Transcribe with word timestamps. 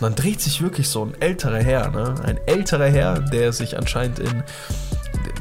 Und 0.00 0.06
dann 0.06 0.14
dreht 0.14 0.40
sich 0.40 0.62
wirklich 0.62 0.88
so 0.88 1.04
ein 1.04 1.14
älterer 1.20 1.58
Herr, 1.58 1.90
ne? 1.90 2.14
Ein 2.24 2.38
älterer 2.46 2.88
Herr, 2.88 3.20
der 3.20 3.52
sich 3.52 3.76
anscheinend 3.76 4.18
in. 4.18 4.42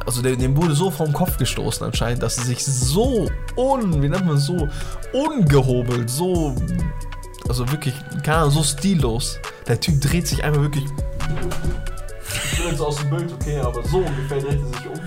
Also 0.05 0.21
dem, 0.21 0.57
wurde 0.57 0.73
so 0.73 0.91
vom 0.91 1.13
Kopf 1.13 1.37
gestoßen 1.37 1.85
anscheinend, 1.85 2.23
dass 2.23 2.37
er 2.37 2.43
sich 2.43 2.65
so 2.65 3.29
un, 3.55 4.01
wie 4.01 4.09
nennt 4.09 4.25
man 4.25 4.37
so 4.37 4.67
ungehobelt, 5.13 6.09
so, 6.09 6.55
also 7.47 7.69
wirklich, 7.71 7.93
keine 8.23 8.39
Ahnung, 8.39 8.51
so 8.51 8.63
stillos. 8.63 9.39
Der 9.67 9.79
Typ 9.79 10.01
dreht 10.01 10.27
sich 10.27 10.43
einfach 10.43 10.61
wirklich 10.61 10.85
ich 12.59 12.63
bin 12.65 12.71
jetzt 12.71 12.81
aus 12.81 12.97
dem 12.97 13.09
Bild, 13.09 13.31
okay, 13.33 13.59
aber 13.59 13.83
so 13.87 13.97
ungefähr 13.97 14.39
dreht 14.39 14.59
er 14.59 14.67
sich 14.67 14.87
um. 14.87 14.99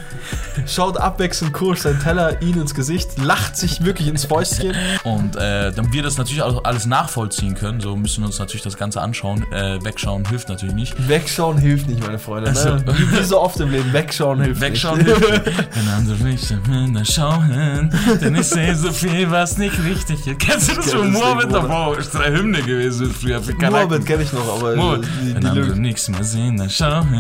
Schaut 0.67 0.97
abwechselnd 0.99 1.53
kurz 1.53 1.83
sein 1.83 1.99
Teller 2.01 2.41
ihn 2.43 2.61
ins 2.61 2.75
Gesicht, 2.75 3.19
lacht 3.19 3.57
sich 3.57 3.85
wirklich 3.85 4.07
ins 4.09 4.25
Fäustchen. 4.27 4.75
Und 5.03 5.35
äh, 5.37 5.73
damit 5.73 5.93
wir 5.93 6.03
das 6.03 6.19
natürlich 6.19 6.43
auch 6.43 6.65
alles 6.65 6.87
nachvollziehen 6.87 7.55
können, 7.55 7.81
so 7.81 7.97
müssen 7.97 8.23
wir 8.23 8.27
uns 8.27 8.39
natürlich 8.39 8.63
das 8.63 8.77
Ganze 8.77 9.01
anschauen. 9.01 9.45
Äh, 9.53 9.83
wegschauen 9.83 10.25
hilft 10.29 10.49
natürlich 10.49 10.75
nicht. 10.75 11.09
Wegschauen 11.09 11.59
hilft 11.59 11.89
nicht, 11.89 12.05
meine 12.07 12.19
Freunde. 12.19 12.53
Ne? 12.53 12.59
Also- 12.59 12.77
Wie, 12.87 13.19
wie 13.19 13.23
so 13.25 13.41
oft 13.41 13.59
im 13.61 13.71
Leben, 13.71 13.93
wegschauen 13.93 14.41
hilft 14.43 14.61
Wegschauen 14.61 14.99
nicht. 14.99 15.17
hilft 15.17 15.47
nicht. 15.47 15.59
Wenn 15.75 15.89
andere 15.89 16.17
nicht 16.23 17.13
schauen, 17.15 17.93
denn 18.21 18.35
ich 18.37 18.47
sehe 18.47 18.75
so 18.77 18.93
viel, 18.93 19.31
was 19.31 19.59
nicht 19.59 19.77
richtig 19.85 20.27
ist. 20.27 20.39
Kennst 20.39 20.71
du 20.71 20.75
das 20.77 20.91
kenn 20.91 20.99
von 21.01 21.13
das 21.13 21.21
Mohammed? 21.23 21.45
Ding, 21.45 21.53
Da 21.53 21.61
Bruder. 21.61 21.73
war 21.75 21.99
ist 21.99 22.17
eine 22.17 22.37
Hymne 22.39 22.63
gewesen 22.63 23.11
früher. 23.13 23.41
Morbid 23.71 24.07
kenne 24.07 24.23
ich 24.23 24.33
noch, 24.33 24.57
aber 24.57 24.77
Mohammed. 24.77 25.07
die, 25.23 25.35
Wenn 25.35 25.41
die 25.41 25.47
andere 25.49 25.65
Lyrik. 25.67 25.81
nichts 25.81 26.09
mehr 26.09 26.23
sehen, 26.25 26.57
dann 26.57 26.71
schauen, 26.71 27.11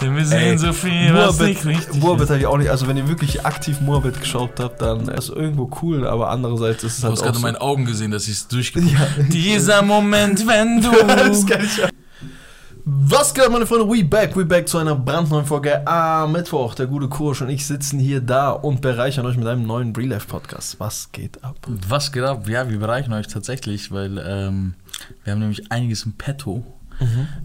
denn 0.00 0.16
wir 0.16 0.24
sehen 0.24 0.38
Ey, 0.52 0.58
so 0.58 0.72
viel, 0.72 1.12
was 1.14 1.38
nicht 1.40 1.64
richtig 1.64 2.00
Morbid 2.00 2.24
ist. 2.24 2.30
habe 2.30 2.40
ich 2.40 2.46
auch 2.46 2.58
nicht, 2.58 2.70
also 2.70 2.86
wenn 2.88 2.96
ihr 2.96 3.08
wirklich 3.08 3.44
aktiv 3.46 3.80
Morbid 3.80 4.20
geschaut 4.20 4.58
habt, 4.60 4.80
dann 4.82 5.08
ist 5.08 5.24
es 5.24 5.30
irgendwo 5.30 5.70
cool, 5.82 6.06
aber 6.06 6.30
andererseits 6.30 6.84
ist 6.84 6.94
es 6.94 7.00
Du 7.00 7.04
halt 7.04 7.12
hast 7.12 7.20
auch 7.20 7.24
gerade 7.26 7.38
so. 7.38 7.46
in 7.46 7.52
meinen 7.52 7.60
Augen 7.62 7.84
gesehen, 7.84 8.10
dass 8.10 8.24
ich 8.24 8.34
es 8.34 8.48
durchgeguckt 8.48 8.92
Ja. 8.92 9.06
Dieser 9.24 9.82
Moment, 9.82 10.46
wenn 10.46 10.80
du... 10.82 10.90
das 10.90 11.46
kann 11.46 11.64
ich. 11.64 11.82
Was 12.84 13.34
geht, 13.34 13.44
ab, 13.44 13.52
meine 13.52 13.66
Freunde? 13.66 13.86
We 13.88 14.02
back, 14.04 14.34
we 14.36 14.44
back 14.44 14.66
zu 14.66 14.78
einer 14.78 14.94
brandneuen 14.96 15.44
Folge 15.44 15.86
am 15.86 16.32
Mittwoch. 16.32 16.74
Der 16.74 16.86
gute 16.86 17.08
Kursch 17.08 17.42
und 17.42 17.50
ich 17.50 17.66
sitzen 17.66 17.98
hier 18.00 18.20
da 18.22 18.50
und 18.50 18.80
bereichern 18.80 19.26
euch 19.26 19.36
mit 19.36 19.46
einem 19.46 19.66
neuen 19.66 19.94
Real 19.94 20.08
Life 20.08 20.26
Podcast. 20.26 20.80
Was 20.80 21.12
geht 21.12 21.44
ab? 21.44 21.56
Was 21.88 22.10
geht 22.10 22.22
ab? 22.24 22.48
Ja, 22.48 22.68
wir 22.70 22.78
bereichen 22.78 23.12
euch 23.12 23.28
tatsächlich, 23.28 23.92
weil 23.92 24.18
ähm, 24.26 24.74
wir 25.24 25.32
haben 25.34 25.40
nämlich 25.40 25.70
einiges 25.70 26.04
im 26.04 26.14
Petto 26.14 26.64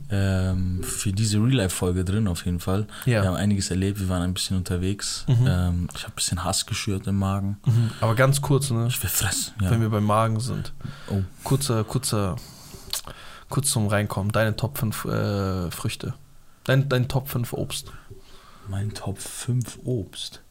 ähm, 0.10 0.84
für 0.84 1.12
diese 1.14 1.38
Real-Life-Folge 1.38 2.04
drin 2.06 2.28
auf 2.28 2.46
jeden 2.46 2.60
Fall. 2.60 2.88
Ja. 3.06 3.22
Wir 3.22 3.30
haben 3.30 3.36
einiges 3.36 3.70
erlebt, 3.72 4.00
wir 4.00 4.10
waren 4.10 4.22
ein 4.22 4.34
bisschen 4.34 4.58
unterwegs. 4.58 5.26
Mhm. 5.28 5.48
Ähm, 5.48 5.88
ich 5.96 6.04
habe 6.04 6.14
ein 6.14 6.16
bisschen 6.16 6.44
Hass 6.44 6.66
geschürt 6.66 7.08
im 7.08 7.18
Magen. 7.18 7.58
Aber 8.02 8.16
ganz 8.16 8.42
kurz, 8.42 8.70
ne? 8.72 8.88
Ich 8.88 9.02
will 9.02 9.10
fressen. 9.10 9.54
Ja. 9.62 9.72
Wenn 9.72 9.82
wir 9.82 9.90
beim 9.90 10.06
Magen 10.06 10.40
sind. 10.40 10.74
Oh. 11.10 11.22
Kurzer, 11.44 11.84
kurzer, 11.84 12.36
kurz 13.50 13.72
zum 13.72 13.88
Reinkommen. 13.88 14.32
Deine 14.32 14.56
Top 14.56 14.78
5 14.78 15.06
äh, 15.06 15.72
Früchte. 15.72 16.14
Dein, 16.66 16.90
dein 16.90 17.08
Top 17.08 17.30
5 17.30 17.54
Obst. 17.54 17.92
Mein 18.68 18.94
Top 18.94 19.20
5 19.20 19.80
Obst. 19.86 20.42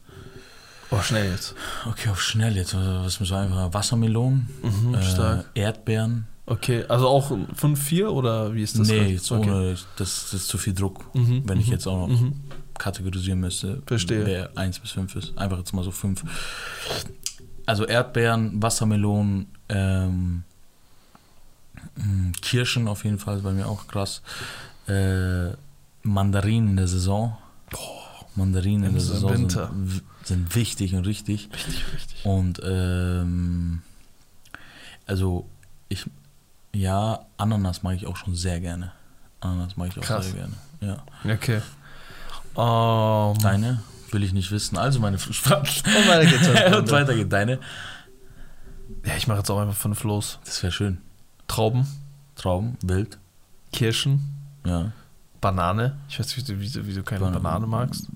Oh, 0.91 1.01
schnell 1.01 1.31
jetzt. 1.31 1.55
Okay, 1.89 2.09
auf 2.09 2.21
schnell 2.21 2.55
jetzt. 2.55 2.75
Was 2.75 3.19
mir 3.19 3.25
so 3.25 3.35
einfach 3.35 3.73
Wassermelonen, 3.73 4.47
Mhm, 4.61 4.95
äh. 4.95 5.43
Erdbeeren. 5.55 6.27
Okay, 6.47 6.85
also 6.87 7.07
auch 7.07 7.35
5, 7.55 7.81
4 7.81 8.11
oder 8.11 8.53
wie 8.53 8.61
ist 8.61 8.77
das? 8.77 8.87
nee, 8.87 9.13
jetzt 9.13 9.31
okay. 9.31 9.49
ohne, 9.49 9.71
das, 9.71 9.87
das 9.97 10.33
ist 10.33 10.47
zu 10.47 10.57
viel 10.57 10.73
Druck. 10.73 11.03
Mhm, 11.15 11.41
Wenn 11.45 11.59
ich 11.59 11.67
mhm, 11.67 11.73
jetzt 11.73 11.87
auch 11.87 12.07
noch 12.07 12.19
mhm. 12.19 12.33
kategorisieren 12.77 13.39
müsste, 13.39 13.81
Verstehe. 13.85 14.25
wer 14.25 14.57
1 14.57 14.79
bis 14.79 14.91
5 14.91 15.15
ist. 15.15 15.37
Einfach 15.37 15.57
jetzt 15.57 15.73
mal 15.73 15.83
so 15.83 15.91
5. 15.91 16.23
Also 17.65 17.85
Erdbeeren, 17.85 18.61
Wassermelonen, 18.61 19.47
ähm, 19.69 20.43
mh, 21.95 22.33
Kirschen 22.41 22.87
auf 22.87 23.03
jeden 23.05 23.17
Fall, 23.17 23.39
bei 23.39 23.51
mir 23.51 23.67
auch 23.67 23.87
krass. 23.87 24.21
Äh, 24.87 25.49
Mandarinen 26.03 26.69
in 26.69 26.75
der 26.77 26.87
Saison. 26.87 27.35
Mandarinen 28.35 28.83
in 28.83 28.89
Im 28.89 28.93
der 28.93 29.01
Saison 29.01 29.49
sind, 29.49 29.69
sind 30.23 30.55
wichtig 30.55 30.93
und 30.93 31.07
richtig. 31.07 31.49
Richtig, 31.53 31.83
richtig. 31.93 32.25
Und 32.25 32.61
ähm, 32.63 33.81
also 35.07 35.47
ich, 35.89 36.05
ja, 36.75 37.25
Ananas 37.37 37.83
mag 37.83 37.95
ich 37.95 38.05
auch 38.07 38.17
schon 38.17 38.35
sehr 38.35 38.59
gerne. 38.59 38.91
Ananas 39.41 39.77
mag 39.77 39.89
ich 39.89 39.97
auch 39.97 40.01
Krass. 40.03 40.25
sehr 40.25 40.33
gerne. 40.35 40.53
Ja. 40.81 40.97
Okay. 41.33 41.61
Um, 42.55 43.37
Deine 43.39 43.81
will 44.11 44.23
ich 44.23 44.33
nicht 44.33 44.51
wissen. 44.51 44.77
Also 44.77 44.99
meine 44.99 45.17
Spaß. 45.19 45.83
Und 45.85 46.07
weiter 46.07 46.25
geht's. 46.25 46.47
Und 46.77 46.91
weiter 46.91 47.15
geht 47.15 47.31
deine. 47.33 47.59
Ja, 49.05 49.15
ich 49.17 49.27
mache 49.27 49.39
jetzt 49.39 49.49
auch 49.49 49.59
einfach 49.59 49.75
5 49.75 50.03
los. 50.03 50.39
Das 50.45 50.61
wäre 50.63 50.71
schön. 50.71 50.99
Trauben, 51.47 51.85
Trauben, 52.35 52.77
wild. 52.81 53.17
Kirschen, 53.71 54.21
Ja. 54.65 54.91
Banane. 55.41 55.97
Ich 56.09 56.17
weiß 56.19 56.35
nicht, 56.37 56.47
wie, 56.59 56.69
du- 56.69 56.87
wie 56.87 56.93
du 56.93 57.03
keine 57.03 57.19
Ban- 57.21 57.33
Banane 57.33 57.67
magst. 57.67 58.07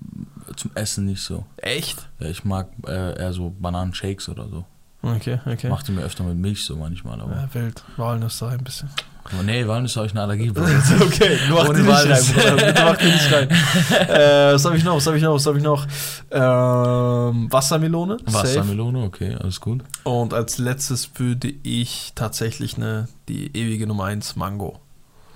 Zum 0.56 0.70
Essen 0.74 1.04
nicht 1.06 1.22
so. 1.22 1.44
Echt? 1.58 2.08
Ja, 2.18 2.28
ich 2.28 2.44
mag 2.44 2.68
äh, 2.86 3.18
eher 3.20 3.32
so 3.32 3.54
Bananenshakes 3.60 4.28
oder 4.28 4.48
so. 4.48 4.64
Okay, 5.02 5.40
okay. 5.46 5.68
Macht 5.68 5.88
die 5.88 5.92
mir 5.92 6.02
öfter 6.02 6.24
mit 6.24 6.36
Milch 6.36 6.64
so 6.64 6.76
manchmal. 6.76 7.20
Aber, 7.20 7.32
Ja, 7.32 7.48
wild. 7.54 7.82
Walnüsse 7.96 8.48
ein 8.48 8.62
bisschen. 8.62 8.90
aber 9.24 9.42
nee, 9.42 9.66
Walnüsse 9.66 9.96
habe 10.00 10.06
ich 10.06 10.12
eine 10.12 10.22
Allergie. 10.22 10.50
Okay, 11.00 11.38
mach 11.48 11.68
Ohne 11.68 11.78
die 11.78 11.84
nicht 11.84 11.90
rein, 11.90 12.08
Walnüsse. 12.10 12.32
Bruder. 12.34 12.56
Bitte 12.66 12.82
mach 12.84 12.96
die 12.98 13.06
nicht 13.06 13.32
rein. 13.32 13.48
äh, 13.50 14.52
was 14.54 14.64
habe 14.66 14.76
ich 14.76 14.84
noch? 14.84 14.96
Was 14.96 15.06
habe 15.06 15.16
ich 15.16 15.22
noch? 15.22 15.34
Was 15.34 15.46
habe 15.46 15.56
ich 15.58 15.64
noch? 15.64 15.86
Ähm, 16.30 17.50
Wassermelone. 17.52 18.18
Safe. 18.26 18.32
Wassermelone, 18.34 19.02
okay, 19.04 19.36
alles 19.40 19.60
gut. 19.60 19.82
Und 20.04 20.34
als 20.34 20.58
letztes 20.58 21.10
würde 21.16 21.52
ich 21.62 22.12
tatsächlich 22.14 22.76
eine, 22.76 23.08
die 23.28 23.56
ewige 23.56 23.86
Nummer 23.86 24.04
1 24.04 24.36
Mango. 24.36 24.80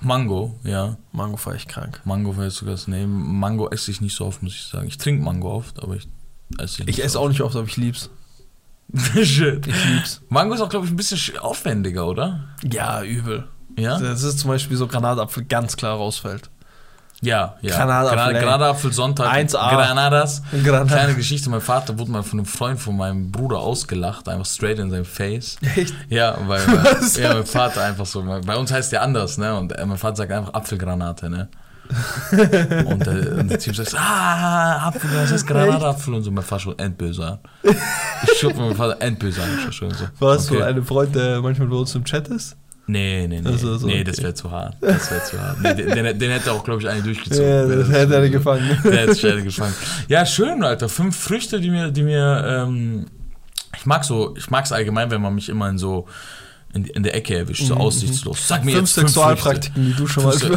Mango, 0.00 0.54
ja. 0.64 0.98
Mango 1.12 1.38
fahre 1.38 1.56
ich 1.56 1.66
krank. 1.66 2.00
Mango 2.04 2.36
wäre 2.36 2.50
sogar 2.50 2.74
das 2.74 2.86
nee, 2.88 3.06
Mango 3.06 3.70
esse 3.70 3.90
ich 3.90 4.02
nicht 4.02 4.14
so 4.14 4.26
oft, 4.26 4.42
muss 4.42 4.54
ich 4.54 4.64
sagen. 4.66 4.86
Ich 4.88 4.98
trinke 4.98 5.24
Mango 5.24 5.50
oft, 5.50 5.82
aber 5.82 5.96
ich 5.96 6.06
esse 6.58 6.82
ihn 6.82 6.88
Ich 6.88 7.02
esse 7.02 7.18
auch 7.18 7.28
nicht 7.28 7.40
oft, 7.40 7.56
aber 7.56 7.66
ich 7.66 7.78
lieb's. 7.78 8.10
Shit. 9.22 9.66
Ich 9.66 9.84
lieb's. 9.86 10.20
Mango 10.28 10.54
ist 10.54 10.60
auch, 10.60 10.68
glaube 10.68 10.86
ich, 10.86 10.92
ein 10.92 10.96
bisschen 10.96 11.18
sch- 11.18 11.38
aufwendiger, 11.38 12.06
oder? 12.06 12.40
Ja, 12.62 13.02
übel. 13.02 13.44
Ja? 13.78 13.98
Das 13.98 14.22
ist 14.22 14.38
zum 14.38 14.50
Beispiel 14.50 14.76
so 14.76 14.86
Granatapfel 14.86 15.44
ganz 15.44 15.76
klar 15.76 15.96
rausfällt. 15.96 16.50
Ja, 17.20 17.56
ja. 17.62 17.74
Granatapfel. 17.76 18.34
Granatapfel 18.34 18.92
Sonntag. 18.92 19.32
1A. 19.32 19.70
Granadas. 19.70 20.42
Granat. 20.62 20.88
Kleine 20.88 21.14
Geschichte, 21.14 21.48
mein 21.48 21.60
Vater 21.62 21.98
wurde 21.98 22.10
mal 22.10 22.22
von 22.22 22.38
einem 22.40 22.46
Freund 22.46 22.78
von 22.78 22.96
meinem 22.96 23.32
Bruder 23.32 23.58
ausgelacht, 23.58 24.28
einfach 24.28 24.44
straight 24.46 24.78
in 24.78 24.90
sein 24.90 25.04
Face. 25.06 25.56
Echt? 25.74 25.94
Ja, 26.10 26.36
weil, 26.46 26.60
weil 26.66 27.22
ja, 27.22 27.34
mein 27.34 27.46
Vater 27.46 27.82
einfach 27.82 28.04
so, 28.06 28.22
bei 28.22 28.56
uns 28.56 28.70
heißt 28.72 28.92
der 28.92 29.02
anders, 29.02 29.38
ne? 29.38 29.56
Und 29.56 29.72
äh, 29.72 29.86
mein 29.86 29.96
Vater 29.96 30.16
sagt 30.16 30.32
einfach 30.32 30.52
Apfelgranate, 30.52 31.30
ne? 31.30 31.48
und, 32.86 33.06
der, 33.06 33.38
und 33.38 33.50
der 33.50 33.58
Typ 33.58 33.76
sagt, 33.76 33.94
ah, 33.94 34.88
Apfel, 34.88 35.10
das 35.12 35.32
heißt 35.32 35.46
Granatapfel 35.46 36.14
und 36.14 36.22
so. 36.22 36.30
Mein 36.30 36.42
Vater 36.44 36.62
schon 36.62 36.78
endböse 36.78 37.26
an. 37.26 37.38
Ich 37.62 38.38
schupp 38.38 38.56
mein 38.56 38.74
Vater 38.74 39.00
endböse 39.00 39.42
an. 39.42 39.48
Ich 39.68 39.76
schon 39.76 39.90
so. 39.90 40.04
War 40.18 40.34
das 40.34 40.46
so 40.46 40.54
Okay. 40.56 40.64
ein 40.64 40.84
Freund, 40.84 41.14
der 41.14 41.42
manchmal 41.42 41.68
bei 41.68 41.76
uns 41.76 41.94
im 41.94 42.04
Chat 42.04 42.28
ist? 42.28 42.56
Nee, 42.86 43.26
nee, 43.26 43.40
nee. 43.40 43.48
Also, 43.48 43.78
so, 43.78 43.86
nee, 43.86 43.94
okay. 43.94 44.04
das 44.04 44.22
wäre 44.22 44.34
zu 44.34 44.50
hart. 44.50 44.76
Das 44.80 45.10
wäre 45.10 45.24
zu 45.24 45.40
hart. 45.40 45.60
Nee, 45.62 45.74
den, 45.74 46.18
den, 46.18 46.30
hätte 46.30 46.52
auch, 46.52 46.62
glaube 46.64 46.82
ich, 46.82 46.88
eine 46.88 47.02
durchgezogen. 47.02 47.48
Ja, 47.48 47.66
das 47.66 47.88
hätte 47.88 48.14
er 48.14 48.28
gefangen. 48.28 48.78
Der 48.84 48.92
hätte 48.92 49.14
sich 49.14 49.26
eine 49.26 49.42
gefangen. 49.42 49.74
Ja, 50.08 50.26
schön, 50.26 50.62
Alter. 50.62 50.88
Fünf 50.88 51.16
Früchte, 51.16 51.60
die 51.60 51.70
mir, 51.70 51.90
die 51.90 52.02
mir, 52.02 52.44
ähm, 52.46 53.06
ich 53.74 53.86
mag 53.86 54.04
so, 54.04 54.34
ich 54.36 54.50
mag 54.50 54.66
es 54.66 54.72
allgemein, 54.72 55.10
wenn 55.10 55.22
man 55.22 55.34
mich 55.34 55.48
immer 55.48 55.68
in 55.70 55.78
so, 55.78 56.06
in, 56.74 56.84
in 56.84 57.02
der 57.02 57.14
Ecke 57.14 57.36
erwischt, 57.36 57.66
so 57.66 57.74
aussichtslos. 57.74 58.46
Sag 58.46 58.64
mir 58.64 58.72
Mhm, 58.72 58.76
Fünf 58.78 58.88
jetzt 58.88 58.94
fünf 58.94 59.08
Sexualpraktiken, 59.10 59.84
die 59.86 59.94
du 59.94 60.06
schon 60.06 60.24
mal 60.24 60.32
Füße, 60.32 60.52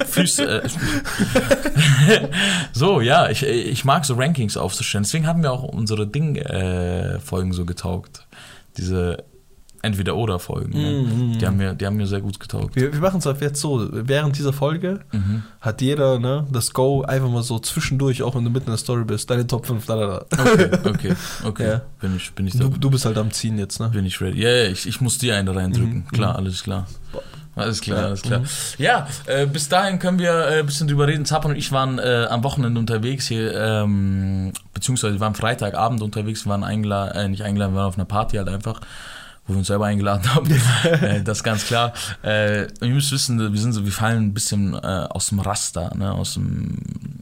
äh, 0.00 0.04
Füße, 0.04 0.62
äh, 0.62 0.68
so, 2.72 3.00
ja, 3.00 3.30
ich, 3.30 3.42
ich 3.44 3.84
mag 3.84 4.04
so 4.04 4.14
Rankings 4.14 4.56
aufzustellen. 4.56 5.04
Deswegen 5.04 5.26
haben 5.26 5.42
wir 5.42 5.52
auch 5.52 5.62
unsere 5.62 6.06
Ding-Folgen 6.06 7.52
so 7.52 7.64
getaugt. 7.64 8.26
Diese 8.76 9.24
Entweder-Oder-Folgen. 9.84 10.72
Mhm. 10.72 11.30
Ne? 11.32 11.38
Die, 11.38 11.46
haben 11.46 11.56
mir, 11.56 11.74
die 11.74 11.86
haben 11.86 11.96
mir 11.96 12.06
sehr 12.06 12.20
gut 12.20 12.40
getaugt. 12.40 12.74
Wir, 12.76 12.92
wir 12.92 13.00
machen 13.00 13.18
es 13.18 13.26
ab 13.26 13.36
jetzt 13.40 13.60
so. 13.60 13.88
Während 13.92 14.36
dieser 14.38 14.52
Folge 14.52 15.00
Mhm. 15.12 15.42
hat 15.60 15.80
jeder 15.80 16.18
ne, 16.18 16.46
das 16.50 16.72
Go 16.72 17.02
einfach 17.02 17.28
mal 17.28 17.42
so 17.42 17.58
zwischendurch, 17.58 18.22
auch 18.22 18.34
wenn 18.34 18.44
du 18.44 18.50
mitten 18.50 18.66
in 18.66 18.72
der 18.72 18.78
Story 18.78 19.04
bist, 19.04 19.30
deine 19.30 19.46
Top 19.46 19.66
5. 19.66 19.86
Da, 19.86 19.96
da, 19.96 20.06
da. 20.28 20.42
Okay, 20.42 20.70
okay, 20.88 21.14
okay. 21.44 21.66
Ja. 21.68 21.82
Bin 22.00 22.16
ich, 22.16 22.32
bin 22.32 22.46
ich 22.46 22.54
da. 22.54 22.64
Du, 22.64 22.70
du 22.70 22.90
bist 22.90 23.04
halt 23.04 23.18
am 23.18 23.30
Ziehen 23.30 23.58
jetzt, 23.58 23.78
ne? 23.80 23.88
Bin 23.90 24.04
ich 24.06 24.20
ready. 24.20 24.40
Ja, 24.42 24.50
ja, 24.50 24.64
ich, 24.70 24.86
ich 24.88 25.00
muss 25.00 25.18
dir 25.18 25.36
einen 25.36 25.46
da 25.46 25.52
reindrücken. 25.52 25.94
Mhm, 25.98 26.08
Klar, 26.08 26.36
alles 26.36 26.62
klar. 26.62 26.86
Alles 27.56 27.80
klar, 27.80 28.06
alles 28.06 28.22
klar. 28.22 28.40
mhm. 28.40 28.46
Ja, 28.78 29.06
äh, 29.26 29.46
bis 29.46 29.68
dahin 29.68 30.00
können 30.00 30.18
wir 30.18 30.32
äh, 30.32 30.58
ein 30.58 30.66
bisschen 30.66 30.88
drüber 30.88 31.06
reden. 31.06 31.24
Zapan 31.24 31.52
und 31.52 31.56
ich 31.56 31.70
waren 31.70 32.00
äh, 32.00 32.26
am 32.28 32.42
Wochenende 32.42 32.80
unterwegs 32.80 33.28
hier, 33.28 33.54
ähm, 33.54 34.52
beziehungsweise 34.72 35.14
wir 35.14 35.20
waren 35.20 35.36
Freitagabend 35.36 36.02
unterwegs, 36.02 36.44
wir 36.46 36.50
waren 36.50 36.64
eingeladen, 36.64 37.14
äh, 37.16 37.28
nicht 37.28 37.42
eingeladen, 37.42 37.74
wir 37.74 37.78
waren 37.78 37.86
auf 37.88 37.94
einer 37.96 38.06
Party 38.06 38.38
halt 38.38 38.48
einfach. 38.48 38.80
Wo 39.46 39.52
wir 39.52 39.58
uns 39.58 39.66
selber 39.66 39.86
eingeladen 39.86 40.34
haben. 40.34 40.50
äh, 40.84 41.22
das 41.22 41.38
ist 41.38 41.44
ganz 41.44 41.66
klar. 41.66 41.92
Äh, 42.22 42.62
ihr 42.80 42.94
müsst 42.94 43.12
wissen, 43.12 43.38
wir 43.38 43.60
sind 43.60 43.72
so, 43.72 43.84
wir 43.84 43.92
fallen 43.92 44.24
ein 44.24 44.34
bisschen 44.34 44.74
äh, 44.74 45.06
aus 45.10 45.28
dem 45.28 45.40
Raster, 45.40 45.92
ne, 45.94 46.12
aus 46.12 46.34
dem 46.34 46.78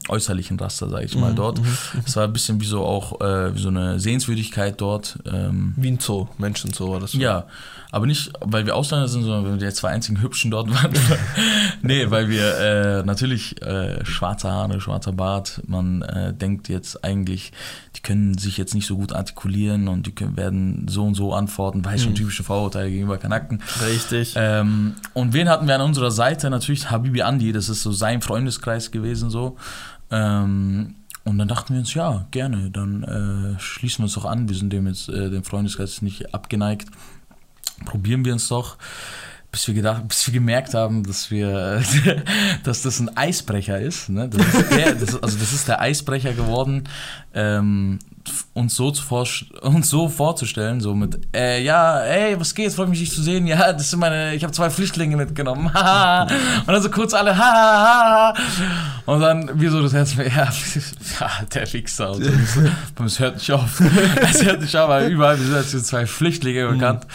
äußerlichen 0.08 0.58
Raster, 0.58 0.88
sage 0.88 1.04
ich 1.04 1.16
mal, 1.16 1.34
dort. 1.34 1.60
Es 2.04 2.16
war 2.16 2.24
ein 2.24 2.32
bisschen 2.32 2.60
wie 2.60 2.66
so 2.66 2.84
auch 2.84 3.20
äh, 3.20 3.54
wie 3.54 3.60
so 3.60 3.68
eine 3.68 3.98
Sehenswürdigkeit 4.00 4.80
dort. 4.80 5.18
Ähm, 5.26 5.74
Wie 5.76 5.90
ein 5.90 5.98
Zoo, 6.00 6.28
Menschenzoo 6.38 6.92
war 6.92 7.00
das. 7.00 7.12
ja, 7.12 7.46
aber 7.92 8.06
nicht, 8.06 8.32
weil 8.40 8.64
wir 8.64 8.74
Ausländer 8.74 9.06
sind, 9.06 9.22
sondern 9.22 9.44
weil 9.44 9.60
wir 9.60 9.68
die 9.68 9.74
zwei 9.74 9.90
einzigen 9.90 10.22
Hübschen 10.22 10.50
dort 10.50 10.70
waren. 10.70 10.92
nee, 11.82 12.10
weil 12.10 12.30
wir 12.30 12.58
äh, 12.58 13.02
natürlich 13.04 13.60
äh, 13.60 14.02
schwarze 14.06 14.50
Haare, 14.50 14.80
schwarzer 14.80 15.12
Bart, 15.12 15.60
man 15.66 16.00
äh, 16.00 16.32
denkt 16.32 16.70
jetzt 16.70 17.04
eigentlich, 17.04 17.52
die 17.94 18.00
können 18.00 18.38
sich 18.38 18.56
jetzt 18.56 18.74
nicht 18.74 18.86
so 18.86 18.96
gut 18.96 19.12
artikulieren 19.12 19.88
und 19.88 20.06
die 20.06 20.12
können, 20.12 20.38
werden 20.38 20.86
so 20.88 21.04
und 21.04 21.14
so 21.14 21.34
antworten, 21.34 21.84
weil 21.84 21.98
schon 21.98 22.14
typische 22.14 22.42
Vorurteile 22.42 22.90
gegenüber 22.90 23.18
Kanaken. 23.18 23.62
Richtig. 23.86 24.32
Ähm, 24.36 24.94
und 25.12 25.34
wen 25.34 25.50
hatten 25.50 25.68
wir 25.68 25.74
an 25.74 25.82
unserer 25.82 26.10
Seite? 26.10 26.48
Natürlich 26.48 26.90
Habibi 26.90 27.20
Andi, 27.20 27.52
das 27.52 27.68
ist 27.68 27.82
so 27.82 27.92
sein 27.92 28.22
Freundeskreis 28.22 28.90
gewesen 28.90 29.28
so. 29.28 29.58
Ähm, 30.10 30.94
und 31.24 31.38
dann 31.38 31.46
dachten 31.46 31.74
wir 31.74 31.80
uns, 31.80 31.94
ja, 31.94 32.26
gerne, 32.30 32.70
dann 32.70 33.02
äh, 33.04 33.60
schließen 33.60 33.98
wir 33.98 34.04
uns 34.04 34.14
doch 34.14 34.24
an. 34.24 34.48
Wir 34.48 34.56
sind 34.56 34.72
dem 34.72 34.86
jetzt, 34.86 35.08
äh, 35.08 35.30
dem 35.30 35.44
Freundeskreis 35.44 36.02
nicht 36.02 36.34
abgeneigt. 36.34 36.88
Probieren 37.84 38.24
wir 38.24 38.32
uns 38.32 38.48
doch. 38.48 38.76
Bis 39.50 39.66
wir, 39.66 39.74
gedacht, 39.74 40.08
bis 40.08 40.26
wir 40.26 40.32
gemerkt 40.32 40.72
haben, 40.72 41.04
dass 41.04 41.30
wir, 41.30 41.82
dass 42.64 42.80
das 42.80 43.00
ein 43.00 43.14
Eisbrecher 43.14 43.78
ist. 43.78 44.08
Ne? 44.08 44.30
Das 44.30 44.46
ist 44.46 44.70
der, 44.70 44.94
das 44.94 45.22
also 45.22 45.38
das 45.38 45.52
ist 45.52 45.68
der 45.68 45.78
Eisbrecher 45.78 46.32
geworden, 46.32 46.88
ähm, 47.34 47.98
uns 48.54 48.74
so, 48.74 48.90
zu 48.90 49.02
uns 49.62 49.90
so 49.90 50.08
vorzustellen, 50.08 50.80
so 50.80 50.94
mit, 50.94 51.18
äh, 51.34 51.62
ja, 51.62 52.00
ey, 52.00 52.38
was 52.38 52.54
geht, 52.54 52.72
freut 52.72 52.88
mich, 52.88 53.00
dich 53.00 53.12
zu 53.12 53.22
sehen. 53.22 53.46
Ja, 53.46 53.72
das 53.72 53.90
sind 53.90 53.98
meine, 53.98 54.34
ich 54.34 54.42
habe 54.44 54.52
zwei 54.52 54.70
Flüchtlinge 54.70 55.16
mitgenommen. 55.16 55.66
und 55.66 55.72
dann 55.74 56.82
so 56.82 56.90
kurz 56.90 57.14
alle, 57.14 57.36
haha. 57.36 58.34
und 59.06 59.20
dann 59.20 59.60
wir 59.60 59.70
so 59.70 59.82
das 59.82 59.92
Herz, 59.92 60.14
ja, 60.16 60.24
ja 60.24 61.30
der 61.52 61.66
Fixer. 61.66 62.12
Und 62.12 62.24
so. 62.24 62.62
Es 63.04 63.18
hört 63.18 63.34
nicht 63.36 63.52
auf. 63.52 63.80
Es 64.20 64.44
hört 64.44 64.60
nicht 64.60 64.76
auf, 64.76 64.88
weil 64.88 65.10
überall 65.10 65.38
wir 65.38 65.44
sind 65.44 65.56
als 65.56 65.86
zwei 65.86 66.06
Flüchtlinge 66.06 66.68
bekannt. 66.68 67.06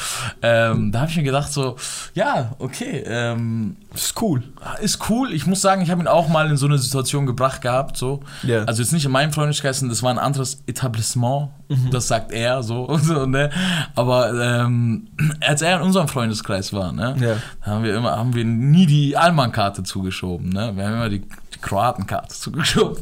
Ähm, 0.42 0.92
da 0.92 1.02
habe 1.02 1.12
ich 1.12 1.18
mir 1.18 1.24
gedacht 1.24 1.52
so, 1.52 1.78
ja, 2.14 2.56
okay, 2.60 3.04
ähm, 3.06 3.78
ist 4.04 4.22
cool. 4.22 4.44
ist 4.82 5.10
cool. 5.10 5.34
Ich 5.34 5.46
muss 5.48 5.62
sagen, 5.62 5.82
ich 5.82 5.90
habe 5.90 6.02
ihn 6.02 6.08
auch 6.08 6.28
mal 6.28 6.50
in 6.50 6.58
so 6.58 6.66
eine 6.66 6.78
Situation 6.78 7.26
gebracht 7.26 7.62
gehabt. 7.62 7.98
So. 7.98 8.22
Ja. 8.44 8.64
Also 8.66 8.82
jetzt 8.82 8.92
nicht 8.94 9.06
in 9.06 9.12
meinem 9.12 9.34
Freundeskreis, 9.34 9.80
das 9.88 10.04
war 10.04 10.12
ein 10.12 10.20
anderes 10.20 10.62
Etablissement. 10.68 11.50
Das 11.92 12.08
sagt 12.08 12.32
er 12.32 12.64
so. 12.64 12.84
und 12.88 13.04
so 13.04 13.26
ne? 13.26 13.50
Aber 13.96 14.34
ähm, 14.42 15.08
als 15.42 15.62
er 15.62 15.78
in 15.78 15.82
unserem 15.84 16.08
Freundeskreis 16.08 16.72
war, 16.74 16.92
ne, 16.92 17.16
Ja. 17.20 17.36
haben 17.62 17.84
wir 17.84 17.96
immer, 17.96 18.16
haben 18.18 18.34
wir 18.34 18.46
nie 18.46 18.86
die 18.86 19.18
Allmann-Karte 19.18 19.84
zugeschoben. 19.84 20.50
Ne? 20.50 20.72
Wir 20.76 20.86
haben 20.86 20.94
immer 20.94 21.10
die, 21.10 21.20
die 21.22 21.60
Kroatenkarte 21.62 22.34
zugeschoben. 22.36 22.98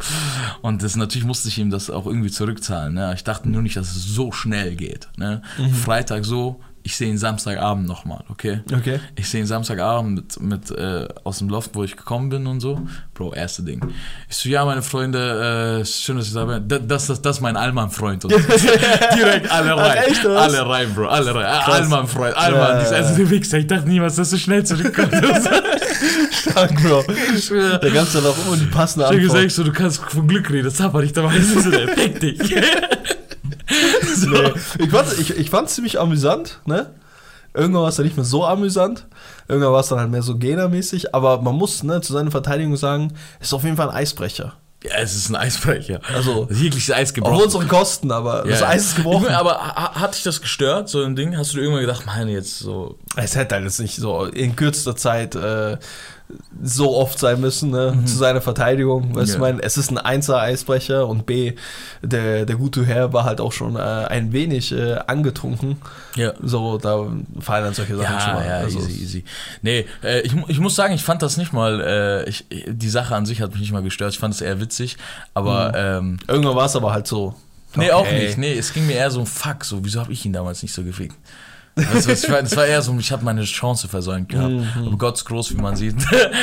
Und 0.61 0.81
das 0.81 0.95
natürlich 0.95 1.25
musste 1.27 1.49
ich 1.49 1.57
ihm 1.59 1.69
das 1.69 1.89
auch 1.89 2.05
irgendwie 2.05 2.31
zurückzahlen. 2.31 2.93
Ne? 2.93 3.13
Ich 3.15 3.23
dachte 3.23 3.49
nur 3.49 3.61
nicht, 3.61 3.77
dass 3.77 3.95
es 3.95 4.05
so 4.05 4.31
schnell 4.31 4.75
geht. 4.75 5.07
Ne? 5.17 5.41
Freitag 5.83 6.25
so, 6.25 6.59
ich 6.85 6.95
sehe 6.97 7.09
ihn 7.09 7.17
Samstagabend 7.17 7.87
nochmal, 7.87 8.23
okay? 8.29 8.61
Okay. 8.71 8.99
Ich 9.15 9.27
sehe 9.27 9.41
ihn 9.41 9.47
Samstagabend 9.47 10.39
mit, 10.39 10.39
mit 10.39 10.69
äh, 10.69 11.07
aus 11.23 11.39
dem 11.39 11.49
Loft, 11.49 11.71
wo 11.73 11.83
ich 11.83 11.97
gekommen 11.97 12.29
bin 12.29 12.45
und 12.45 12.59
so. 12.59 12.79
Bro, 13.15 13.33
erste 13.33 13.63
Ding. 13.63 13.81
Ich 14.29 14.35
so, 14.35 14.49
ja, 14.49 14.63
meine 14.65 14.83
Freunde, 14.83 15.79
äh, 15.81 15.85
schön, 15.85 16.17
dass 16.17 16.29
ihr 16.29 16.35
da 16.35 16.45
seid. 16.45 16.71
Das, 16.71 16.81
das, 16.85 17.07
das, 17.07 17.21
das 17.23 17.37
ist 17.37 17.41
mein 17.41 17.57
Allmann-Freund. 17.57 18.25
Und 18.25 18.31
direkt 19.15 19.49
alle 19.49 19.75
rein. 19.75 19.97
Ach, 19.99 20.07
echt, 20.07 20.25
alle 20.27 20.69
rein, 20.69 20.93
Bro, 20.93 21.07
alle 21.07 21.33
rein. 21.33 21.45
Allmann-Freund, 21.45 22.37
Allmann. 22.37 22.77
Ja. 22.77 22.79
Dieser 22.83 22.97
erste 22.97 23.29
Wichser. 23.31 23.57
Ich 23.57 23.65
dachte 23.67 23.89
niemals, 23.89 24.17
dass 24.17 24.29
du 24.29 24.37
schnell 24.37 24.63
zurückkommst. 24.63 25.15
Stark, 26.31 26.75
Bro. 26.83 27.03
ich. 27.35 27.47
Der 27.49 27.79
ganze 27.91 28.21
dann 28.21 28.31
auch 28.31 28.37
immer 28.45 28.57
die 28.57 28.65
passende 28.65 29.05
Ich 29.05 29.11
Antwort. 29.11 29.33
gesagt, 29.33 29.51
so, 29.51 29.63
du 29.63 29.71
kannst 29.71 30.03
von 30.03 30.27
Glück 30.27 30.51
reden, 30.51 30.65
das 30.65 30.79
aber 30.79 31.01
nicht, 31.01 31.17
dabei 31.17 31.33
der 31.33 31.87
Fick 31.95 32.19
dich. 32.19 32.55
so. 34.21 34.29
Nee. 34.29 34.53
Ich 34.79 34.89
fand's, 34.89 35.17
ich, 35.17 35.37
ich 35.37 35.49
fand's 35.49 35.75
ziemlich 35.75 35.99
amüsant, 35.99 36.59
ne? 36.65 36.91
Irgendwann 37.53 37.83
war 37.83 37.89
es 37.89 37.95
dann 37.95 38.05
nicht 38.05 38.17
mehr 38.17 38.25
so 38.25 38.45
amüsant. 38.45 39.05
Irgendwann 39.47 39.71
war 39.71 39.79
es 39.79 39.87
dann 39.87 39.99
halt 39.99 40.11
mehr 40.11 40.21
so 40.21 40.37
Gena-mäßig. 40.37 41.15
Aber 41.15 41.41
man 41.41 41.55
muss 41.55 41.83
ne, 41.83 42.01
zu 42.01 42.11
seiner 42.11 42.29
Verteidigung 42.31 42.75
sagen, 42.75 43.13
ist 43.39 43.53
auf 43.53 43.63
jeden 43.63 43.77
Fall 43.77 43.89
ein 43.89 43.95
Eisbrecher. 43.95 44.55
Ja, 44.83 44.91
es 45.01 45.15
ist 45.15 45.29
ein 45.29 45.35
Eisbrecher. 45.37 45.99
Also, 46.13 46.47
Jegliches 46.51 46.93
Eis 46.93 47.13
gebrochen. 47.13 47.35
Auf 47.37 47.43
unsere 47.43 47.65
Kosten, 47.65 48.11
aber 48.11 48.43
das 48.45 48.59
Ja. 48.59 48.67
Eis 48.67 48.85
ist 48.87 48.95
gebrochen. 48.97 49.23
Ich 49.23 49.29
mein, 49.29 49.35
aber 49.37 49.53
ha- 49.53 49.95
hat 49.95 50.15
dich 50.15 50.23
das 50.23 50.41
gestört, 50.41 50.89
so 50.89 51.01
ein 51.01 51.15
Ding? 51.15 51.35
Hast 51.37 51.53
du 51.53 51.57
dir 51.57 51.63
irgendwann 51.63 51.81
gedacht, 51.85 52.05
meine 52.05 52.31
jetzt 52.31 52.59
so. 52.59 52.99
Es 53.15 53.35
hätte 53.35 53.55
halt 53.55 53.63
jetzt 53.63 53.79
nicht 53.79 53.95
so 53.95 54.25
in 54.25 54.55
kürzester 54.55 54.95
Zeit 54.97 55.33
äh, 55.35 55.77
so 56.63 56.95
oft 56.95 57.19
sein 57.19 57.39
müssen, 57.39 57.69
ne, 57.69 57.95
zu 58.05 58.15
seiner 58.17 58.41
Verteidigung. 58.41 59.15
Weißt 59.15 59.17
Ja. 59.17 59.23
du, 59.25 59.31
ich 59.33 59.37
meine, 59.39 59.61
es 59.63 59.77
ist 59.77 59.91
ein 59.91 59.97
Einser-Eisbrecher 59.99 61.07
und 61.07 61.25
B, 61.27 61.53
der, 62.01 62.45
der 62.45 62.55
gute 62.55 62.83
Herr 62.85 63.13
war 63.13 63.25
halt 63.25 63.39
auch 63.39 63.51
schon 63.51 63.75
äh, 63.75 63.79
ein 63.79 64.33
wenig 64.33 64.71
äh, 64.71 64.95
angetrunken. 65.05 65.77
Ja. 66.15 66.33
So, 66.41 66.77
da 66.79 67.05
fallen 67.39 67.65
dann 67.65 67.73
solche 67.75 67.95
Sachen 67.95 68.19
schon 68.19 68.29
Ja, 68.29 68.33
mal. 68.33 68.45
ja, 68.47 68.57
also, 68.57 68.79
easy, 68.79 69.03
easy. 69.03 69.23
Nee, 69.61 69.85
äh, 70.03 70.21
ich, 70.21 70.33
ich 70.47 70.59
muss 70.59 70.75
sagen, 70.75 70.93
ich 70.95 71.03
fand 71.03 71.21
das 71.21 71.37
nicht 71.37 71.53
mal, 71.53 71.79
äh, 71.81 72.29
ich, 72.29 72.45
die 72.67 72.89
Sache 72.89 73.15
an 73.15 73.25
sich 73.27 73.41
hat 73.41 73.51
mich 73.51 73.61
nicht 73.61 73.71
mal 73.71 73.83
gestört. 73.83 74.13
Ich 74.13 74.19
fand 74.19 74.33
es 74.33 74.41
eher 74.41 74.59
witzig, 74.59 74.97
aber 75.35 75.73
ähm, 75.75 76.17
Irgendwann 76.27 76.55
war 76.55 76.65
es 76.65 76.75
aber 76.75 76.91
halt 76.91 77.05
so. 77.05 77.35
nee, 77.75 77.91
auch 77.91 78.01
okay. 78.01 78.25
nicht. 78.25 78.37
Nee, 78.39 78.57
es 78.57 78.73
ging 78.73 78.87
mir 78.87 78.93
eher 78.93 79.11
so, 79.11 79.25
fuck, 79.25 79.63
so, 79.63 79.83
wieso 79.85 79.99
habe 79.99 80.11
ich 80.11 80.25
ihn 80.25 80.33
damals 80.33 80.63
nicht 80.63 80.73
so 80.73 80.83
gefickt? 80.83 81.15
Du, 81.75 81.83
was 81.93 82.23
ich 82.23 82.29
meine? 82.29 82.43
Das 82.43 82.55
war 82.55 82.65
eher 82.65 82.81
so, 82.81 82.95
ich 82.97 83.11
habe 83.11 83.25
meine 83.25 83.43
Chance 83.43 83.89
versäumt 83.89 84.29
gehabt. 84.29 84.49
Mhm. 84.49 84.67
Aber 84.87 84.97
Gott 84.97 85.15
ist 85.15 85.25
groß, 85.25 85.51
wie 85.51 85.61
man 85.61 85.75
sieht. 85.75 85.95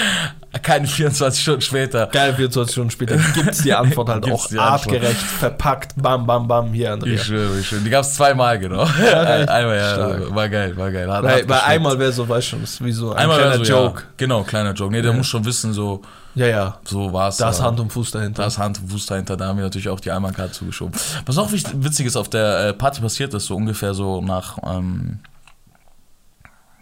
Keine 0.62 0.86
24 0.86 1.40
Stunden 1.42 1.60
später. 1.62 2.06
Geil, 2.08 2.34
24 2.34 2.72
Stunden 2.74 2.90
später 2.90 3.16
gibt's 3.34 3.62
die 3.62 3.72
Antwort 3.72 4.10
halt 4.10 4.24
Gibt's 4.24 4.44
auch 4.44 4.48
die 4.48 4.58
Antwort. 4.58 4.72
artgerecht, 4.94 5.16
verpackt, 5.16 5.92
bam, 5.96 6.26
bam, 6.26 6.46
bam, 6.46 6.72
hier, 6.74 6.92
Andrea. 6.92 7.14
Ich 7.14 7.22
schwöre, 7.22 7.58
ich 7.58 7.66
schwöre. 7.66 7.80
Die 7.80 7.88
gab 7.88 8.02
es 8.04 8.14
zweimal, 8.14 8.58
genau. 8.58 8.82
Einmal, 9.16 9.76
ja. 9.78 9.94
Stark. 9.94 10.34
War 10.34 10.48
geil, 10.50 10.76
war 10.76 10.92
geil. 10.92 11.10
Hat, 11.10 11.22
Bei, 11.22 11.36
hat 11.40 11.46
bei 11.46 11.62
einmal 11.62 11.98
wäre 11.98 12.12
so, 12.12 12.28
weißt 12.28 12.46
du 12.48 12.50
schon, 12.50 12.60
das 12.60 12.70
ist 12.74 12.84
wie 12.84 12.92
so 12.92 13.12
ein 13.12 13.16
Einmal 13.18 13.38
kleiner 13.38 13.58
war 13.58 13.64
so, 13.64 13.72
Joke. 13.72 14.00
Ja, 14.02 14.06
genau, 14.18 14.42
kleiner 14.42 14.72
Joke. 14.74 14.92
Nee, 14.92 15.00
der 15.00 15.12
Ja. 15.12 15.16
muss 15.16 15.26
schon 15.28 15.44
wissen, 15.46 15.72
so, 15.72 16.02
Ja, 16.34 16.46
ja. 16.46 16.78
so 16.84 17.12
war 17.12 17.28
es. 17.28 17.36
Da 17.36 17.50
ist 17.50 17.60
Hand 17.60 17.78
und 17.80 17.92
Fuß 17.92 18.10
dahinter. 18.10 18.42
Da 18.42 18.48
ist 18.48 18.58
Hand 18.58 18.80
und 18.80 18.88
Fuß 18.90 19.06
dahinter, 19.06 19.36
da 19.36 19.48
haben 19.48 19.56
wir 19.56 19.64
natürlich 19.64 19.88
auch 19.88 20.00
die 20.00 20.10
Alman-Karte 20.10 20.52
zugeschoben. 20.52 20.94
Was 21.26 21.38
auch 21.38 21.52
witzig 21.52 22.06
ist, 22.06 22.16
auf 22.16 22.28
der 22.28 22.68
äh, 22.68 22.72
Party 22.72 23.00
passiert 23.00 23.34
ist, 23.34 23.46
so 23.46 23.56
ungefähr 23.56 23.94
so 23.94 24.20
nach, 24.20 24.58
ähm, 24.64 25.18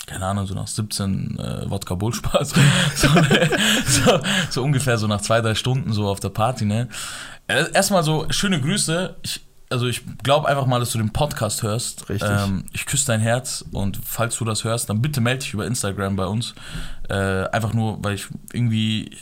keine 0.07 0.27
Ahnung, 0.27 0.47
so 0.47 0.55
nach 0.55 0.67
17 0.67 1.39
äh, 1.39 1.71
Wodka 1.71 1.95
Bullspaß. 1.95 2.51
so, 2.95 3.09
so, 3.87 4.21
so 4.51 4.63
ungefähr 4.63 4.99
so 4.99 5.07
nach 5.07 5.21
zwei, 5.21 5.41
drei 5.41 5.55
Stunden 5.55 5.93
so 5.93 6.09
auf 6.09 6.21
der 6.21 6.31
Party, 6.31 6.65
ne? 6.65 6.89
Äh, 7.49 7.73
Erstmal 7.73 8.03
so, 8.05 8.27
schöne 8.31 8.61
Grüße. 8.61 9.17
Ich, 9.23 9.41
also 9.71 9.87
ich 9.87 10.03
glaube 10.25 10.49
einfach 10.49 10.67
mal, 10.67 10.81
dass 10.81 10.91
du 10.91 10.99
den 10.99 11.13
Podcast 11.13 11.63
hörst. 11.63 12.09
Richtig. 12.09 12.29
Ähm, 12.29 12.65
ich 12.73 12.87
küsse 12.87 13.07
dein 13.07 13.21
Herz 13.21 13.65
und 13.71 14.01
falls 14.05 14.37
du 14.37 14.45
das 14.45 14.65
hörst, 14.65 14.91
dann 14.91 15.01
bitte 15.01 15.21
melde 15.21 15.45
dich 15.45 15.55
über 15.55 15.65
Instagram 15.65 16.17
bei 16.17 16.27
uns. 16.27 16.55
Äh, 17.09 17.15
einfach 17.15 17.73
nur, 17.73 18.03
weil 18.03 18.15
ich 18.15 18.27
irgendwie 18.53 19.17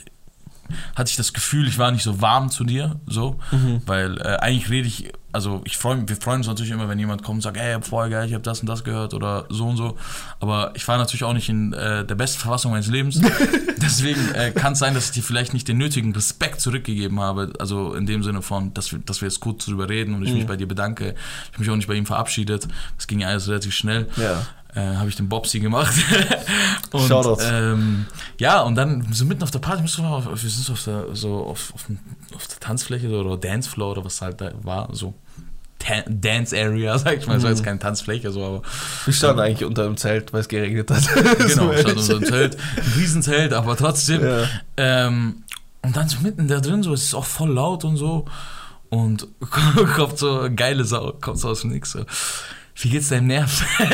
hatte 0.95 1.09
ich 1.09 1.15
das 1.15 1.33
Gefühl, 1.33 1.67
ich 1.67 1.77
war 1.77 1.91
nicht 1.91 2.03
so 2.03 2.21
warm 2.21 2.49
zu 2.49 2.63
dir, 2.63 2.99
so, 3.07 3.37
weil 3.85 4.17
äh, 4.19 4.37
eigentlich 4.37 4.69
rede 4.69 4.87
ich, 4.87 5.11
also 5.31 5.61
ich 5.65 5.77
freue 5.77 6.07
wir 6.07 6.15
freuen 6.15 6.37
uns 6.37 6.47
natürlich 6.47 6.71
immer, 6.71 6.89
wenn 6.89 6.97
jemand 6.99 7.23
kommt 7.23 7.37
und 7.37 7.41
sagt, 7.41 7.57
ey, 7.57 7.81
voll 7.81 8.09
geil, 8.09 8.27
ich 8.27 8.33
habe 8.33 8.43
das 8.43 8.61
und 8.61 8.67
das 8.67 8.83
gehört 8.83 9.13
oder 9.13 9.45
so 9.49 9.67
und 9.67 9.77
so, 9.77 9.97
aber 10.39 10.71
ich 10.75 10.87
war 10.87 10.97
natürlich 10.97 11.23
auch 11.23 11.33
nicht 11.33 11.49
in 11.49 11.73
äh, 11.73 12.05
der 12.05 12.15
besten 12.15 12.39
Verfassung 12.39 12.71
meines 12.71 12.87
Lebens, 12.87 13.21
deswegen 13.81 14.33
äh, 14.33 14.51
kann 14.51 14.73
es 14.73 14.79
sein, 14.79 14.93
dass 14.93 15.05
ich 15.05 15.11
dir 15.11 15.23
vielleicht 15.23 15.53
nicht 15.53 15.67
den 15.67 15.77
nötigen 15.77 16.13
Respekt 16.13 16.61
zurückgegeben 16.61 17.19
habe, 17.19 17.53
also 17.59 17.93
in 17.93 18.05
dem 18.05 18.23
Sinne 18.23 18.41
von, 18.41 18.73
dass 18.73 18.91
wir, 18.91 18.99
dass 18.99 19.21
wir 19.21 19.27
jetzt 19.27 19.39
kurz 19.39 19.65
drüber 19.65 19.87
reden 19.89 20.15
und 20.15 20.23
ich 20.23 20.33
mich 20.33 20.45
bei 20.47 20.55
dir 20.55 20.67
bedanke, 20.67 21.15
ich 21.45 21.53
habe 21.53 21.59
mich 21.59 21.69
auch 21.69 21.75
nicht 21.75 21.87
bei 21.87 21.95
ihm 21.95 22.05
verabschiedet, 22.05 22.67
das 22.97 23.07
ging 23.07 23.19
ja 23.19 23.27
alles 23.27 23.47
relativ 23.47 23.73
schnell, 23.73 24.07
Ja. 24.17 24.41
Äh, 24.75 24.95
habe 24.95 25.09
ich 25.09 25.15
den 25.15 25.29
Bobsy 25.29 25.59
gemacht. 25.59 25.93
und, 26.91 27.07
Shoutouts. 27.07 27.43
ähm, 27.51 28.05
ja, 28.39 28.61
und 28.61 28.75
dann 28.75 29.07
so 29.11 29.25
mitten 29.25 29.43
auf 29.43 29.51
der 29.51 29.59
Party, 29.59 29.83
wir, 29.83 30.25
wir 30.25 30.37
sind 30.37 30.63
so 30.65 30.73
auf 30.73 30.83
der, 30.83 31.05
so 31.15 31.43
auf, 31.45 31.73
auf, 31.73 31.85
dem- 31.87 31.99
auf 32.35 32.47
der 32.47 32.59
Tanzfläche 32.59 33.09
so, 33.09 33.15
oder 33.19 33.37
Dancefloor 33.37 33.91
oder 33.91 34.05
was 34.05 34.21
halt 34.21 34.39
da 34.41 34.51
war, 34.63 34.89
so 34.93 35.13
Dance 36.07 36.55
Area, 36.55 36.97
sag 36.99 37.17
ich 37.17 37.25
mal. 37.25 37.37
Es 37.37 37.43
war 37.43 37.49
jetzt 37.51 37.63
keine 37.63 37.79
Tanzfläche, 37.79 38.31
so, 38.31 38.43
aber 38.45 38.61
Wir 39.05 39.13
standen 39.13 39.39
eigentlich 39.39 39.63
unter 39.65 39.83
dem 39.85 39.97
Zelt, 39.97 40.33
weil 40.33 40.41
es 40.41 40.47
geregnet 40.49 40.91
hat. 40.91 41.07
genau, 41.37 41.47
So 41.47 41.47
stand 41.47 41.73
ehrlich. 41.73 41.95
unser 41.97 42.15
ein 42.17 42.25
Zelt, 42.25 42.57
ein 42.77 42.93
Riesenzelt, 42.97 43.53
aber 43.53 43.77
trotzdem. 43.77 44.21
Ja. 44.23 44.43
Ähm, 44.77 45.43
und 45.81 45.95
dann 45.95 46.09
so 46.09 46.19
mitten 46.19 46.47
da 46.49 46.59
drin, 46.59 46.83
so, 46.83 46.93
es 46.93 47.03
ist 47.03 47.13
auch 47.13 47.25
voll 47.25 47.51
laut 47.53 47.85
und 47.85 47.95
so. 47.95 48.25
Und 48.89 49.27
kommt 49.95 50.17
so 50.17 50.49
geile 50.53 50.83
Sau, 50.83 51.13
kommt 51.21 51.39
so 51.39 51.49
aus 51.49 51.61
dem 51.61 51.69
Nix. 51.71 51.91
So. 51.91 52.03
Wie 52.81 52.89
geht's 52.89 53.09
deinem 53.09 53.27
Nerv? 53.27 53.63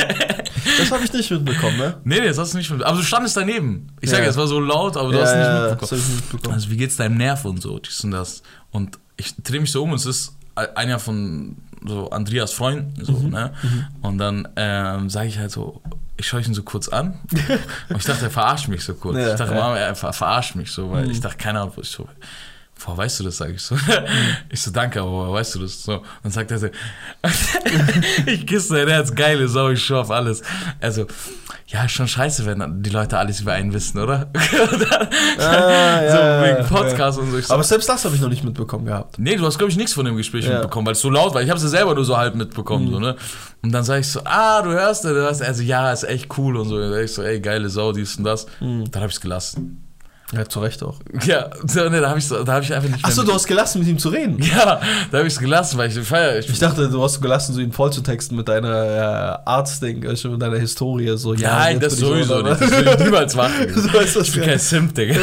Das 0.78 0.90
habe 0.90 1.04
ich 1.04 1.12
nicht 1.12 1.30
mitbekommen, 1.30 1.76
ne? 1.76 1.96
Nee, 2.04 2.20
nee, 2.20 2.26
das 2.26 2.38
hast 2.38 2.52
du 2.52 2.58
nicht 2.58 2.68
mitbekommen. 2.68 2.90
Aber 2.90 3.00
du 3.00 3.06
standest 3.06 3.36
daneben. 3.36 3.88
Ich 4.00 4.10
sag 4.10 4.18
Ja. 4.18 4.24
ja, 4.24 4.30
es 4.30 4.36
war 4.36 4.46
so 4.46 4.60
laut, 4.60 4.96
aber 4.96 5.12
du 5.12 5.20
hast 5.20 5.32
ja, 5.32 5.38
nicht 5.38 5.46
ja, 5.46 5.60
mitbekommen. 5.70 5.78
Das 5.80 5.90
hab 5.92 5.98
ich 5.98 6.04
nicht 6.08 6.32
mitbekommen. 6.32 6.54
Also 6.54 6.70
wie 6.70 6.76
geht's 6.76 6.96
deinem 6.96 7.16
Nerv 7.16 7.44
und 7.44 7.62
so, 7.62 7.78
dies 7.78 8.04
und 8.04 8.10
das. 8.10 8.42
Und 8.72 8.98
ich 9.16 9.34
drehe 9.36 9.60
mich 9.60 9.70
so 9.70 9.84
um 9.84 9.92
und 9.92 9.96
es 9.96 10.06
ist 10.06 10.36
einer 10.74 10.98
von 10.98 11.56
so 11.86 12.10
Andreas 12.10 12.52
Freund, 12.52 12.94
so, 13.00 13.12
ne? 13.12 13.52
Und 14.02 14.18
dann 14.18 14.48
ähm, 14.56 15.08
sage 15.08 15.28
ich 15.28 15.38
halt 15.38 15.52
so, 15.52 15.80
ich 16.16 16.26
schaue 16.26 16.40
ihn 16.40 16.54
so 16.54 16.62
kurz 16.62 16.88
an 16.88 17.18
und 17.88 17.96
ich 17.98 18.04
dachte, 18.04 18.24
er 18.24 18.30
verarscht 18.30 18.68
mich 18.68 18.82
so 18.82 18.94
kurz. 18.94 19.16
Ja, 19.18 19.32
ich 19.32 19.38
dachte, 19.38 19.54
ja. 19.54 19.60
Mama, 19.60 19.76
er 19.76 19.94
ver 19.94 20.12
verarscht 20.12 20.56
mich 20.56 20.72
so, 20.72 20.90
weil 20.90 21.10
ich 21.10 21.20
dachte, 21.20 21.36
keine 21.36 21.60
Ahnung, 21.60 21.74
ich 21.80 21.88
so, 21.88 22.08
Boah, 22.84 22.96
weißt 22.96 23.20
du 23.20 23.24
das, 23.24 23.38
sage 23.38 23.54
ich 23.54 23.62
so. 23.62 23.74
Ich 24.50 24.60
so, 24.62 24.70
danke, 24.70 25.00
aber 25.00 25.32
weißt 25.32 25.54
du 25.54 25.60
das? 25.60 25.82
So. 25.82 26.02
Dann 26.22 26.30
sagt 26.30 26.50
er 26.50 26.58
so, 26.58 26.68
ich 28.26 28.46
küsse 28.46 28.74
dein 28.76 28.88
Herz, 28.88 29.14
geile 29.14 29.48
Sau, 29.48 29.70
ich 29.70 29.82
schwör 29.82 30.02
auf 30.02 30.10
alles. 30.10 30.42
Also, 30.80 31.06
ja, 31.68 31.84
ist 31.84 31.92
schon 31.92 32.06
scheiße, 32.06 32.44
wenn 32.46 32.82
die 32.82 32.90
Leute 32.90 33.18
alles 33.18 33.40
über 33.40 33.52
einen 33.54 33.72
wissen, 33.72 33.98
oder? 33.98 34.30
Ah, 35.38 36.02
ja, 36.02 36.10
so 36.10 36.16
ja, 36.18 36.42
wegen 36.44 36.56
ja. 36.58 36.62
Podcast 36.64 37.18
und 37.18 37.30
so. 37.30 37.38
Ich 37.38 37.46
so 37.46 37.54
Aber 37.54 37.62
selbst 37.62 37.88
das 37.88 38.04
habe 38.04 38.14
ich 38.14 38.20
noch 38.20 38.28
nicht 38.28 38.44
mitbekommen 38.44 38.86
gehabt. 38.86 39.18
Nee, 39.18 39.36
du 39.36 39.44
hast, 39.44 39.58
glaube 39.58 39.70
ich, 39.70 39.76
nichts 39.76 39.92
von 39.92 40.04
dem 40.04 40.16
Gespräch 40.16 40.44
Ja. 40.46 40.52
mitbekommen, 40.54 40.86
weil 40.86 40.92
es 40.92 41.00
so 41.00 41.10
laut 41.10 41.34
war. 41.34 41.42
Ich 41.42 41.48
habe 41.50 41.56
es 41.58 41.62
ja 41.64 41.68
selber 41.70 41.94
nur 41.94 42.04
so 42.04 42.16
halb 42.16 42.34
mitbekommen. 42.34 42.90
So, 42.90 42.98
ne? 43.00 43.16
Und 43.62 43.72
dann 43.72 43.84
sage 43.84 44.00
ich 44.00 44.08
so, 44.10 44.20
ah, 44.24 44.62
du 44.62 44.70
hörst. 44.70 45.04
Du 45.04 45.08
hörst, 45.10 45.42
also 45.42 45.62
ja, 45.62 45.92
ist 45.92 46.04
echt 46.04 46.36
cool 46.38 46.56
und 46.56 46.68
so. 46.68 46.78
Dann 46.78 46.90
sag 46.92 47.02
ich 47.04 47.12
so, 47.12 47.22
ey, 47.22 47.40
geile 47.40 47.68
Sau, 47.68 47.92
dies 47.92 48.16
und 48.16 48.24
das. 48.24 48.46
Dann 48.60 48.88
habe 48.94 49.06
ich 49.06 49.14
es 49.14 49.20
gelassen. 49.20 49.82
Ja, 50.32 50.44
zu 50.48 50.58
Recht 50.58 50.82
auch. 50.82 50.96
Ja, 51.24 51.50
so, 51.68 51.88
ne, 51.88 52.00
da 52.00 52.08
habe 52.08 52.18
ich 52.18 52.28
da 52.28 52.44
habe 52.44 52.64
ich 52.64 52.74
einfach 52.74 52.88
nicht. 52.88 53.04
Achso, 53.04 53.22
du 53.22 53.32
hast 53.32 53.46
gelassen, 53.46 53.78
mit 53.78 53.86
ihm 53.86 53.96
zu 53.98 54.08
reden. 54.08 54.42
Ja, 54.42 54.80
da 55.12 55.18
habe 55.18 55.28
ich 55.28 55.34
es 55.34 55.38
gelassen, 55.38 55.78
weil 55.78 55.88
ich 55.88 55.98
feier. 56.04 56.36
Ich, 56.40 56.48
Ich 56.48 56.58
dachte, 56.58 56.88
du 56.88 57.00
hast 57.00 57.20
gelassen, 57.20 57.54
so 57.54 57.60
ihn 57.60 57.70
voll 57.70 57.92
zu 57.92 58.00
texten 58.00 58.34
mit 58.34 58.48
deiner 58.48 58.68
äh, 59.44 59.48
Arzt-Ding, 59.48 60.04
also 60.08 60.30
mit 60.30 60.42
deiner 60.42 60.58
Historie. 60.58 61.16
So, 61.16 61.32
ja, 61.34 61.54
Nein, 61.54 61.78
das 61.78 61.92
ich 61.94 62.00
sowieso 62.00 62.42
nicht. 62.42 62.60
Das 62.60 62.70
will 62.72 62.88
ich 62.88 62.98
niemals 62.98 63.36
machen. 63.36 63.52
So 63.92 63.98
ist 64.00 64.16
das 64.16 64.26
ich 64.26 64.32
bin 64.34 64.42
ja. 64.42 64.48
kein 64.48 64.58
Simp, 64.58 64.94
Digga. 64.96 65.14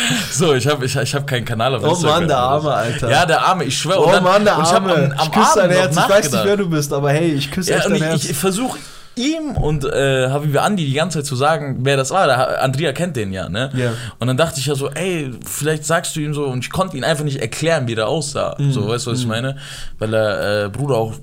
so, 0.30 0.52
ich 0.52 0.66
habe 0.66 0.84
ich, 0.84 0.94
ich 0.94 1.14
hab 1.14 1.26
keinen 1.26 1.46
Kanal 1.46 1.74
auf 1.74 1.82
Oh 1.82 1.90
Instagram. 1.92 2.18
Mann, 2.18 2.28
der. 2.28 2.38
Arme, 2.38 2.74
Alter. 2.74 3.10
Ja, 3.10 3.24
der 3.24 3.40
Arme, 3.42 3.64
ich 3.64 3.78
schwöre. 3.78 4.00
Oh 4.00 4.04
Und 4.06 4.12
dann- 4.12 4.24
Mann, 4.24 4.44
der 4.44 4.58
und 4.58 4.64
ich 4.64 4.70
hab 4.72 4.82
Arme. 4.82 4.94
am, 4.94 5.12
am 5.12 5.18
ich 5.26 5.32
küsse 5.32 5.52
dein 5.56 5.70
Herz. 5.70 5.96
Ich 5.96 6.08
weiß 6.10 6.30
nicht, 6.32 6.44
wer 6.44 6.56
du 6.58 6.68
bist, 6.68 6.92
aber 6.92 7.10
hey, 7.10 7.32
ich 7.32 7.50
küsse 7.50 7.70
Ja, 7.70 7.76
echt 7.78 7.86
dein 7.86 7.94
ich, 7.96 8.02
Herz. 8.02 8.24
ich 8.24 8.36
versuche 8.36 8.78
ihm 9.16 9.56
und 9.56 9.84
äh, 9.84 10.28
habe 10.28 10.52
wir 10.52 10.62
Andi 10.62 10.84
die 10.84 10.92
ganze 10.92 11.18
Zeit 11.18 11.26
zu 11.26 11.36
sagen, 11.36 11.78
wer 11.80 11.96
das 11.96 12.10
war. 12.10 12.26
Der, 12.26 12.62
Andrea 12.62 12.92
kennt 12.92 13.16
den 13.16 13.32
ja, 13.32 13.48
ne? 13.48 13.70
Ja. 13.74 13.92
Und 14.18 14.28
dann 14.28 14.36
dachte 14.36 14.60
ich 14.60 14.66
ja 14.66 14.74
so, 14.74 14.90
ey, 14.90 15.32
vielleicht 15.44 15.84
sagst 15.84 16.14
du 16.16 16.20
ihm 16.20 16.34
so, 16.34 16.44
und 16.44 16.64
ich 16.64 16.70
konnte 16.70 16.96
ihn 16.96 17.04
einfach 17.04 17.24
nicht 17.24 17.40
erklären, 17.40 17.88
wie 17.88 17.94
der 17.94 18.08
aussah. 18.08 18.54
Mhm. 18.58 18.72
So, 18.72 18.88
weißt 18.88 19.06
du, 19.06 19.12
was 19.12 19.20
ich 19.20 19.26
meine? 19.26 19.56
Weil 19.98 20.10
der 20.10 20.64
äh, 20.64 20.68
Bruder 20.68 20.96
auch 20.96 21.14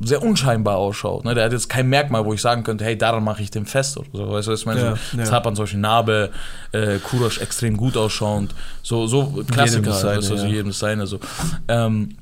sehr 0.00 0.22
unscheinbar 0.22 0.76
ausschaut. 0.76 1.24
Ne? 1.24 1.34
Der 1.34 1.44
hat 1.44 1.52
jetzt 1.52 1.68
kein 1.68 1.88
Merkmal, 1.88 2.24
wo 2.24 2.32
ich 2.32 2.40
sagen 2.40 2.62
könnte, 2.62 2.84
hey, 2.84 2.96
daran 2.96 3.24
mache 3.24 3.42
ich 3.42 3.50
den 3.50 3.66
fest 3.66 3.98
oder 3.98 4.08
so. 4.12 4.30
Weißt 4.32 4.48
du, 4.48 4.52
was 4.52 4.60
ich 4.60 4.66
meine? 4.66 4.80
Ja, 4.80 4.96
so, 4.96 5.18
ja. 5.18 5.24
Zapan 5.24 5.56
solche 5.56 5.78
Narbe, 5.78 6.30
äh, 6.72 6.98
Kurosch 6.98 7.40
extrem 7.40 7.76
gut 7.76 7.96
ausschauend. 7.96 8.54
So, 8.82 9.06
so 9.06 9.44
Klassiker, 9.50 9.82
das 9.82 10.00
seine, 10.00 10.18
weißt 10.18 10.30
du, 10.30 10.34
also 10.34 10.46
ja. 10.46 10.52
jedem 10.52 10.68
das 10.68 10.78
seine. 10.78 11.06
So. 11.06 11.20
Ähm, 11.68 12.16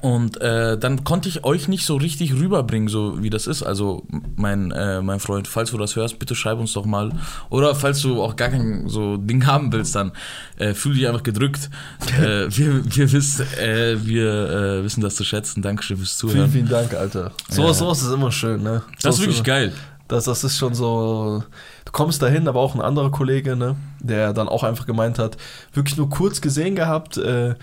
und 0.00 0.40
äh, 0.40 0.78
dann 0.78 1.04
konnte 1.04 1.28
ich 1.28 1.44
euch 1.44 1.68
nicht 1.68 1.84
so 1.84 1.96
richtig 1.96 2.32
rüberbringen, 2.32 2.88
so 2.88 3.22
wie 3.22 3.28
das 3.28 3.46
ist. 3.46 3.62
Also, 3.62 4.04
mein, 4.36 4.70
äh, 4.70 5.02
mein 5.02 5.20
Freund, 5.20 5.46
falls 5.46 5.70
du 5.70 5.78
das 5.78 5.96
hörst, 5.96 6.18
bitte 6.18 6.34
schreib 6.34 6.58
uns 6.58 6.72
doch 6.72 6.86
mal. 6.86 7.12
Oder 7.50 7.74
falls 7.74 8.00
du 8.00 8.22
auch 8.22 8.34
gar 8.36 8.48
kein 8.48 8.88
so 8.88 9.18
Ding 9.18 9.46
haben 9.46 9.70
willst, 9.72 9.94
dann 9.94 10.12
äh, 10.56 10.72
fühl 10.72 10.94
dich 10.94 11.06
einfach 11.06 11.22
gedrückt. 11.22 11.68
äh, 12.18 12.46
wir, 12.48 12.82
wir, 12.96 13.12
wissen, 13.12 13.46
äh, 13.58 13.96
wir 14.04 14.50
äh, 14.50 14.84
wissen 14.84 15.02
das 15.02 15.16
zu 15.16 15.24
schätzen. 15.24 15.60
Dankeschön 15.60 15.98
fürs 15.98 16.18
Vielen, 16.18 16.32
Zuhören. 16.32 16.50
vielen 16.50 16.68
Dank, 16.68 16.94
Alter. 16.94 17.32
So 17.50 17.62
Ja. 17.64 17.74
sowas 17.74 18.00
ist 18.02 18.12
immer 18.12 18.32
schön, 18.32 18.62
ne? 18.62 18.82
Das 19.02 19.16
ist 19.16 19.20
wirklich 19.20 19.38
immer, 19.38 19.44
geil. 19.46 19.72
Das, 20.08 20.24
das 20.24 20.42
ist 20.42 20.56
schon 20.58 20.74
so. 20.74 21.44
Du 21.84 21.92
kommst 21.92 22.22
dahin, 22.22 22.48
aber 22.48 22.60
auch 22.60 22.74
ein 22.74 22.80
anderer 22.80 23.10
Kollege, 23.10 23.56
ne? 23.56 23.76
Der 24.00 24.32
dann 24.32 24.48
auch 24.48 24.62
einfach 24.64 24.86
gemeint 24.86 25.18
hat, 25.18 25.36
wirklich 25.74 25.96
nur 25.98 26.08
kurz 26.08 26.40
gesehen 26.40 26.76
gehabt, 26.76 27.18
äh, 27.18 27.54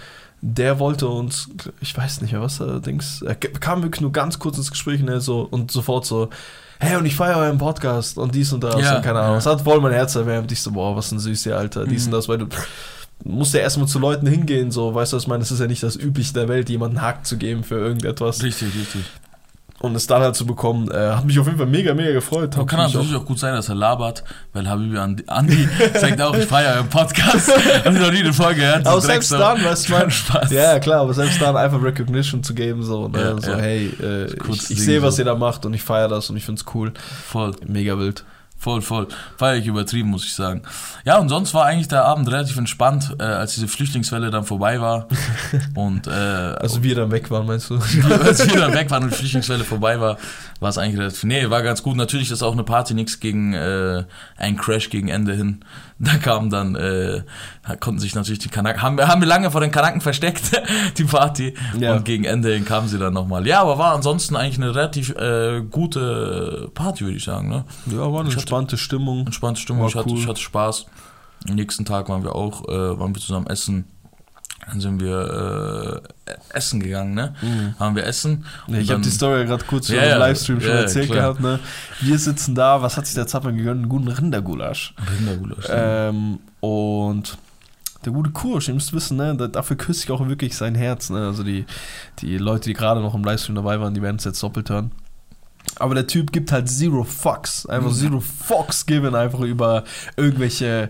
der 0.41 0.79
wollte 0.79 1.08
uns, 1.08 1.50
ich 1.81 1.96
weiß 1.98 2.22
nicht 2.22 2.31
mehr, 2.31 2.41
was 2.41 2.60
er 2.60 2.79
Dings, 2.79 3.22
er 3.22 3.36
kam 3.36 3.84
wirklich 3.84 4.01
nur 4.01 4.12
ganz 4.12 4.39
kurz 4.39 4.58
ins 4.58 4.72
Gespräch, 4.72 5.01
ne? 5.01 5.19
So, 5.22 5.41
und 5.41 5.72
sofort 5.72 6.05
so. 6.05 6.29
Hey, 6.79 6.96
und 6.96 7.05
ich 7.05 7.15
feiere 7.15 7.38
euren 7.38 7.58
Podcast 7.58 8.17
und 8.17 8.34
dies 8.34 8.53
und 8.53 8.63
das 8.63 8.79
Ja, 8.81 8.96
und 8.98 9.01
keine 9.03 9.19
Ahnung. 9.19 9.34
ja. 9.34 9.38
Es 9.39 9.46
hat 9.46 9.62
voll 9.62 9.81
mein 9.81 9.91
Herz 9.91 10.15
erwärmt. 10.15 10.50
Ich 10.53 10.62
so, 10.62 10.72
boah, 10.72 10.96
was 10.96 11.12
ein 11.12 11.19
süßer 11.19 11.58
Alter, 11.58 11.86
dies 11.86 12.03
Mhm. 12.03 12.13
und 12.13 12.17
das, 12.17 12.29
weil 12.29 12.38
du 12.38 12.48
musst 13.25 13.53
ja 13.53 13.60
erstmal 13.60 13.88
zu 13.89 14.00
Leuten 14.00 14.25
hingehen, 14.27 14.72
so, 14.72 14.96
weißt 14.96 15.12
du, 15.12 15.17
was 15.17 15.24
ich 15.24 15.27
meine? 15.27 15.43
Es 15.43 15.51
ist 15.51 15.60
ja 15.60 15.67
nicht 15.67 15.84
das 15.84 15.98
Übliche 15.98 16.31
der 16.34 16.48
Welt, 16.48 16.69
jemanden 16.69 17.01
Hack 17.01 17.25
zu 17.25 17.36
geben 17.38 17.65
für 17.65 17.75
irgendetwas. 17.75 18.41
Richtig, 18.41 18.69
richtig. 18.79 19.01
Und 19.81 19.95
es 19.95 20.07
dann 20.07 20.21
halt 20.21 20.36
zu 20.36 20.45
bekommen, 20.45 20.91
äh, 20.91 21.12
hat 21.12 21.24
mich 21.25 21.39
auf 21.39 21.45
jeden 21.45 21.57
Fall 21.57 21.67
mega, 21.67 21.93
mega 21.93 22.12
gefreut. 22.12 22.55
Aber 22.55 22.65
kann 22.65 22.79
natürlich 22.79 23.15
auch 23.15 23.24
gut 23.25 23.39
sein, 23.39 23.53
dass 23.53 23.69
er 23.69 23.75
labert, 23.75 24.25
weil 24.51 24.67
Habibi 24.69 24.98
Andi, 24.98 25.24
Andi 25.27 25.69
sagt 25.93 26.21
auch, 26.21 26.36
ich 26.36 26.45
feiere 26.45 26.75
euren 26.75 26.89
Podcast. 26.89 27.51
Hab 27.86 27.93
ich 27.93 28.00
noch 28.00 28.12
nie 28.12 28.19
eine 28.19 28.33
Folge 28.33 28.59
gehört. 28.62 28.86
Aber 28.86 29.00
selbst 29.00 29.31
dann, 29.31 29.63
weißt 29.63 29.88
du, 29.88 29.93
man, 29.93 30.12
Spaß. 30.12 30.51
ja, 30.51 30.79
klar, 30.79 31.01
aber 31.01 31.13
selbst 31.13 31.41
dann 31.41 31.55
einfach 31.55 31.81
Recognition 31.81 32.43
zu 32.43 32.53
geben, 32.53 32.83
so, 32.83 33.07
ne, 33.07 33.19
Ja, 33.19 33.41
so 33.41 33.51
ja. 33.51 33.57
hey, 33.57 33.93
äh, 34.01 34.25
ich, 34.50 34.69
ich 34.69 34.83
sehe, 34.83 35.01
was 35.01 35.15
so. 35.15 35.21
ihr 35.21 35.25
da 35.25 35.36
macht 35.36 35.65
und 35.65 35.74
ich 35.74 35.81
feiere 35.81 36.09
das 36.09 36.29
und 36.29 36.36
ich 36.36 36.45
find's 36.45 36.65
cool. 36.74 36.91
Voll. 37.27 37.51
Mega 37.65 37.98
wild. 37.98 38.25
Voll, 38.61 38.81
voll. 38.81 39.07
Feier 39.37 39.55
ich 39.55 39.67
übertrieben, 39.67 40.09
muss 40.09 40.25
ich 40.25 40.33
sagen. 40.33 40.63
Ja, 41.05 41.17
und 41.17 41.29
sonst 41.29 41.53
war 41.53 41.63
eigentlich 41.63 41.87
der 41.87 42.03
Abend 42.03 42.29
relativ 42.29 42.57
entspannt, 42.57 43.15
äh, 43.17 43.23
als 43.23 43.55
diese 43.55 43.69
Flüchtlingswelle 43.69 44.31
dann 44.31 44.43
vorbei 44.43 44.81
war. 44.81 45.07
und 45.75 46.07
äh, 46.07 46.11
Also 46.11 46.83
wir 46.83 46.93
dann 46.93 47.09
weg 47.09 47.31
waren, 47.31 47.47
meinst 47.47 47.69
du? 47.69 47.75
als 48.21 48.45
wir 48.45 48.59
dann 48.59 48.73
weg 48.73 48.91
waren 48.91 49.03
und 49.03 49.11
die 49.11 49.15
Flüchtlingswelle 49.15 49.63
vorbei 49.63 50.01
war, 50.01 50.17
war 50.59 50.69
es 50.69 50.77
eigentlich 50.77 50.99
relativ. 50.99 51.23
Nee, 51.23 51.49
war 51.49 51.63
ganz 51.63 51.81
gut. 51.81 51.95
Natürlich 51.95 52.31
ist 52.31 52.43
auch 52.43 52.51
eine 52.51 52.65
Party 52.65 52.93
nichts 52.93 53.21
gegen 53.21 53.53
äh, 53.53 54.03
einen 54.35 54.57
Crash 54.57 54.89
gegen 54.89 55.07
Ende 55.07 55.33
hin. 55.33 55.63
Da 56.01 56.15
kam 56.18 56.50
dann, 56.50 56.75
äh, 56.75 57.24
konnten 57.82 58.00
sich 58.00 58.15
natürlich 58.15 58.39
die 58.39 58.48
Kanaken, 58.48 58.82
haben, 58.82 58.98
wir- 58.98 59.10
haben 59.10 59.20
wir 59.22 59.27
lange 59.27 59.51
vor 59.51 59.60
den 59.60 59.70
Kanaken 59.72 60.00
versteckt, 60.00 60.51
die 60.98 61.03
Party. 61.03 61.53
Ja. 61.77 61.96
Und 61.96 62.06
gegen 62.06 62.24
Ende 62.24 62.53
hin 62.53 62.63
kamen 62.63 62.88
sie 62.88 62.98
dann 62.98 63.13
nochmal. 63.13 63.46
Ja, 63.46 63.62
aber 63.62 63.77
war 63.77 63.94
ansonsten 63.96 64.38
eigentlich 64.38 64.58
eine 64.58 64.74
relativ 64.74 65.10
äh, 65.18 65.62
gute 65.70 66.72
Party, 66.74 67.03
würde 67.03 67.18
ich 67.18 67.24
sagen. 67.25 67.50
Ne? 67.50 67.65
Ja, 67.88 67.98
war 67.98 68.06
eine 68.06 68.13
Ich 68.29 68.36
hatte- 68.36 68.41
entspannte 68.44 68.77
Stimmung. 68.77 69.25
entspannte 69.25 69.60
Stimmung, 69.60 69.82
War 69.82 69.89
ich, 69.89 69.96
hatte, 69.96 70.10
cool. 70.10 70.20
ich 70.20 70.27
hatte 70.27 70.39
Spaß. 70.39 70.86
Am 71.50 71.56
nächsten 71.56 71.84
Tag 71.86 72.08
waren 72.10 72.24
wir 72.24 72.34
auch, 72.36 72.68
äh, 72.70 73.00
waren 73.00 73.13
wir 73.13 73.22
zusammen 73.22 73.48
essen. 73.48 73.86
Dann 74.69 74.79
sind 74.81 75.01
wir 75.01 76.03
äh, 76.25 76.31
essen 76.53 76.79
gegangen, 76.79 77.13
ne? 77.15 77.33
Haben 77.79 77.95
wir 77.95 78.05
essen. 78.05 78.45
Ja, 78.67 78.77
ich 78.77 78.91
habe 78.91 79.01
die 79.01 79.09
Story 79.09 79.39
ja 79.39 79.45
gerade 79.45 79.65
kurz 79.65 79.88
Ja, 79.89 80.01
im 80.13 80.19
Livestream 80.19 80.61
schon 80.61 80.71
erzählt 80.71 81.07
klar. 81.09 81.17
gehabt, 81.33 81.39
ne? 81.41 81.59
Wir 82.01 82.17
sitzen 82.19 82.55
da, 82.55 82.81
was 82.81 82.95
hat 82.97 83.05
sich 83.05 83.15
der 83.15 83.27
Zappern 83.27 83.57
gegönnt? 83.57 83.81
Einen 83.81 83.89
guten 83.89 84.07
Rindergulasch. 84.07 84.93
Rindergulasch. 85.17 85.65
Ähm, 85.69 86.39
und 86.59 87.38
der 88.05 88.13
gute 88.13 88.29
Kursch, 88.29 88.67
ihr 88.69 88.73
müsst 88.75 88.93
wissen, 88.93 89.17
ne, 89.17 89.35
da- 89.35 89.47
dafür 89.47 89.75
küsse 89.75 90.03
ich 90.05 90.11
auch 90.11 90.25
wirklich 90.27 90.55
sein 90.55 90.75
Herz. 90.75 91.09
Ne? 91.09 91.25
Also 91.27 91.43
die, 91.43 91.65
die 92.19 92.38
Leute, 92.38 92.65
die 92.69 92.73
gerade 92.73 93.01
noch 93.01 93.13
im 93.15 93.23
Livestream 93.23 93.55
dabei 93.55 93.79
waren, 93.81 93.93
die 93.93 94.01
werden 94.01 94.17
es 94.17 94.23
jetzt 94.23 94.41
doppelt 94.41 94.69
hören. 94.69 94.91
Aber 95.77 95.93
der 95.95 96.07
Typ 96.07 96.31
gibt 96.31 96.51
halt 96.51 96.69
zero 96.69 97.03
fucks. 97.03 97.65
Einfach 97.65 97.89
Mhm. 97.91 97.95
zero 97.95 98.19
fucks 98.21 98.85
geben 98.85 99.15
einfach 99.15 99.41
über 99.41 99.83
irgendwelche, 100.15 100.89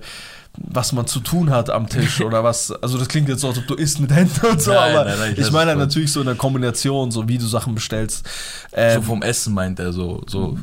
was 0.71 0.91
man 0.91 1.07
zu 1.07 1.19
tun 1.19 1.49
hat 1.49 1.69
am 1.69 1.87
Tisch 1.87 2.21
oder 2.25 2.43
was. 2.43 2.71
Also 2.81 2.97
das 2.97 3.07
klingt 3.07 3.29
jetzt 3.29 3.41
so, 3.41 3.47
als 3.47 3.57
ob 3.57 3.67
du 3.67 3.75
isst 3.75 3.99
mit 3.99 4.11
Händen 4.11 4.45
und 4.45 4.61
so, 4.61 4.71
Nein, 4.71 4.95
aber 4.95 5.05
nein, 5.05 5.19
nein, 5.19 5.33
ich 5.33 5.39
ich 5.39 5.51
meine 5.51 5.75
natürlich 5.75 6.11
so 6.11 6.19
in 6.19 6.25
der 6.25 6.35
Kombination, 6.35 7.11
so 7.11 7.27
wie 7.27 7.37
du 7.37 7.45
Sachen 7.47 7.75
bestellst. 7.75 8.25
so 8.25 8.77
Ähm, 8.77 9.03
vom 9.03 9.21
Essen 9.21 9.53
meint 9.53 9.79
er 9.79 9.93
so. 9.93 10.21
so 10.27 10.57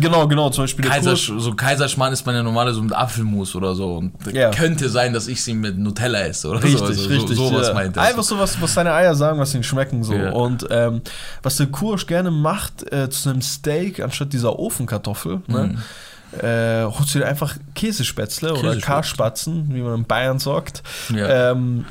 genau, 0.00 0.26
genau, 0.28 0.50
zum 0.50 0.64
Beispiel 0.64 0.84
Kaisersch 0.84 1.32
so 1.38 1.54
Kaiserschmarrn 1.54 2.12
isst 2.12 2.26
man 2.26 2.34
ja 2.34 2.42
normalerweise 2.42 2.76
so 2.76 2.82
mit 2.82 2.92
Apfelmus 2.94 3.54
oder 3.54 3.74
so. 3.74 3.96
Und 3.96 4.12
Ja. 4.32 4.50
könnte 4.50 4.88
sein, 4.88 5.12
dass 5.12 5.26
ich 5.28 5.42
sie 5.42 5.54
mit 5.54 5.78
Nutella 5.78 6.20
esse 6.26 6.48
oder 6.48 6.62
Richtig, 6.62 6.78
so. 6.80 6.84
Also 6.86 7.08
richtig. 7.08 7.36
So, 7.36 7.48
sowas 7.48 7.68
ja. 7.68 7.74
meint 7.74 7.96
er. 7.96 8.02
Einfach 8.02 8.22
so 8.24 8.38
was, 8.38 8.60
was 8.60 8.74
deine 8.74 8.92
Eier 8.92 9.14
sagen, 9.14 9.38
was 9.38 9.54
ihnen 9.54 9.62
schmecken 9.62 10.02
so. 10.04 10.14
Ja. 10.14 10.32
Und 10.32 10.66
ähm, 10.70 11.00
was 11.42 11.56
der 11.56 11.66
Kursch 11.66 12.06
gerne 12.06 12.30
macht 12.30 12.90
äh, 12.92 13.08
zu 13.10 13.30
einem 13.30 13.42
Steak 13.42 14.00
anstatt 14.00 14.32
dieser 14.32 14.58
Ofenkartoffel, 14.58 15.40
ne, 15.46 15.58
Mhm. 15.68 15.78
Äh, 16.42 16.84
holst 16.84 17.14
du 17.14 17.18
dir 17.20 17.26
einfach 17.26 17.56
Käsespätzle 17.74 18.50
oder 18.52 18.60
Käsespätzle. 18.60 18.80
Karspatzen, 18.86 19.74
wie 19.74 19.80
man 19.80 19.94
in 19.94 20.04
Bayern 20.04 20.38
sagt. 20.38 20.82
Ja. 21.14 21.50
Ähm, 21.52 21.84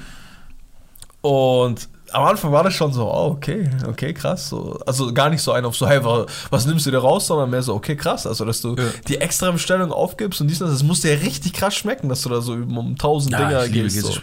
und 1.21 1.89
am 2.11 2.23
Anfang 2.23 2.51
war 2.51 2.63
das 2.63 2.73
schon 2.75 2.93
so, 2.93 3.11
oh, 3.11 3.31
okay, 3.31 3.69
okay, 3.87 4.13
krass. 4.13 4.47
So. 4.47 4.79
Also 4.85 5.11
gar 5.11 5.29
nicht 5.29 5.41
so 5.41 5.51
ein 5.51 5.65
auf 5.65 5.75
so, 5.75 5.87
hey, 5.87 6.01
wa- 6.03 6.25
was 6.49 6.65
nimmst 6.65 6.85
du 6.85 6.91
dir 6.91 6.99
raus, 6.99 7.27
sondern 7.27 7.49
mehr 7.49 7.63
so, 7.63 7.73
okay, 7.73 7.97
krass. 7.97 8.25
Also, 8.27 8.45
dass 8.45 8.61
du 8.61 8.75
Ja. 8.75 8.83
die 9.07 9.17
extra 9.19 9.51
Bestellung 9.51 9.91
aufgibst 9.91 10.39
und 10.39 10.47
dies 10.47 10.61
und 10.61 10.67
das, 10.67 10.77
das 10.77 10.83
muss 10.87 11.01
dir 11.01 11.19
richtig 11.19 11.53
krass 11.53 11.75
schmecken, 11.75 12.07
dass 12.07 12.21
du 12.21 12.29
da 12.29 12.39
so 12.41 12.53
um, 12.53 12.95
tausend 12.97 13.33
ja, 13.33 13.39
Dinger 13.39 13.67
gehst. 13.67 13.99
So. 14.01 14.13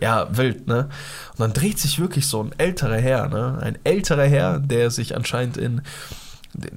Ja, 0.00 0.26
wild, 0.36 0.66
ne? 0.66 0.88
Und 1.32 1.40
dann 1.40 1.52
dreht 1.52 1.78
sich 1.78 2.00
wirklich 2.00 2.26
so 2.26 2.42
ein 2.42 2.52
älterer 2.58 2.96
Herr, 2.96 3.28
ne? 3.28 3.58
Ein 3.60 3.78
älterer 3.84 4.24
Herr, 4.24 4.58
der 4.58 4.90
sich 4.90 5.14
anscheinend 5.14 5.58
in. 5.58 5.82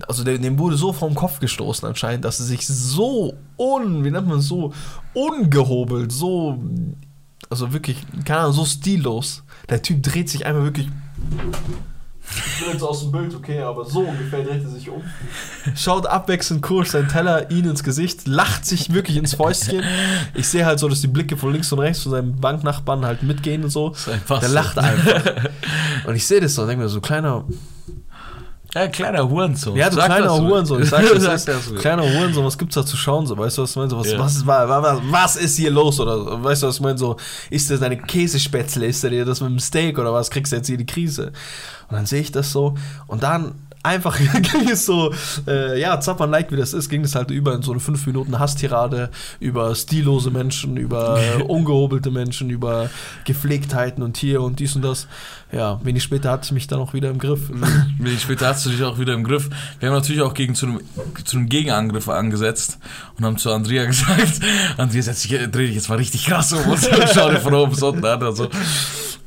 Also 0.07 0.23
dem, 0.23 0.41
dem 0.41 0.59
wurde 0.59 0.75
so 0.75 0.93
vom 0.93 1.15
Kopf 1.15 1.39
gestoßen 1.39 1.87
anscheinend, 1.87 2.25
dass 2.25 2.39
er 2.39 2.45
sich 2.45 2.67
so 2.67 3.33
un, 3.57 4.03
wie 4.03 4.11
nennt 4.11 4.27
man 4.27 4.41
so, 4.41 4.73
ungehobelt, 5.13 6.11
so, 6.11 6.61
also 7.49 7.73
wirklich, 7.73 7.97
keine 8.25 8.41
Ahnung, 8.41 8.53
so 8.53 8.65
stillos. 8.65 9.43
Der 9.69 9.81
Typ 9.81 10.03
dreht 10.03 10.29
sich 10.29 10.45
einmal 10.45 10.63
wirklich 10.63 10.89
Ich 12.33 12.63
bin 12.63 12.73
jetzt 12.73 12.83
aus 12.83 13.01
dem 13.01 13.11
Bild, 13.11 13.33
okay, 13.35 13.61
aber 13.61 13.85
so 13.85 14.01
ungefähr 14.01 14.43
dreht 14.43 14.63
er 14.63 14.69
sich 14.69 14.89
um. 14.89 15.01
Schaut 15.75 16.05
abwechselnd 16.05 16.61
kurz 16.61 16.91
seinen 16.91 17.07
Teller 17.07 17.49
ihn 17.51 17.65
ins 17.65 17.83
Gesicht, 17.83 18.27
lacht 18.27 18.65
sich 18.65 18.93
wirklich 18.93 19.17
ins 19.17 19.33
Fäustchen. 19.35 19.83
Ich 20.33 20.47
sehe 20.47 20.65
halt 20.65 20.79
so, 20.79 20.87
dass 20.87 21.01
die 21.01 21.07
Blicke 21.07 21.37
von 21.37 21.51
links 21.51 21.71
und 21.71 21.79
rechts 21.79 22.03
von 22.03 22.11
seinem 22.11 22.39
Banknachbarn 22.39 23.05
halt 23.05 23.23
mitgehen 23.23 23.63
und 23.63 23.69
so. 23.69 23.95
Der 24.29 24.49
lacht 24.49 24.77
einfach. 24.77 25.49
Und 26.05 26.15
ich 26.15 26.25
sehe 26.25 26.41
das 26.41 26.55
so 26.55 26.61
und 26.61 26.67
denke 26.67 26.83
mir 26.83 26.89
so, 26.89 27.01
kleiner, 27.01 27.45
Ja, 28.73 28.87
kleiner 28.87 29.29
Hurensohn. 29.29 29.75
ja, 29.75 29.89
du 29.89 29.97
Sag 29.97 30.05
kleiner. 30.05 30.33
Hurensohn, 30.33 30.81
ich 30.81 30.89
sag 30.89 31.01
dir, 31.01 31.13
das 31.19 31.43
Sag 31.43 31.55
das 31.55 31.65
so. 31.65 31.75
kleiner 31.75 32.03
Hurensohn, 32.03 32.45
was 32.45 32.57
gibt's 32.57 32.75
da 32.75 32.85
zu 32.85 32.95
schauen, 32.95 33.27
so, 33.27 33.37
weißt 33.37 33.57
du, 33.57 33.63
was 33.63 33.71
ich 33.71 33.75
meine, 33.75 33.89
so, 33.89 33.99
was, 33.99 34.11
Ja. 34.11 34.19
was, 34.19 34.45
was, 34.47 34.69
was, 34.69 34.99
was 35.09 35.35
ist 35.35 35.57
hier 35.57 35.71
los, 35.71 35.99
oder, 35.99 36.17
so, 36.17 36.43
weißt 36.43 36.63
du, 36.63 36.67
was 36.67 36.75
ich 36.75 36.81
meine, 36.81 36.97
so, 36.97 37.17
ist 37.49 37.69
das 37.69 37.81
deine 37.81 37.97
Käsespätzle, 37.97 38.85
ist 38.85 39.03
das 39.03 39.11
dir 39.11 39.25
das 39.25 39.41
mit 39.41 39.49
dem 39.49 39.59
Steak, 39.59 39.99
oder 39.99 40.13
was, 40.13 40.29
kriegst 40.29 40.53
du 40.53 40.55
jetzt 40.55 40.67
hier 40.67 40.77
die 40.77 40.85
Krise? 40.85 41.33
Und 41.89 41.97
dann 41.97 42.05
sehe 42.05 42.21
ich 42.21 42.31
das 42.31 42.51
so, 42.53 42.75
und 43.07 43.23
dann 43.23 43.55
einfach 43.83 44.17
ging 44.51 44.69
es 44.69 44.85
so, 44.85 45.13
äh, 45.47 45.79
ja, 45.79 45.99
zappern 45.99 46.29
like 46.29 46.51
wie 46.51 46.57
das 46.57 46.73
ist, 46.73 46.89
ging 46.89 47.03
es 47.03 47.15
halt 47.15 47.31
über 47.31 47.53
in 47.55 47.61
so 47.61 47.71
eine 47.71 47.79
5 47.79 48.05
Minuten 48.07 48.39
Hasstirade 48.39 49.09
über 49.39 49.73
stillose 49.75 50.31
Menschen, 50.31 50.77
über 50.77 51.19
ungehobelte 51.47 52.11
Menschen, 52.11 52.49
über 52.49 52.89
Gepflegtheiten 53.25 54.03
und 54.03 54.17
hier 54.17 54.41
und 54.41 54.59
dies 54.59 54.75
und 54.75 54.83
das. 54.83 55.07
Ja, 55.51 55.79
wenig 55.83 56.03
später 56.03 56.31
hatte 56.31 56.45
ich 56.45 56.51
mich 56.53 56.67
dann 56.67 56.79
auch 56.79 56.93
wieder 56.93 57.09
im 57.09 57.19
Griff. 57.19 57.49
Wenig 57.99 58.21
später 58.21 58.47
hast 58.47 58.65
du 58.65 58.69
dich 58.69 58.83
auch 58.83 58.99
wieder 58.99 59.13
im 59.13 59.23
Griff. 59.23 59.49
Wir 59.79 59.89
haben 59.89 59.95
natürlich 59.95 60.21
auch 60.21 60.33
gegen 60.33 60.55
zu 60.55 60.65
einem, 60.65 60.79
zu 61.25 61.37
einem 61.37 61.49
Gegenangriff 61.49 62.07
angesetzt 62.07 62.79
und 63.17 63.25
haben 63.25 63.37
zu 63.37 63.51
Andrea 63.51 63.85
gesagt, 63.91 64.39
Andrea 64.77 65.01
setz 65.01 65.23
dich, 65.23 65.31
dreh 65.31 65.67
dich 65.67 65.75
jetzt 65.75 65.89
mal 65.89 65.97
richtig 65.97 66.25
krass 66.25 66.53
um 66.53 66.71
und 66.71 66.79
schau 67.13 67.29
dir 67.29 67.39
von 67.39 67.53
oben 67.53 67.71
bis 67.71 67.81
unten 67.81 68.05
an. 68.05 68.23
Also, 68.23 68.49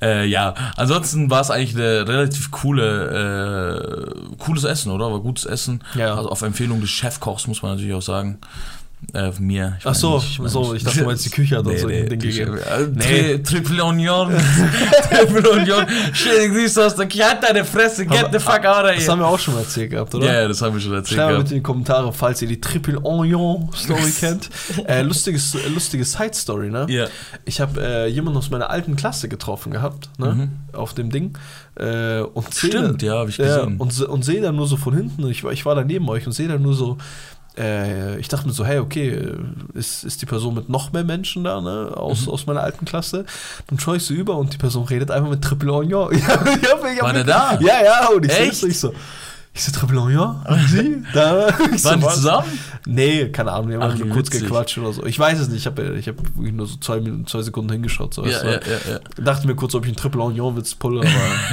äh, 0.04 0.24
ja, 0.26 0.54
ansonsten 0.76 1.30
war 1.30 1.40
es 1.40 1.50
eigentlich 1.50 1.74
eine 1.74 2.06
relativ 2.06 2.50
coole, 2.50 4.12
äh, 4.30 4.36
cooles 4.38 4.64
Essen, 4.64 4.92
oder? 4.92 5.10
War 5.10 5.20
gutes 5.20 5.44
Essen. 5.46 5.82
Ja. 5.94 6.14
Also 6.14 6.28
auf 6.28 6.42
Empfehlung 6.42 6.80
des 6.80 6.90
Chefkochs, 6.90 7.46
muss 7.46 7.62
man 7.62 7.72
natürlich 7.72 7.94
auch 7.94 8.02
sagen. 8.02 8.38
Äh, 9.12 9.30
mir. 9.38 9.76
Ich 9.78 9.86
Ach 9.86 9.94
so, 9.94 10.10
meine, 10.16 10.22
ich 10.24 10.38
meine 10.38 10.50
so, 10.50 10.62
nicht- 10.72 10.76
ich 10.76 10.84
dachte, 10.84 10.98
du 11.00 11.04
meinst, 11.06 11.24
die 11.26 11.30
Küche 11.30 11.56
hat 11.58 11.66
uns 11.66 11.80
so 11.82 11.88
ein 11.88 12.08
Ding 12.08 12.18
die- 12.18 12.28
gegeben. 12.28 12.58
äh, 12.58 12.86
Nee. 12.92 13.38
Tri 13.38 13.42
Triple 13.62 13.84
Onion. 13.84 14.32
Triple 15.10 15.50
Onion. 15.52 15.86
Schöne 16.12 16.52
Grüße 16.52 16.84
aus 16.86 16.96
der 16.96 17.06
Küche. 17.06 17.24
Halt 17.24 17.42
deine 17.42 17.64
Fresse. 17.64 18.06
Get 18.06 18.28
the 18.32 18.38
fuck 18.38 18.64
out 18.64 18.84
of 18.84 18.90
Das 18.90 18.98
here. 19.02 19.12
haben 19.12 19.18
wir 19.20 19.26
auch 19.26 19.38
schon 19.38 19.54
mal 19.54 19.60
erzählt 19.60 19.90
gehabt, 19.90 20.14
oder? 20.14 20.26
Ja, 20.26 20.40
ja, 20.42 20.48
das 20.48 20.60
haben 20.62 20.74
wir 20.74 20.80
schon 20.80 20.92
erzählt. 20.94 21.16
Schreibt 21.18 21.28
gehabt. 21.30 21.44
bitte 21.44 21.54
in 21.54 21.60
die 21.60 21.62
Kommentare, 21.62 22.12
falls 22.12 22.42
ihr 22.42 22.48
die 22.48 22.60
Triple 22.60 22.98
Onion 23.04 23.70
Story 23.74 24.10
kennt. 24.20 24.50
Äh, 24.86 25.02
lustiges, 25.02 25.54
äh, 25.54 25.68
lustige 25.68 26.04
Side 26.04 26.34
Story, 26.34 26.70
ne? 26.70 26.86
Ja. 26.88 27.06
Ich 27.44 27.60
habe 27.60 27.80
äh, 27.80 28.06
jemanden 28.08 28.38
aus 28.38 28.50
meiner 28.50 28.70
alten 28.70 28.96
Klasse 28.96 29.28
getroffen 29.28 29.70
gehabt, 29.72 30.08
ne? 30.18 30.48
Auf 30.72 30.94
dem 30.94 31.10
Ding. 31.10 31.36
Äh, 31.76 32.20
und 32.20 32.54
Stimmt, 32.54 33.02
ja, 33.02 33.18
hab 33.18 33.28
ich 33.28 33.36
ja, 33.38 33.46
gesehen. 33.58 33.76
und, 33.78 33.92
se- 33.92 34.06
und 34.06 34.24
sehe 34.24 34.40
dann 34.40 34.56
nur 34.56 34.66
so 34.66 34.76
von 34.76 34.94
hinten, 34.94 35.26
ich, 35.28 35.42
war- 35.44 35.52
ich 35.52 35.64
war 35.66 35.74
da 35.74 35.82
neben 35.84 36.08
euch 36.08 36.24
und 36.26 36.32
sehe 36.32 36.46
dann 36.48 36.62
nur 36.62 36.74
so, 36.74 36.98
äh, 37.58 38.18
ich 38.18 38.28
dachte 38.28 38.46
mir 38.46 38.52
so, 38.52 38.64
hey, 38.64 38.78
okay, 38.78 39.10
äh, 39.10 39.38
ist, 39.74 40.04
ist 40.04 40.22
die 40.22 40.26
Person 40.26 40.54
mit 40.54 40.68
noch 40.68 40.92
mehr 40.92 41.04
Menschen 41.04 41.44
da, 41.44 41.60
ne? 41.60 41.92
Aus, 41.94 42.28
aus 42.28 42.46
meiner 42.46 42.62
alten 42.62 42.84
Klasse. 42.84 43.24
Dann 43.68 43.78
schaue 43.78 43.96
ich 43.96 44.04
so 44.04 44.14
über 44.14 44.36
und 44.36 44.52
die 44.52 44.58
Person 44.58 44.84
redet 44.84 45.10
einfach 45.10 45.30
mit 45.30 45.42
Triple 45.42 45.72
Onion. 45.72 46.12
Ja, 46.14 46.18
ich 46.18 46.26
hab, 46.26 46.46
ich 46.46 46.98
hab 46.98 47.02
War 47.02 47.12
der 47.12 47.24
da? 47.24 47.58
Ja, 47.60 47.82
ja, 47.82 48.08
und 48.08 48.24
ich 48.24 48.32
sehe 48.32 48.48
Echt? 48.48 48.80
so, 48.80 48.92
ich 49.54 49.62
so, 49.62 49.70
Triple 49.72 50.00
Onion? 50.00 50.36
Und 50.48 50.68
sie? 50.68 51.02
Da? 51.14 51.48
Ich 51.72 51.82
so, 51.82 51.90
Waren 51.90 52.00
die 52.00 52.06
zusammen? 52.08 52.58
Nee, 52.86 53.28
keine 53.28 53.52
Ahnung, 53.52 53.70
wir 53.70 53.80
haben 53.80 53.92
Ach, 53.94 53.98
nur 53.98 54.08
kurz 54.08 54.26
witzig. 54.28 54.42
gequatscht 54.48 54.78
oder 54.78 54.92
so. 54.92 55.06
Ich 55.06 55.18
weiß 55.18 55.38
es 55.38 55.48
nicht, 55.48 55.60
ich 55.60 55.66
habe 55.66 55.96
ich 55.96 56.08
hab 56.08 56.16
nur 56.36 56.66
so 56.66 56.76
zwei, 56.78 57.00
Minuten, 57.00 57.26
zwei 57.26 57.40
Sekunden 57.42 57.70
hingeschaut. 57.72 58.12
So, 58.14 58.24
Ja, 58.26 58.44
ja, 58.44 58.50
ja, 58.52 58.58
ja. 58.92 59.22
Dachte 59.22 59.46
mir 59.46 59.54
kurz, 59.54 59.74
ob 59.74 59.84
ich 59.84 59.88
einen 59.90 59.96
Triple 59.96 60.20
Onion 60.22 60.56
Witz 60.56 60.74
pulle, 60.74 61.00
aber 61.00 61.08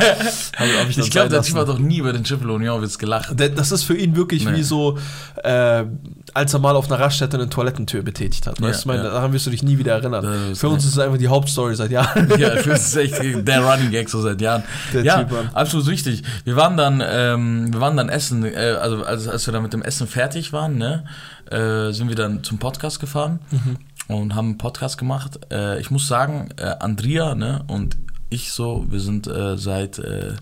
hab, 0.58 0.80
hab 0.82 0.90
ich, 0.90 0.98
Ich 0.98 1.12
glaube, 1.12 1.30
der 1.30 1.42
Typ 1.44 1.56
hat 1.56 1.68
doch 1.68 1.80
nie 1.80 2.00
über 2.00 2.12
den 2.12 2.24
Triple 2.24 2.52
Onion 2.52 2.82
Witz 2.82 2.98
gelacht. 2.98 3.34
Das 3.56 3.72
ist 3.72 3.84
für 3.84 3.96
ihn 3.96 4.16
wirklich 4.16 4.46
Nee. 4.46 4.56
wie 4.58 4.64
so, 4.64 4.98
äh, 5.44 5.84
als 6.34 6.54
er 6.54 6.60
mal 6.60 6.76
auf 6.76 6.90
einer 6.90 7.00
Raststätte 7.00 7.38
eine 7.38 7.50
Toilettentür 7.50 8.04
betätigt 8.04 8.48
hat. 8.48 8.60
Ja, 8.60 8.68
Weißt 8.68 8.80
du, 8.80 8.82
ich 8.82 8.86
meine, 8.86 9.04
ja. 9.04 9.12
daran 9.12 9.34
wirst 9.34 9.46
du 9.46 9.50
dich 9.52 9.64
nie 9.64 9.78
wieder 9.78 9.94
erinnern. 9.94 10.56
Für 10.56 10.70
uns 10.70 10.86
ist 10.86 10.94
es 10.94 11.00
einfach 11.00 11.18
die 11.18 11.28
Hauptstory 11.28 11.76
seit 11.76 11.92
Jahren. 11.92 12.32
Ja, 12.42 12.56
für 12.58 12.72
uns 12.72 12.88
ist 12.88 12.96
echt 12.96 13.48
der 13.48 13.62
Running 13.62 13.92
Gag 13.92 14.10
so 14.10 14.22
seit 14.22 14.42
Jahren. 14.42 14.64
Der 14.94 15.04
ja, 15.04 15.24
Typ, 15.24 15.38
absolut 15.54 15.88
richtig. 15.88 16.24
Wir 16.44 16.56
waren 16.56 16.78
dann, 16.78 17.04
ähm, 17.06 17.74
wir 17.74 17.82
waren 17.82 17.98
dann 17.98 18.10
essen, 18.10 18.46
äh, 18.46 18.78
also 18.80 19.04
als, 19.04 19.28
als 19.28 19.46
wir 19.46 19.54
dann 19.54 19.64
mit 19.64 19.74
dem 19.74 19.82
Essen 19.82 20.08
fertig 20.08 20.54
waren, 20.54 20.78
ne, 20.78 21.04
äh, 21.52 21.92
sind 21.92 22.08
wir 22.08 22.16
dann 22.16 22.44
zum 22.44 22.58
Podcast 22.58 23.00
gefahren 23.00 23.40
und 24.08 24.36
haben 24.36 24.50
einen 24.50 24.58
Podcast 24.58 24.98
gemacht. 24.98 25.40
Äh, 25.52 25.80
ich 25.80 25.92
muss 25.92 26.08
sagen, 26.08 26.50
äh, 26.58 26.74
Andrea, 26.80 27.36
ne, 27.36 27.64
und 27.68 27.98
ich 28.30 28.52
so, 28.52 28.86
wir 28.90 29.00
sind 29.00 29.28
äh, 29.28 29.58
seit, 29.58 30.00
äh, 30.00 30.34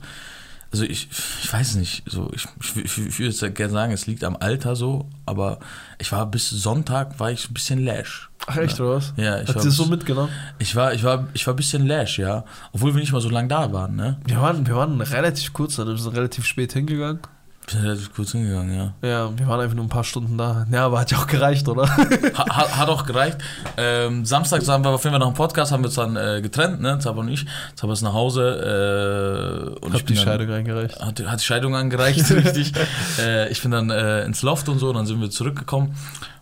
also 0.71 0.83
ich, 0.83 1.09
ich 1.43 1.51
weiß 1.51 1.75
nicht, 1.75 2.03
so 2.05 2.31
ich, 2.33 2.45
ich, 2.75 2.97
ich, 2.97 3.19
würde 3.19 3.31
jetzt 3.31 3.55
gerne 3.55 3.73
sagen, 3.73 3.91
es 3.91 4.05
liegt 4.07 4.23
am 4.23 4.37
Alter 4.39 4.75
so, 4.75 5.07
aber 5.25 5.59
ich 5.97 6.11
war 6.11 6.25
bis 6.27 6.49
Sonntag 6.49 7.19
war 7.19 7.31
ich 7.31 7.49
ein 7.49 7.53
bisschen 7.53 7.83
lash. 7.83 8.29
Ach 8.45 8.57
echt, 8.57 8.79
oder 8.79 8.95
was? 8.97 9.13
Ja, 9.17 9.41
ich 9.41 9.49
Hat 9.49 9.55
war, 9.55 9.61
sie 9.63 9.69
es 9.69 9.75
so 9.75 9.83
bis- 9.83 9.91
mitgenommen? 9.91 10.31
ich 10.59 10.75
war, 10.75 10.93
ich 10.93 11.03
war, 11.03 11.27
ich 11.33 11.45
war 11.47 11.53
ein 11.53 11.57
bisschen 11.57 11.87
lash, 11.87 12.19
ja. 12.19 12.45
Obwohl 12.71 12.93
wir 12.93 13.01
nicht 13.01 13.11
mal 13.11 13.21
so 13.21 13.29
lange 13.29 13.47
da 13.47 13.71
waren, 13.73 13.95
ne? 13.95 14.19
Wir 14.25 14.39
waren, 14.41 14.65
wir 14.67 14.75
waren 14.75 15.01
relativ 15.01 15.53
kurz, 15.53 15.75
dann 15.75 15.87
wir 15.87 15.97
sind 15.97 16.15
relativ 16.15 16.45
spät 16.45 16.73
hingegangen. 16.73 17.19
Sind 17.69 17.83
relativ 17.83 18.11
kurz 18.13 18.31
hingegangen, 18.31 18.75
ja. 18.75 18.93
Ja, 19.07 19.29
wir 19.37 19.47
waren 19.47 19.59
einfach 19.59 19.75
nur 19.75 19.85
ein 19.85 19.89
paar 19.89 20.03
Stunden 20.03 20.37
da. 20.37 20.65
Ja, 20.71 20.85
aber 20.87 20.99
hat 20.99 21.11
ja 21.11 21.19
auch 21.19 21.27
gereicht, 21.27 21.67
oder? 21.67 21.83
Ha, 22.37 22.45
hat, 22.49 22.77
hat 22.77 22.89
auch 22.89 23.05
gereicht. 23.05 23.37
Ähm, 23.77 24.25
Samstag 24.25 24.67
haben 24.67 24.83
wir 24.83 24.89
auf 24.91 25.03
jeden 25.03 25.13
Fall 25.13 25.19
noch 25.19 25.27
einen 25.27 25.35
Podcast, 25.35 25.71
haben 25.71 25.83
wir 25.83 25.87
uns 25.87 25.95
dann 25.95 26.15
äh, 26.15 26.41
getrennt, 26.41 26.81
ne? 26.81 26.97
Zaba 26.99 27.19
und 27.19 27.29
ich. 27.29 27.45
Zaba 27.75 27.93
ist 27.93 28.01
nach 28.01 28.13
Hause 28.13 29.75
äh, 29.81 29.85
und 29.85 29.93
Hab 29.93 29.99
die 29.99 30.05
bin 30.05 30.15
dann- 30.15 30.25
Scheidung 30.25 30.51
eingereicht. 30.51 30.99
Hat, 30.99 31.19
hat 31.27 31.39
die 31.41 31.45
Scheidung 31.45 31.75
angereicht, 31.75 32.29
richtig. 32.31 32.73
Äh, 33.19 33.49
ich 33.51 33.61
bin 33.61 33.71
dann 33.71 33.89
äh, 33.91 34.23
ins 34.25 34.41
Loft 34.41 34.67
und 34.69 34.79
so, 34.79 34.91
dann 34.93 35.05
sind 35.05 35.21
wir 35.21 35.29
zurückgekommen. 35.29 35.95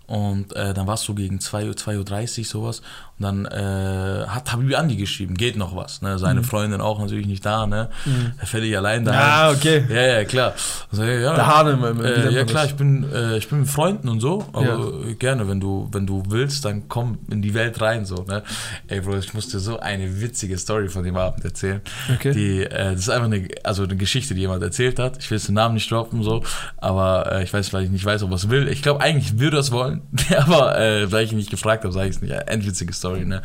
Und 0.07 0.55
äh, 0.55 0.73
dann 0.73 0.87
war 0.87 0.93
es 0.93 1.01
so 1.03 1.13
gegen 1.13 1.39
2 1.41 1.65
Uhr, 1.67 1.73
2.30 1.73 2.39
Uhr 2.39 2.45
sowas. 2.45 2.81
Und 3.19 3.23
dann 3.23 3.45
äh, 3.45 4.25
hat 4.27 4.53
Habibi 4.53 4.75
Andi 4.75 4.95
geschrieben, 4.95 5.33
geht 5.35 5.57
noch 5.57 5.75
was. 5.75 6.01
Ne? 6.01 6.17
Seine 6.17 6.43
Freundin 6.43 6.79
auch 6.81 6.99
natürlich 6.99 7.25
nicht 7.27 7.45
da, 7.45 7.67
ne? 7.67 7.89
Völlig 8.45 8.77
allein 8.77 9.03
da. 9.03 9.11
Mhm. 9.11 9.17
Ja, 9.17 9.51
okay. 9.51 9.83
Ja, 9.89 10.01
ja, 10.19 10.23
klar. 10.25 10.53
Und 10.91 10.97
so, 10.97 11.03
ja, 11.03 11.11
ja. 11.13 11.35
Der 11.35 11.47
Hahn 11.47 11.67
im- 11.67 12.05
äh, 12.05 12.29
Ja, 12.29 12.45
klar, 12.45 12.65
ich 12.65 12.75
bin, 12.75 13.05
äh, 13.11 13.37
ich 13.37 13.49
bin 13.49 13.61
mit 13.61 13.69
Freunden 13.69 14.07
und 14.07 14.19
so, 14.21 14.45
aber 14.53 15.13
gerne, 15.19 15.47
wenn 15.49 15.59
du, 15.59 15.89
wenn 15.91 16.05
du 16.07 16.23
willst, 16.29 16.63
dann 16.63 16.87
komm 16.87 17.17
in 17.29 17.41
die 17.41 17.53
Welt 17.53 17.81
rein, 17.81 18.05
so, 18.05 18.23
ne? 18.27 18.43
Ey, 18.87 19.01
Bro, 19.01 19.17
ich 19.17 19.33
muss 19.33 19.49
dir 19.49 19.59
so 19.59 19.79
eine 19.79 20.21
witzige 20.21 20.57
Story 20.57 20.87
von 20.87 21.03
dem 21.03 21.17
Abend 21.17 21.43
erzählen. 21.43 21.81
Okay. 22.13 22.31
Die, 22.33 22.61
äh, 22.63 22.91
das 22.91 22.99
ist 23.01 23.09
einfach 23.09 23.25
eine, 23.25 23.47
also 23.63 23.83
eine 23.83 23.97
Geschichte, 23.97 24.35
die 24.35 24.41
jemand 24.41 24.61
erzählt 24.63 24.99
hat. 24.99 25.17
Ich 25.17 25.29
will 25.31 25.37
jetzt 25.37 25.47
den 25.47 25.55
Namen 25.55 25.73
nicht 25.73 25.91
droppen, 25.91 26.23
so, 26.23 26.43
aber 26.77 27.31
äh, 27.31 27.43
ich 27.43 27.51
weiß, 27.51 27.73
weil 27.73 27.83
ich 27.83 27.89
nicht 27.89 28.05
weiß, 28.05 28.23
ob 28.23 28.29
er 28.31 28.35
es 28.35 28.49
will. 28.49 28.67
Ich 28.69 28.81
glaube, 28.83 29.01
eigentlich 29.01 29.39
würde 29.39 29.57
er 29.57 29.61
es 29.61 29.71
wollen, 29.71 29.96
aber 30.37 30.79
äh, 30.79 31.11
weil 31.11 31.25
ich 31.25 31.31
ihn 31.31 31.37
nicht 31.37 31.49
gefragt 31.51 31.83
habe, 31.83 31.93
sage 31.93 32.09
ich 32.09 32.15
es 32.15 32.21
nicht. 32.21 32.31
Endwitzige 32.31 32.93
Story, 32.93 33.25
ne? 33.25 33.41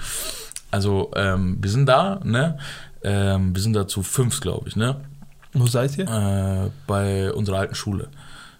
Also, 0.70 1.10
ähm, 1.16 1.58
wir 1.60 1.70
sind 1.70 1.86
da, 1.86 2.20
ne? 2.24 2.58
Ähm, 3.02 3.54
wir 3.54 3.62
sind 3.62 3.74
da 3.74 3.86
zu 3.86 4.02
fünf, 4.02 4.40
glaube 4.40 4.68
ich, 4.68 4.76
ne? 4.76 4.96
Wo 5.52 5.66
seid 5.66 5.98
ihr? 5.98 6.06
äh, 6.08 6.70
bei 6.86 7.32
unserer 7.32 7.58
alten 7.58 7.74
Schule. 7.74 8.08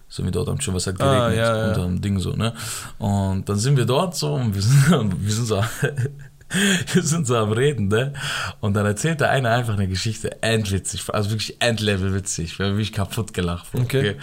Sind 0.09 0.25
wir 0.25 0.31
dort 0.31 0.47
am 0.47 0.61
schon 0.61 0.75
was 0.75 0.85
hat 0.85 1.01
Ah, 1.01 1.29
geregnet 1.29 1.37
ja, 1.37 1.57
ja. 1.57 1.67
unter 1.69 1.85
dem 1.85 2.01
Ding 2.01 2.19
so, 2.19 2.33
ne? 2.33 2.53
Und 2.99 3.49
dann 3.49 3.57
sind 3.57 3.77
wir 3.77 3.85
dort 3.85 4.15
so 4.15 4.33
und 4.35 4.53
wir 4.53 4.61
sind, 4.61 4.93
und 4.93 5.25
wir 5.25 5.33
sind 5.33 5.45
so 5.47 5.63
wir 6.93 7.01
sind 7.01 7.25
so 7.25 7.35
am 7.35 7.51
Reden, 7.51 7.87
ne? 7.87 8.13
Und 8.59 8.75
dann 8.75 8.85
erzählt 8.85 9.21
der 9.21 9.31
eine 9.31 9.49
einfach 9.49 9.73
eine 9.73 9.87
Geschichte, 9.87 10.43
endwitzig, 10.43 11.03
also 11.11 11.31
wirklich 11.31 11.59
endlevel 11.61 12.13
witzig. 12.13 12.59
Wir 12.59 12.67
haben 12.67 12.73
wirklich 12.73 12.93
kaputt 12.93 13.33
gelacht. 13.33 13.65
Okay. 13.73 14.17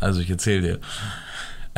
Also 0.00 0.20
ich 0.20 0.28
erzähl 0.30 0.62
dir. 0.62 0.80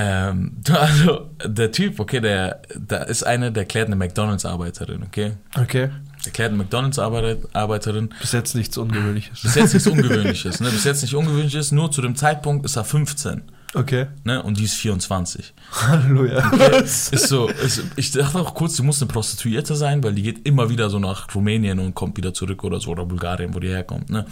Ähm, 0.01 0.53
also 0.71 1.29
der 1.45 1.73
Typ, 1.73 1.99
okay, 1.99 2.21
der, 2.21 2.63
da 2.79 2.99
ist 2.99 3.25
eine, 3.25 3.51
der 3.51 3.65
klärt 3.65 3.89
eine 3.89 3.97
McDonalds-Arbeiterin, 3.97 5.03
okay? 5.03 5.33
Okay. 5.61 5.91
Der 6.25 6.33
klärt 6.33 6.51
eine 6.51 6.59
McDonalds-Arbeiterin 6.59 8.11
Bis 8.21 8.33
jetzt 8.33 8.55
nichts 8.55 8.77
Ungewöhnliches. 8.79 9.43
bis 9.43 9.55
jetzt 9.57 9.75
nichts 9.75 9.87
Ungewöhnliches. 9.93 10.61
Ne? 10.61 10.71
Bis 10.71 10.85
jetzt 10.85 11.03
nicht 11.03 11.15
Ungewöhnliches, 11.15 11.73
nur 11.73 11.91
zu 11.91 12.01
dem 12.01 12.15
Zeitpunkt 12.17 12.65
ist 12.65 12.77
er 12.77 12.85
15 12.85 13.43
Okay. 13.75 14.07
ne? 14.25 14.43
und 14.43 14.57
die 14.59 14.65
ist 14.65 14.75
24. 14.75 15.53
Halleluja. 15.73 16.49
Ist 16.81 17.11
so, 17.29 17.49
ist, 17.49 17.83
ich 17.97 18.13
dachte 18.13 18.39
auch 18.39 18.55
kurz, 18.55 18.77
die 18.77 18.83
muss 18.83 19.03
eine 19.03 19.11
Prostituierte 19.11 19.75
sein, 19.75 20.03
weil 20.03 20.15
die 20.15 20.23
geht 20.23 20.47
immer 20.47 20.71
wieder 20.71 20.89
so 20.91 20.99
nach 20.99 21.27
Rumänien 21.35 21.79
und 21.79 21.95
kommt 21.95 22.17
wieder 22.17 22.33
zurück 22.33 22.65
oder 22.65 22.81
so, 22.81 22.91
oder 22.93 23.05
Bulgarien, 23.05 23.53
wo 23.55 23.59
die 23.61 23.69
herkommt. 23.69 24.09
Ne? 24.11 24.25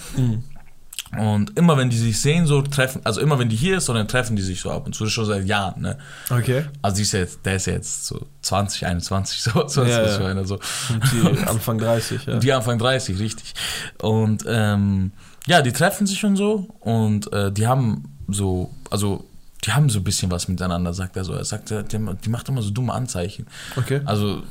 Und 1.13 1.57
immer 1.57 1.77
wenn 1.77 1.89
die 1.89 1.97
sich 1.97 2.21
sehen, 2.21 2.47
so 2.47 2.63
treffen, 2.63 3.01
also 3.05 3.21
immer 3.21 3.39
wenn 3.39 3.49
die 3.49 3.57
hier 3.57 3.79
ist, 3.79 3.87
so, 3.87 3.95
dann 3.95 4.09
treffen 4.09 4.35
die 4.35 4.43
sich 4.43 4.61
so 4.61 4.71
ab 4.71 4.87
und 4.87 4.95
zu, 4.95 5.07
schon 5.07 5.25
seit 5.25 5.47
Jahren. 5.47 5.83
Ne? 5.83 5.99
Okay. 6.31 6.65
Also 6.83 6.97
die 6.97 7.03
ist 7.03 7.13
ja 7.13 7.21
jetzt, 7.21 7.47
der 7.47 7.57
ist 7.57 7.67
ja 7.67 7.75
jetzt 7.75 8.07
so 8.07 8.27
20, 8.43 8.87
21, 8.87 9.43
so, 9.43 9.69
so 9.69 9.83
Ja, 9.83 9.89
ist 9.89 9.97
das 9.99 10.13
ja. 10.13 10.19
für 10.19 10.27
eine, 10.27 10.45
so. 10.45 10.55
Und 10.55 11.03
die 11.13 11.47
Anfang 11.47 11.79
30, 11.79 12.27
ja. 12.27 12.35
Und 12.35 12.43
die 12.43 12.53
Anfang 12.53 12.79
30, 12.79 13.19
richtig. 13.19 13.55
Und 13.99 14.45
ähm, 14.49 15.13
ja, 15.47 15.63
die 15.63 15.73
treffen 15.73 16.07
sich 16.07 16.25
und 16.25 16.37
so 16.37 16.69
und 16.81 17.33
äh, 17.33 17.53
die 17.53 17.69
haben 17.69 18.17
so, 18.29 18.75
also 18.91 19.25
die 19.65 19.73
haben 19.73 19.89
so 19.89 20.01
ein 20.01 20.05
bisschen 20.05 20.31
was 20.31 20.49
miteinander, 20.49 20.93
sagt 20.93 21.17
er 21.17 21.25
so. 21.25 21.33
Er 21.33 21.45
sagt, 21.45 21.71
die, 21.71 21.99
die 22.25 22.29
macht 22.29 22.49
immer 22.49 22.63
so 22.63 22.71
dumme 22.71 22.93
Anzeichen. 22.93 23.47
Okay. 23.77 24.01
Also 24.05 24.43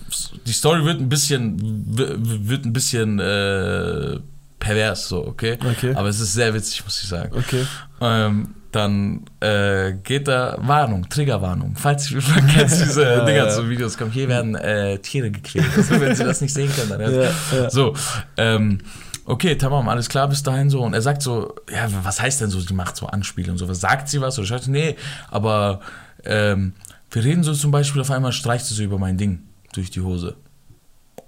die 0.46 0.52
Story 0.52 0.84
wird 0.84 1.00
ein 1.00 1.10
bisschen, 1.10 1.58
wird 1.98 2.66
ein 2.66 2.74
bisschen, 2.74 3.20
äh, 3.20 4.20
pervers 4.60 5.08
so, 5.08 5.26
okay? 5.26 5.58
Okay. 5.72 5.94
Aber 5.96 6.08
es 6.10 6.20
ist 6.20 6.34
sehr 6.34 6.54
witzig, 6.54 6.84
muss 6.84 7.02
ich 7.02 7.10
sagen. 7.10 7.36
Okay. 7.36 7.66
Ähm, 8.02 8.56
dann 8.72 9.26
äh, 9.40 9.94
geht 10.04 10.28
da 10.28 10.58
Warnung, 10.60 11.08
Triggerwarnung. 11.08 11.76
Falls 11.78 12.12
ihr 12.12 12.22
kennst 12.54 12.82
diese 12.82 13.04
Ja, 13.06 13.26
Dinger 13.26 13.46
ja. 13.46 13.50
zu 13.50 13.70
Videos 13.70 13.98
kommen, 13.98 14.12
hier 14.12 14.28
werden 14.28 14.56
äh, 14.56 15.00
Tiere 15.00 15.32
gequält. 15.32 15.66
Also, 15.78 16.00
wenn 16.02 16.14
sie 16.16 16.26
das 16.26 16.42
nicht 16.42 16.54
sehen 16.54 16.70
können, 16.76 16.90
dann 16.90 17.02
Ja, 17.02 17.22
ja. 17.22 17.70
so. 17.70 17.94
Ähm, 18.36 18.80
okay, 19.26 19.56
tamam, 19.56 19.88
alles 19.88 20.10
klar 20.10 20.28
bis 20.28 20.44
dahin 20.44 20.70
so. 20.70 20.82
Und 20.82 20.94
er 20.94 21.02
sagt 21.02 21.22
so, 21.22 21.56
ja, 21.72 21.88
was 22.04 22.22
heißt 22.22 22.42
denn 22.42 22.50
so, 22.50 22.60
sie 22.60 22.74
macht 22.74 22.98
so 22.98 23.08
Anspiele 23.08 23.50
und 23.52 23.58
so. 23.58 23.70
Was 23.70 23.80
sagt 23.80 24.10
sie 24.10 24.20
was? 24.20 24.38
Oder 24.38 24.48
schreibt 24.48 24.66
sie, 24.66 24.72
nee, 24.72 24.96
aber 25.30 25.80
ähm, 26.26 26.74
wir 27.12 27.24
reden 27.24 27.44
so 27.44 27.54
zum 27.54 27.72
Beispiel, 27.72 28.02
auf 28.02 28.12
einmal 28.12 28.34
streicht 28.34 28.66
sie 28.66 28.74
so 28.74 28.84
über 28.84 29.00
mein 29.00 29.18
Ding 29.18 29.44
durch 29.74 29.90
die 29.90 30.02
Hose. 30.02 30.36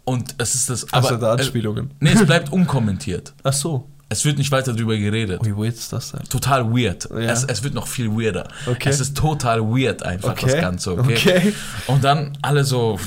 Und 0.08 0.36
es 0.38 0.56
ist 0.56 0.70
das. 0.70 0.88
Hast 0.94 1.12
du 1.12 1.18
da 1.18 1.36
äh, 1.36 1.40
Anspielungen? 1.40 1.92
nee, 2.00 2.12
es 2.14 2.26
bleibt 2.26 2.52
unkommentiert. 2.52 3.34
Ach 3.44 3.52
so. 3.54 3.90
Es 4.10 4.24
wird 4.24 4.38
nicht 4.38 4.54
weiter 4.54 4.72
darüber 4.72 4.96
geredet 4.96 5.42
Wie 5.46 5.52
weird 5.54 5.76
ist 5.76 5.92
das 5.92 6.12
denn? 6.14 6.24
total 6.30 6.72
weird. 6.72 7.10
Ja. 7.12 7.18
Es, 7.20 7.44
es 7.44 7.62
wird 7.62 7.74
noch 7.74 7.88
viel 7.88 8.10
weirder. 8.10 8.48
Okay. 8.66 8.88
Es 8.88 9.02
ist 9.02 9.18
total 9.18 9.62
weird 9.62 10.02
einfach 10.04 10.30
Okay. 10.32 10.46
das 10.50 10.62
Ganze, 10.62 10.94
okay? 10.98 11.14
Okay. 11.18 11.54
Und 11.88 12.06
dann 12.06 12.38
alle 12.42 12.64
so, 12.64 12.98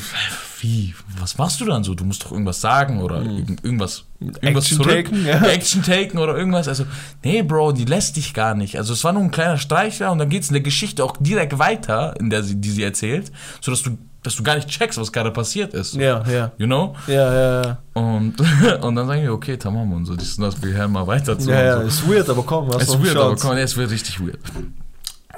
wie, 0.60 0.94
was 1.18 1.38
machst 1.38 1.58
du 1.62 1.64
dann 1.64 1.84
so? 1.84 1.94
Du 1.94 2.04
musst 2.04 2.22
doch 2.26 2.32
irgendwas 2.32 2.60
sagen 2.60 3.00
oder 3.00 3.22
irgend- 3.22 3.64
irgendwas, 3.64 4.04
irgendwas. 4.20 4.70
Action 4.70 4.82
taken, 4.86 5.24
ja. 5.26 5.42
Action 5.46 5.82
taken 5.82 6.18
oder 6.18 6.36
irgendwas. 6.36 6.68
Also, 6.68 6.84
nee, 7.24 7.40
Bro, 7.42 7.72
die 7.72 7.86
lässt 7.86 8.16
dich 8.16 8.34
gar 8.34 8.54
nicht. 8.54 8.76
Also 8.76 8.92
es 8.92 9.02
war 9.02 9.14
nur 9.14 9.22
ein 9.22 9.30
kleiner 9.30 9.56
Streichler 9.56 10.12
und 10.12 10.18
dann 10.18 10.28
geht's 10.28 10.48
in 10.48 10.52
der 10.52 10.62
Geschichte 10.62 11.02
auch 11.02 11.16
direkt 11.18 11.58
weiter, 11.58 12.14
in 12.20 12.28
der 12.28 12.42
sie, 12.42 12.56
die 12.60 12.70
sie 12.70 12.82
erzählt, 12.82 13.32
sodass 13.62 13.80
du, 13.80 13.96
dass 14.22 14.36
du 14.36 14.42
gar 14.42 14.54
nicht 14.56 14.68
checkst, 14.68 14.98
was 14.98 15.12
gerade 15.12 15.30
passiert 15.30 15.72
ist. 15.74 15.94
Ja, 15.94 16.22
ja. 16.28 16.52
You 16.58 16.66
know? 16.66 16.94
Ja, 17.06 17.34
ja, 17.34 17.62
ja. 17.62 17.78
Und, 17.94 18.40
und 18.82 18.94
dann 18.96 19.06
sagen 19.06 19.22
wir, 19.22 19.32
okay, 19.32 19.56
tamam 19.56 19.92
und 19.92 20.04
so, 20.04 20.14
das, 20.14 20.36
das, 20.36 20.62
wir 20.62 20.72
hören 20.74 20.92
mal 20.92 21.06
weiter 21.06 21.38
zu. 21.38 21.50
Ja, 21.50 21.62
ja, 21.62 21.76
so. 21.80 21.86
ist 21.86 22.08
weird, 22.08 22.28
aber 22.28 22.42
komm, 22.42 22.68
hast 22.68 22.82
Es 22.82 22.88
ist 22.90 23.02
weird, 23.02 23.16
aber 23.16 23.30
Chance. 23.30 23.46
komm, 23.46 23.56
es 23.56 23.76
wird 23.76 23.90
richtig 23.90 24.20
weird. 24.20 24.40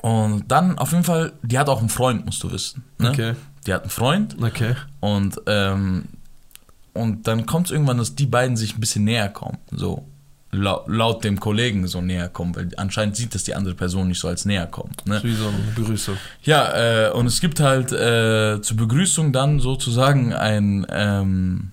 Und 0.03 0.51
dann 0.51 0.79
auf 0.79 0.91
jeden 0.91 1.05
Fall, 1.05 1.33
die 1.43 1.59
hat 1.59 1.69
auch 1.69 1.79
einen 1.79 1.89
Freund, 1.89 2.27
musst 2.27 2.43
du 2.43 2.51
wissen. 2.51 2.83
Ne? 2.99 3.11
Okay. 3.11 3.35
Die 3.67 3.73
hat 3.73 3.83
einen 3.83 3.91
Freund 3.91 4.37
Okay. 4.43 4.75
und, 4.99 5.41
ähm, 5.47 6.05
und 6.93 7.27
dann 7.29 7.47
kommt 7.47 7.67
es 7.67 7.73
irgendwann, 7.73 7.99
dass 7.99 8.17
die 8.17 8.27
beiden 8.27 8.57
sich 8.57 8.75
ein 8.77 8.81
bisschen 8.81 9.05
näher 9.05 9.29
kommen. 9.29 9.59
So 9.71 10.05
laut, 10.53 10.85
laut 10.89 11.25
dem 11.25 11.41
Kollegen 11.41 11.87
so 11.87 12.01
näher 12.01 12.29
kommen, 12.29 12.55
weil 12.55 12.69
anscheinend 12.77 13.17
sieht 13.17 13.35
das 13.35 13.45
die 13.45 13.55
andere 13.55 13.75
Person 13.75 14.09
nicht 14.09 14.21
so 14.21 14.29
als 14.29 14.45
näher 14.45 14.67
kommen. 14.67 14.93
Ne? 15.07 15.19
So 15.19 15.25
wie 15.25 15.35
so 15.35 15.49
eine 15.49 15.57
Begrüßung. 15.75 16.17
Ja, 16.43 17.07
äh, 17.09 17.11
und 17.11 17.27
es 17.27 17.41
gibt 17.41 17.59
halt 17.61 17.91
äh, 17.93 18.61
zur 18.61 18.77
Begrüßung 18.77 19.33
dann 19.33 19.61
sozusagen 19.61 20.35
ein, 20.35 20.87
ähm, 20.91 21.71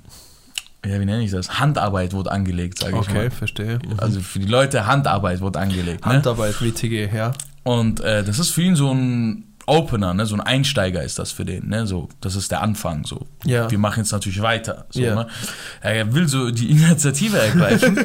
ja, 0.86 1.00
wie 1.00 1.06
nenne 1.06 1.24
ich 1.24 1.32
das? 1.32 1.60
Handarbeit 1.60 2.13
wurde 2.13 2.32
angelegt, 2.32 2.80
sage 2.80 2.94
ich 2.94 3.00
Okay, 3.10 3.13
mal. 3.13 3.32
verstehe. 3.32 3.80
Mhm. 3.86 4.00
Also 4.00 4.22
für 4.22 4.39
die 4.39 4.48
Leute 4.48 4.86
Handarbeit 4.88 5.42
wurde 5.42 5.60
angelegt. 5.60 6.06
Ne? 6.06 6.13
Handarbeit, 6.13 6.62
WTG, 6.62 7.10
ja. 7.13 7.34
Und 7.63 8.00
äh, 8.00 8.24
das 8.24 8.39
ist 8.39 8.52
für 8.52 8.62
ihn 8.62 8.76
so 8.78 8.92
ein 8.94 9.44
Opener, 9.69 10.13
ne? 10.13 10.25
so 10.25 10.36
ein 10.36 10.41
Einsteiger 10.41 11.03
ist 11.03 11.19
das 11.19 11.32
für 11.32 11.45
den. 11.45 11.69
Ne? 11.69 11.86
So, 11.88 12.10
das 12.21 12.36
ist 12.36 12.51
der 12.51 12.62
Anfang. 12.62 13.05
So. 13.05 13.25
Ja. 13.45 13.69
Wir 13.71 13.77
machen 13.79 13.99
jetzt 14.01 14.12
natürlich 14.12 14.41
weiter. 14.41 14.86
So, 14.89 15.01
Ja. 15.01 15.15
ne? 15.15 15.27
Er 15.82 16.13
will 16.13 16.27
so 16.27 16.51
die 16.51 16.71
Initiative 16.71 17.38
ergreifen. 17.38 17.95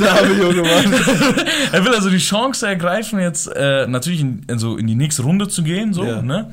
Der 0.00 0.12
arme 0.12 0.34
junge 0.34 0.62
Mann. 0.62 0.92
er 1.72 1.84
will 1.84 1.94
also 1.94 2.10
die 2.10 2.18
Chance 2.18 2.66
ergreifen, 2.66 3.18
jetzt 3.20 3.46
äh, 3.48 3.86
natürlich 3.86 4.20
in, 4.20 4.42
in, 4.48 4.58
so 4.58 4.76
in 4.76 4.86
die 4.86 4.94
nächste 4.94 5.22
Runde 5.22 5.48
zu 5.48 5.62
gehen. 5.62 5.92
So, 5.92 6.04
Ja. 6.04 6.22
ne? 6.22 6.52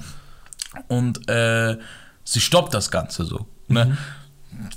Und 0.88 1.30
äh, 1.30 1.78
sie 2.24 2.42
stoppt 2.42 2.74
das 2.74 2.92
Ganze 2.92 3.24
so. 3.26 3.46
Ne? 3.68 3.86
Mhm. 3.86 3.98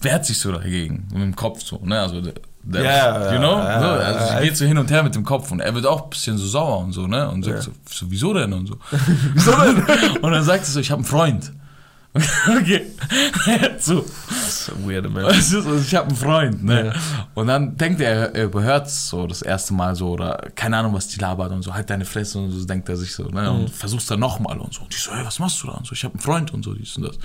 Wehrt 0.02 0.26
sich 0.26 0.38
so 0.38 0.52
dagegen, 0.52 1.08
mit 1.12 1.22
dem 1.22 1.36
Kopf 1.36 1.62
so. 1.62 1.80
Ne? 1.84 1.98
Also, 2.00 2.22
der, 2.72 2.82
Ja, 2.84 3.32
you 3.32 3.38
know? 3.38 3.58
ja, 3.58 3.80
so, 3.80 3.86
also 3.86 4.34
sie 4.36 4.42
geht 4.44 4.56
so 4.56 4.64
hin 4.66 4.78
und 4.78 4.90
her 4.90 5.02
mit 5.02 5.14
dem 5.14 5.24
Kopf 5.24 5.50
und 5.50 5.60
er 5.60 5.74
wird 5.74 5.86
auch 5.86 6.04
ein 6.04 6.10
bisschen 6.10 6.36
so 6.38 6.46
sauer 6.46 6.78
und 6.78 6.92
so, 6.92 7.06
ne? 7.06 7.28
Und 7.28 7.44
sagt 7.44 7.56
Ja. 7.56 7.62
so, 7.62 7.70
so, 7.88 8.06
wieso 8.10 8.34
denn? 8.34 8.52
Und 8.52 8.66
so. 8.68 8.76
wieso 9.34 9.52
denn? 9.52 10.16
Und 10.18 10.32
dann 10.32 10.44
sagt 10.44 10.64
sie 10.66 10.72
so, 10.72 10.80
ich 10.80 10.90
habe 10.90 10.98
einen 11.00 11.06
Freund. 11.06 11.52
okay. 12.48 12.86
so. 13.78 14.04
Das 14.04 14.68
ist. 14.68 14.72
Es 15.38 15.52
ist, 15.52 15.66
also 15.66 15.76
ich 15.78 15.94
habe 15.94 16.08
einen 16.08 16.16
Freund, 16.16 16.64
ne? 16.64 16.86
Ja. 16.86 16.92
Und 17.34 17.46
dann 17.48 17.76
denkt 17.76 18.00
er, 18.00 18.34
er 18.34 18.44
überhört 18.44 18.90
so 18.90 19.26
das 19.26 19.42
erste 19.42 19.74
Mal 19.74 19.94
so 19.94 20.10
oder 20.10 20.48
keine 20.54 20.78
Ahnung, 20.78 20.94
was 20.94 21.08
die 21.08 21.20
labert 21.20 21.52
und 21.52 21.62
so, 21.62 21.74
halt 21.74 21.90
deine 21.90 22.04
Fresse 22.04 22.38
und 22.38 22.50
so 22.50 22.64
denkt 22.64 22.88
er 22.88 22.96
sich 22.96 23.14
so, 23.14 23.24
ne? 23.24 23.50
Und 23.52 23.70
versuch's 23.70 24.06
dann 24.06 24.20
nochmal 24.20 24.58
und 24.58 24.72
so. 24.74 24.82
Und 24.82 24.92
die 24.92 24.98
so, 24.98 25.12
hey, 25.12 25.24
was 25.24 25.38
machst 25.38 25.62
du 25.62 25.66
da? 25.68 25.74
Und 25.74 25.86
so, 25.86 25.92
ich 25.92 26.02
habe 26.02 26.14
einen 26.14 26.20
Freund 26.22 26.52
und 26.52 26.64
so, 26.64 26.72
dies 26.74 26.96
und 26.96 27.04
das. 27.04 27.18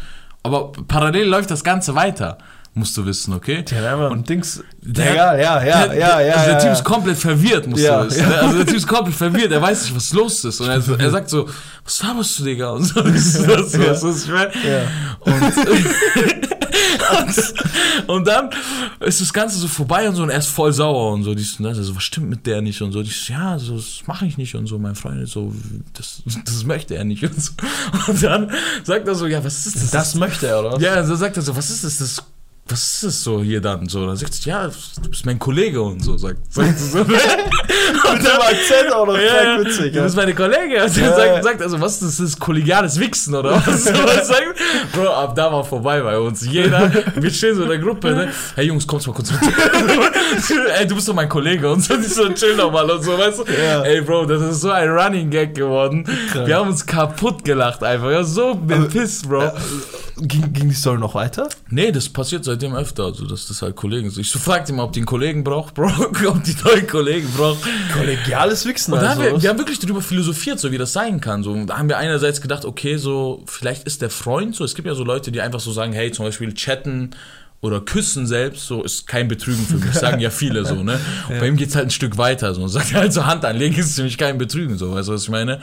Aber 0.43 0.73
parallel 0.73 1.27
läuft 1.27 1.49
das 1.49 1.63
Ganze 1.63 1.95
weiter, 1.95 2.37
musst 2.75 2.97
du 2.97 3.05
wissen, 3.05 3.33
okay? 3.33 3.57
Einfach 3.59 4.11
ein 4.11 4.23
Dings. 4.23 4.63
Der- 4.81 5.11
Egal, 5.13 5.39
ja, 5.39 5.63
ja, 5.63 5.87
der, 5.87 5.97
ja, 5.97 6.21
ja. 6.21 6.33
Also 6.33 6.45
der 6.45 6.53
ja, 6.53 6.57
Typ 6.59 6.65
ja. 6.65 6.73
ist 6.73 6.83
komplett 6.83 7.17
verwirrt, 7.17 7.67
musst 7.67 7.83
Ja, 7.83 8.01
du 8.03 8.07
wissen. 8.09 8.21
ja. 8.31 8.37
Also 8.41 8.57
der 8.57 8.65
Typ 8.65 8.75
ist 8.77 8.87
komplett 8.87 9.15
verwirrt, 9.15 9.51
er 9.51 9.61
weiß 9.61 9.83
nicht, 9.83 9.95
was 9.95 10.11
los 10.13 10.43
ist. 10.43 10.59
Und 10.59 10.67
er, 10.69 10.99
er 10.99 11.11
sagt 11.11 11.29
so, 11.29 11.47
was 11.83 12.01
laberst 12.01 12.39
du, 12.39 12.43
Digga? 12.45 12.69
Und 12.71 12.83
so, 12.85 13.01
das 13.03 13.35
ist 13.35 13.47
Ja. 13.75 13.85
das 13.87 14.03
ist 14.03 14.25
schwer. 14.27 14.51
Ja. 14.53 14.87
Und, 15.19 15.53
und 18.07 18.27
dann 18.27 18.49
ist 19.01 19.21
das 19.21 19.31
Ganze 19.33 19.57
so 19.59 19.67
vorbei 19.67 20.07
und 20.09 20.15
so 20.15 20.23
und 20.23 20.29
er 20.29 20.39
ist 20.39 20.47
voll 20.47 20.73
sauer 20.73 21.13
und 21.13 21.23
so. 21.23 21.35
Die 21.35 21.43
so, 21.43 21.63
also, 21.65 21.95
was 21.95 22.03
stimmt 22.03 22.29
mit 22.29 22.45
der 22.45 22.61
nicht 22.61 22.81
und 22.81 22.91
so. 22.91 23.03
Die 23.03 23.09
so, 23.11 23.33
ja, 23.33 23.59
so, 23.59 23.75
das 23.75 24.01
mache 24.07 24.25
ich 24.25 24.37
nicht 24.37 24.55
und 24.55 24.67
so. 24.67 24.79
Mein 24.79 24.95
Freund 24.95 25.21
ist 25.21 25.31
so, 25.33 25.53
das, 25.93 26.23
das 26.45 26.63
möchte 26.63 26.95
er 26.95 27.03
nicht 27.03 27.23
und 27.23 27.39
so. 27.41 27.51
Und 28.07 28.23
dann 28.23 28.51
sagt 28.83 29.07
er 29.07 29.15
so, 29.15 29.27
ja, 29.27 29.43
was 29.43 29.65
ist 29.65 29.75
das? 29.75 29.91
Das 29.91 30.15
möchte 30.15 30.47
er, 30.47 30.59
oder? 30.59 30.71
was? 30.73 30.81
Ja, 30.81 31.03
so 31.03 31.15
sagt 31.15 31.37
er 31.37 31.43
so, 31.43 31.55
was 31.55 31.69
ist 31.69 31.83
das? 31.83 31.97
das 31.97 32.23
was 32.65 32.93
ist 32.93 33.03
das 33.03 33.23
so 33.23 33.41
hier 33.43 33.59
dann? 33.59 33.89
So, 33.89 34.07
dann 34.07 34.15
sagt 34.15 34.33
sie, 34.33 34.49
ja, 34.49 34.67
du 34.67 35.09
bist 35.09 35.25
mein 35.25 35.37
Kollege 35.37 35.81
und 35.81 36.01
so, 36.01 36.17
sagt, 36.17 36.37
sagt 36.51 36.79
sie 36.79 36.89
so. 36.91 36.99
und 37.01 37.07
Mit 37.09 37.19
dem 37.19 38.41
Akzent 38.41 38.93
auch 38.93 39.05
noch 39.05 39.15
ja, 39.17 39.21
ja, 39.21 39.43
ja, 39.43 39.59
witzig. 39.65 39.91
du 39.91 39.97
Ja. 39.97 40.03
bist 40.03 40.15
meine 40.15 40.33
Kollege. 40.33 40.81
Und 40.83 40.95
Ja, 40.97 41.03
dann 41.07 41.15
sagt, 41.15 41.27
ja. 41.35 41.43
sagt 41.43 41.61
also, 41.61 41.81
was 41.81 41.93
ist 41.93 42.01
das? 42.03 42.17
Das 42.17 42.29
ist 42.29 42.39
kollegiales 42.39 42.97
Wichsen 42.99 43.35
oder 43.35 43.51
was? 43.55 43.85
Was 43.93 44.27
sagt, 44.29 44.55
Bro, 44.93 45.07
ab 45.13 45.35
da 45.35 45.51
war 45.51 45.63
vorbei 45.63 45.99
bei 46.01 46.17
uns. 46.17 46.45
Jeder, 46.45 46.89
wir 47.15 47.29
stehen 47.31 47.55
so 47.55 47.63
in 47.63 47.69
der 47.69 47.79
Gruppe, 47.79 48.11
ne? 48.11 48.31
Hey 48.55 48.65
Jungs, 48.67 48.87
kommst 48.87 49.07
mal 49.07 49.13
kurz 49.13 49.31
mit. 49.31 49.41
Ey, 50.79 50.87
du 50.87 50.95
bist 50.95 51.07
doch 51.07 51.13
mein 51.13 51.29
Kollege 51.29 51.69
und 51.69 51.81
so, 51.81 51.95
die 51.97 52.03
so 52.03 52.29
chill 52.29 52.55
doch 52.55 52.71
mal 52.71 52.89
und 52.89 53.03
so, 53.03 53.17
weißt 53.17 53.39
du? 53.39 53.43
Ja. 53.51 53.81
Ey, 53.83 54.01
Bro, 54.01 54.25
das 54.25 54.41
ist 54.41 54.61
so 54.61 54.71
ein 54.71 54.89
Running 54.89 55.29
Gag 55.29 55.53
geworden. 55.53 56.05
Krank. 56.31 56.47
Wir 56.47 56.55
haben 56.57 56.69
uns 56.69 56.85
kaputt 56.85 57.43
gelacht 57.43 57.83
einfach. 57.83 58.09
Ja, 58.11 58.23
so 58.23 58.55
bepisst, 58.55 59.27
Bro. 59.27 59.51
Ging, 60.17 60.53
ging 60.53 60.69
die 60.69 60.75
Story 60.75 60.99
noch 60.99 61.15
weiter? 61.15 61.49
Nee, 61.69 61.91
das 61.91 62.07
passiert 62.07 62.45
seitdem 62.45 62.75
öfter, 62.75 63.05
also 63.05 63.25
dass 63.25 63.47
das 63.47 63.61
halt 63.63 63.75
Kollegen 63.75 64.11
sind. 64.11 64.21
Ich 64.21 64.31
so 64.31 64.37
fragte 64.37 64.71
mal, 64.71 64.83
ob 64.83 64.93
die 64.93 64.99
einen 64.99 65.07
Kollegen 65.07 65.43
braucht, 65.43 65.73
Bro, 65.75 65.87
ob 66.27 66.43
die 66.43 66.55
neuen 66.63 66.87
Kollegen 66.87 67.27
braucht. 67.35 67.59
Kollegiales 67.93 68.65
Wichsen, 68.65 68.93
Und 68.93 68.99
also. 68.99 69.09
haben 69.09 69.33
wir, 69.33 69.41
wir 69.41 69.49
haben 69.49 69.57
wirklich 69.57 69.79
darüber 69.79 70.01
philosophiert, 70.01 70.59
so 70.59 70.71
wie 70.71 70.77
das 70.77 70.93
sein 70.93 71.19
kann. 71.19 71.41
So, 71.41 71.65
da 71.65 71.77
haben 71.77 71.89
wir 71.89 71.97
einerseits 71.97 72.41
gedacht, 72.41 72.63
okay, 72.65 72.97
so, 72.97 73.43
vielleicht 73.47 73.85
ist 73.87 74.01
der 74.01 74.11
Freund 74.11 74.55
so. 74.55 74.63
Es 74.63 74.75
gibt 74.75 74.87
ja 74.87 74.93
so 74.93 75.03
Leute, 75.03 75.31
die 75.31 75.41
einfach 75.41 75.59
so 75.59 75.71
sagen, 75.71 75.93
hey, 75.93 76.11
zum 76.11 76.25
Beispiel 76.25 76.53
chatten 76.53 77.11
oder 77.61 77.79
küssen 77.79 78.27
selbst, 78.27 78.67
so 78.67 78.83
ist 78.83 79.07
kein 79.07 79.27
Betrügen 79.27 79.65
für 79.65 79.77
mich, 79.77 79.93
sagen 79.93 80.19
ja 80.19 80.29
viele 80.29 80.65
so, 80.65 80.83
ne? 80.83 80.99
Und 81.29 81.39
bei 81.39 81.47
ihm 81.47 81.55
geht's 81.55 81.75
halt 81.75 81.87
ein 81.87 81.91
Stück 81.91 82.17
weiter, 82.17 82.53
so. 82.53 82.61
Und 82.61 82.69
sagt 82.69 82.91
er 82.91 82.99
halt 82.99 83.13
so 83.13 83.25
Hand 83.25 83.45
anlegen, 83.45 83.75
ist 83.75 83.95
für 83.95 84.03
mich 84.03 84.17
kein 84.17 84.37
Betrügen, 84.37 84.77
so, 84.77 84.93
weißt 84.93 85.07
du, 85.07 85.13
was 85.13 85.23
ich 85.23 85.29
meine? 85.29 85.59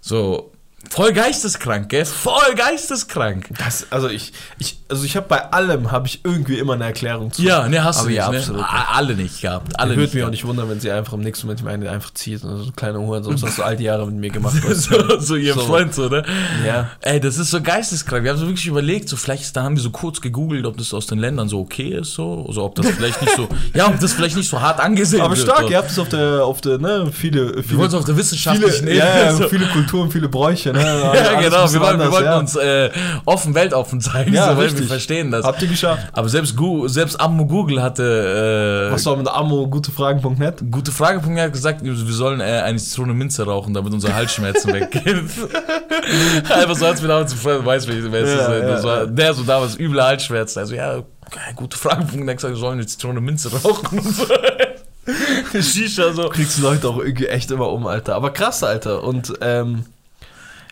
So, 0.00 0.52
voll 0.90 1.12
geisteskrank, 1.12 1.88
gell? 1.88 2.04
Voll 2.04 2.54
geisteskrank. 2.54 3.48
das, 3.58 3.86
also 3.90 4.08
ich, 4.08 4.32
ich, 4.58 4.78
also 4.88 5.04
ich 5.04 5.16
habe 5.16 5.26
bei 5.28 5.52
allem 5.52 5.90
habe 5.90 6.06
ich 6.06 6.20
irgendwie 6.24 6.58
immer 6.58 6.74
eine 6.74 6.84
Erklärung 6.84 7.32
zu. 7.32 7.42
Ja, 7.42 7.68
ne, 7.68 7.82
hast 7.82 7.98
Aber 7.98 8.04
du 8.06 8.10
nicht, 8.10 8.18
ja, 8.18 8.30
ne? 8.30 8.38
absolut. 8.38 8.64
Alle 8.92 9.14
nicht 9.14 9.40
gehabt, 9.40 9.78
alle 9.78 9.96
Würde 9.96 10.14
mich 10.14 10.24
auch 10.24 10.30
nicht 10.30 10.44
wundern, 10.44 10.68
wenn 10.68 10.80
sie 10.80 10.90
einfach 10.90 11.12
im 11.14 11.20
nächsten 11.20 11.46
Moment 11.46 11.64
meine 11.64 11.90
einfach 11.90 12.12
zieht. 12.14 12.44
Also 12.44 12.58
so 12.58 12.70
ein 12.70 12.76
kleiner 12.76 13.00
Hurensohn, 13.00 13.32
das 13.34 13.42
hast 13.42 13.58
du 13.58 13.62
all 13.62 13.76
die 13.76 13.84
Jahre 13.84 14.06
mit 14.06 14.16
mir 14.16 14.30
gemacht. 14.30 14.56
so, 14.72 15.18
so 15.18 15.36
ihr 15.36 15.54
So. 15.54 15.60
Freund 15.60 15.94
so, 15.94 16.08
ne? 16.08 16.24
Ja. 16.64 16.90
Ey, 17.00 17.20
das 17.20 17.38
ist 17.38 17.50
so 17.50 17.60
geisteskrank. 17.60 18.24
Wir 18.24 18.30
haben 18.30 18.38
so 18.38 18.46
wirklich 18.46 18.66
überlegt, 18.66 19.08
so 19.08 19.16
vielleicht, 19.16 19.56
da 19.56 19.62
haben 19.62 19.76
wir 19.76 19.82
so 19.82 19.90
kurz 19.90 20.20
gegoogelt, 20.20 20.66
ob 20.66 20.76
das 20.76 20.92
aus 20.94 21.06
den 21.06 21.18
Ländern 21.18 21.48
so 21.48 21.60
okay 21.60 21.98
ist, 22.00 22.12
so, 22.14 22.44
also 22.46 22.64
ob 22.64 22.74
das 22.74 22.86
vielleicht 22.86 23.20
nicht 23.22 23.34
so, 23.36 23.48
ja, 23.74 23.86
ob 23.88 23.98
das 24.00 24.12
vielleicht 24.12 24.36
nicht 24.36 24.48
so 24.48 24.60
hart 24.60 24.80
angesehen 24.80 25.20
Aber 25.20 25.36
wird. 25.36 25.46
stark, 25.46 25.62
so. 25.62 25.68
ihr 25.68 25.78
habt 25.78 25.90
es 25.90 25.98
auf 25.98 26.08
der, 26.08 26.44
auf 26.44 26.60
der, 26.60 26.78
ne, 26.78 27.10
viele, 27.12 27.56
Wir 27.56 27.62
viele, 27.62 27.78
wollten 27.78 27.94
es 27.94 27.98
auf 27.98 28.04
der 28.04 28.14
viele, 28.14 28.24
wissenschaftlichen 28.24 28.88
ja, 28.88 28.94
ja, 28.94 29.32
so. 29.36 29.48
viele 29.48 29.66
Kulturen, 29.66 30.10
viele 30.10 30.28
Bräuche, 30.28 30.72
ne? 30.76 31.12
ja, 31.14 31.40
genau. 31.40 31.72
Wir 31.72 31.80
wollten, 31.80 31.98
wir 32.00 32.12
wollten 32.12 32.24
ja. 32.24 32.38
uns 32.38 32.56
äh, 32.56 32.90
offen, 33.24 33.54
weltoffen 33.54 34.00
zeigen, 34.00 34.32
Ja, 34.32 34.52
so, 34.52 34.58
weil 34.58 34.78
wir 34.78 34.86
verstehen 34.86 35.30
das. 35.30 35.44
Habt 35.44 35.62
ihr 35.62 35.68
geschafft? 35.68 36.06
Aber 36.12 36.28
selbst, 36.28 36.56
Gu 36.56 36.88
selbst 36.88 37.20
Ammo 37.20 37.46
Google 37.46 37.82
hatte 37.82 38.88
äh, 38.88 38.92
Was 38.92 39.04
war 39.06 39.16
mit 39.16 39.28
ammo 39.28 39.66
gutefragen.net? 39.66 40.64
gute 40.70 40.92
Fragepunkt 40.92 41.40
hat 41.40 41.52
gesagt, 41.52 41.82
wir 41.82 41.94
sollen 41.94 42.40
äh, 42.40 42.44
eine 42.44 42.78
Zitrone 42.78 43.14
Minze 43.14 43.44
rauchen, 43.44 43.74
damit 43.74 43.92
unsere 43.92 44.14
Halsschmerzen 44.14 44.72
weggehen. 44.72 45.30
Einfach 46.48 46.76
so 46.76 46.86
als 46.86 47.00
wir 47.00 47.08
damals 47.08 47.44
weiß 47.44 47.88
wer 47.88 48.12
wer 48.12 48.20
Ja, 48.20 48.26
ist. 48.26 48.48
ja, 48.48 48.60
das 48.60 48.84
war 48.84 49.06
der 49.06 49.34
so 49.34 49.42
damals 49.42 49.78
üble 49.78 50.02
Halsschmerzen. 50.02 50.58
Also 50.60 50.74
ja, 50.74 51.02
gute 51.54 51.76
Fragepunkt. 51.76 52.28
Hat 52.28 52.36
gesagt, 52.36 52.54
wir 52.54 52.60
sollen 52.60 52.78
eine 52.78 52.86
Zitrone 52.86 53.20
Minze 53.20 53.50
rauchen 53.52 53.98
und 53.98 54.14
so. 54.14 54.24
Shisha 55.62 56.12
so. 56.12 56.28
Kriegst 56.28 56.58
du 56.58 56.62
Leute 56.62 56.88
auch 56.88 56.98
irgendwie 56.98 57.26
echt 57.26 57.50
immer 57.50 57.70
um, 57.70 57.86
Alter. 57.86 58.14
Aber 58.14 58.30
krass, 58.32 58.62
Alter. 58.62 59.02
Und, 59.04 59.32
ähm, 59.40 59.84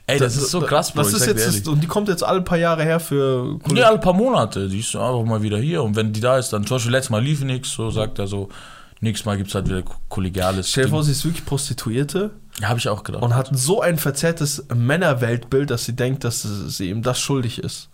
Ey, 0.06 0.18
das, 0.18 0.36
ist 0.36 0.50
so 0.50 0.60
krass, 0.60 0.92
Bro. 0.92 1.08
Ich 1.08 1.14
ist 1.14 1.26
jetzt, 1.26 1.46
das, 1.46 1.66
und 1.66 1.80
die 1.80 1.86
kommt 1.86 2.08
jetzt 2.08 2.22
alle 2.22 2.42
paar 2.42 2.58
Jahre 2.58 2.82
her 2.82 3.00
für. 3.00 3.58
Nee, 3.70 3.82
alle 3.82 3.98
paar 3.98 4.12
Monate. 4.12 4.68
Die 4.68 4.80
ist 4.80 4.94
einfach 4.94 5.24
mal 5.24 5.40
wieder 5.42 5.58
hier. 5.58 5.82
Und 5.82 5.96
wenn 5.96 6.12
die 6.12 6.20
da 6.20 6.36
ist, 6.36 6.52
dann 6.52 6.66
zum 6.66 6.76
Beispiel 6.76 6.92
letztes 6.92 7.10
Mal 7.10 7.22
lief 7.22 7.42
nichts, 7.42 7.72
so 7.72 7.90
sagt 7.90 8.18
er 8.18 8.26
so. 8.26 8.50
Nächstes 9.00 9.26
Mal 9.26 9.36
gibt 9.36 9.48
es 9.48 9.54
halt 9.54 9.68
wieder 9.68 9.82
kollegiales. 10.08 10.70
Stell 10.70 10.84
dir 10.84 10.90
vor, 10.90 11.02
sie 11.04 11.12
ist 11.12 11.24
wirklich 11.24 11.44
Prostituierte 11.44 12.30
Ja, 12.60 12.68
habe 12.68 12.78
ich 12.78 12.88
auch 12.88 13.02
gedacht. 13.02 13.22
und 13.22 13.34
hat 13.34 13.50
so 13.52 13.82
ein 13.82 13.98
verzerrtes 13.98 14.66
Männerweltbild, 14.74 15.70
dass 15.70 15.84
sie 15.84 15.94
denkt, 15.94 16.24
dass 16.24 16.42
sie 16.42 16.88
ihm 16.88 17.02
das 17.02 17.20
schuldig 17.20 17.58
ist. 17.58 17.88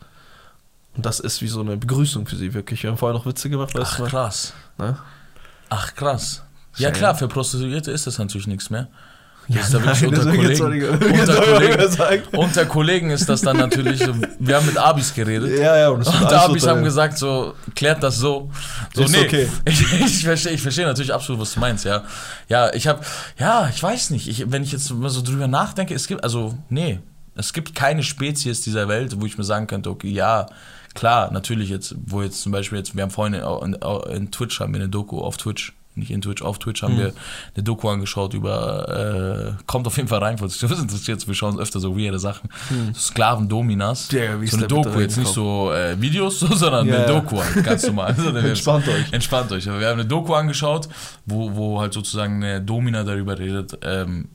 Und 0.96 1.06
das 1.06 1.18
ist 1.20 1.42
wie 1.42 1.48
so 1.48 1.60
eine 1.60 1.76
Begrüßung 1.76 2.26
für 2.26 2.36
sie, 2.36 2.54
wirklich. 2.54 2.82
Wir 2.82 2.90
haben 2.90 2.96
vorher 2.98 3.16
noch 3.16 3.26
Witze 3.26 3.48
gemacht, 3.50 3.74
weißt 3.74 3.92
Ach, 3.92 3.96
du? 3.96 4.02
mal? 4.02 4.08
krass. 4.10 4.52
Ne? 4.78 4.98
Ach, 5.68 5.94
krass. 5.94 6.42
Ja, 6.76 6.90
klar, 6.90 7.14
für 7.14 7.28
Prostituierte 7.28 7.90
ist 7.90 8.06
das 8.06 8.18
natürlich 8.18 8.46
nichts 8.46 8.70
mehr. 8.70 8.88
Ja, 9.50 9.56
Das 9.56 9.66
ist 9.66 9.74
da 9.74 9.82
wirklich 9.84 10.10
nein, 10.12 10.20
unter 10.20 10.60
Kollegen. 10.64 10.88
Unter 11.20 11.42
Kollegen. 11.42 12.36
Unter 12.36 12.66
Kollegen 12.66 13.10
ist 13.10 13.28
das 13.28 13.40
dann 13.40 13.56
natürlich, 13.56 13.98
so- 13.98 14.14
wir 14.38 14.54
haben 14.56 14.66
mit 14.66 14.78
Abis 14.78 15.12
geredet. 15.12 15.58
Ja, 15.58 15.76
ja, 15.76 15.88
und, 15.88 16.06
Und 16.06 16.32
Abis 16.32 16.66
haben 16.68 16.84
gesagt, 16.84 17.18
so, 17.18 17.54
klärt 17.74 18.00
das 18.02 18.16
so. 18.18 18.48
So, 18.94 19.02
Ist 19.02 19.16
okay. 19.18 19.48
Ich, 19.64 19.80
ich 20.00 20.24
verstehe 20.24 20.52
ich 20.52 20.62
verstehe 20.62 20.86
natürlich 20.86 21.12
absolut, 21.12 21.40
was 21.40 21.52
du 21.54 21.58
meinst, 21.60 21.84
ja. 21.84 22.04
Ja, 22.48 22.72
ich 22.72 22.86
habe, 22.86 23.00
ja, 23.38 23.68
ich 23.74 23.82
weiß 23.82 24.10
nicht, 24.10 24.28
ich, 24.28 24.50
wenn 24.52 24.62
ich 24.62 24.70
jetzt 24.70 24.88
mal 24.92 25.10
so 25.10 25.20
drüber 25.20 25.48
nachdenke, 25.48 25.94
es 25.94 26.06
gibt, 26.06 26.22
also, 26.22 26.56
nee, 26.68 27.00
es 27.34 27.52
gibt 27.52 27.74
keine 27.74 28.04
Spezies 28.04 28.60
dieser 28.60 28.86
Welt, 28.86 29.20
wo 29.20 29.26
ich 29.26 29.36
mir 29.36 29.44
sagen 29.44 29.66
könnte, 29.66 29.90
okay, 29.90 30.10
ja, 30.10 30.46
klar, 30.94 31.32
natürlich 31.32 31.70
jetzt, 31.70 31.96
wo 32.06 32.22
jetzt 32.22 32.40
zum 32.42 32.52
Beispiel 32.52 32.78
jetzt, 32.78 32.94
wir 32.94 33.02
haben 33.02 33.10
vorhin 33.10 33.34
in, 33.34 33.74
in, 33.74 34.12
in 34.16 34.30
Twitch, 34.30 34.60
haben 34.60 34.72
wir 34.74 34.80
eine 34.80 34.88
Doku 34.88 35.20
auf 35.20 35.36
Twitch, 35.38 35.72
nicht 36.00 36.10
in 36.10 36.20
Twitch, 36.20 36.42
auf 36.42 36.58
Twitch 36.58 36.82
Mhm. 36.82 36.86
haben 36.86 36.98
wir 36.98 37.12
eine 37.54 37.62
Doku 37.62 37.88
angeschaut 37.88 38.34
über, 38.34 39.54
äh, 39.58 39.62
kommt 39.66 39.86
auf 39.86 39.96
jeden 39.96 40.08
Fall 40.08 40.18
rein, 40.18 40.38
falls 40.38 40.58
dich 40.58 40.68
das 40.68 40.80
interessiert, 40.80 41.26
wir 41.26 41.34
schauen 41.34 41.58
öfter 41.60 41.78
so 41.80 41.96
weirde 41.96 42.18
Sachen, 42.18 42.48
Sklaven-Dominas, 42.94 44.10
Mhm. 44.12 44.18
Ja, 44.18 44.40
wie 44.40 44.44
ist 44.44 44.50
so 44.52 44.56
eine 44.58 44.66
Doku, 44.66 44.98
jetzt 45.00 45.16
nicht 45.16 45.32
so 45.32 45.72
äh, 45.72 46.00
Videos, 46.00 46.40
so, 46.40 46.46
sondern 46.48 46.86
Ja, 46.86 46.94
eine 46.96 47.02
ja. 47.06 47.08
Doku 47.20 47.40
halt, 47.40 47.64
ganz 47.64 47.86
normal. 47.86 48.14
Also, 48.20 48.36
Entspannt 48.36 48.88
euch. 48.88 49.12
Entspannt 49.12 49.52
euch. 49.52 49.66
Wir 49.66 49.72
haben 49.72 50.00
eine 50.00 50.06
Doku 50.06 50.34
angeschaut, 50.34 50.88
wo, 51.26 51.54
wo 51.54 51.80
halt 51.80 51.92
sozusagen 51.92 52.42
eine 52.42 52.60
Domina 52.60 53.04
darüber 53.04 53.38
redet, 53.38 53.78
ähm, 53.82 54.28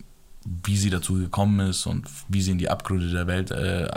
wie 0.64 0.78
sie 0.78 0.92
dazu 0.92 1.16
gekommen 1.16 1.60
ist 1.70 1.88
und 1.88 2.06
wie 2.30 2.40
sie 2.42 2.52
in 2.52 2.58
die 2.60 2.70
Abgründe 2.70 3.10
der 3.10 3.26
Welt 3.26 3.50
äh, 3.52 3.88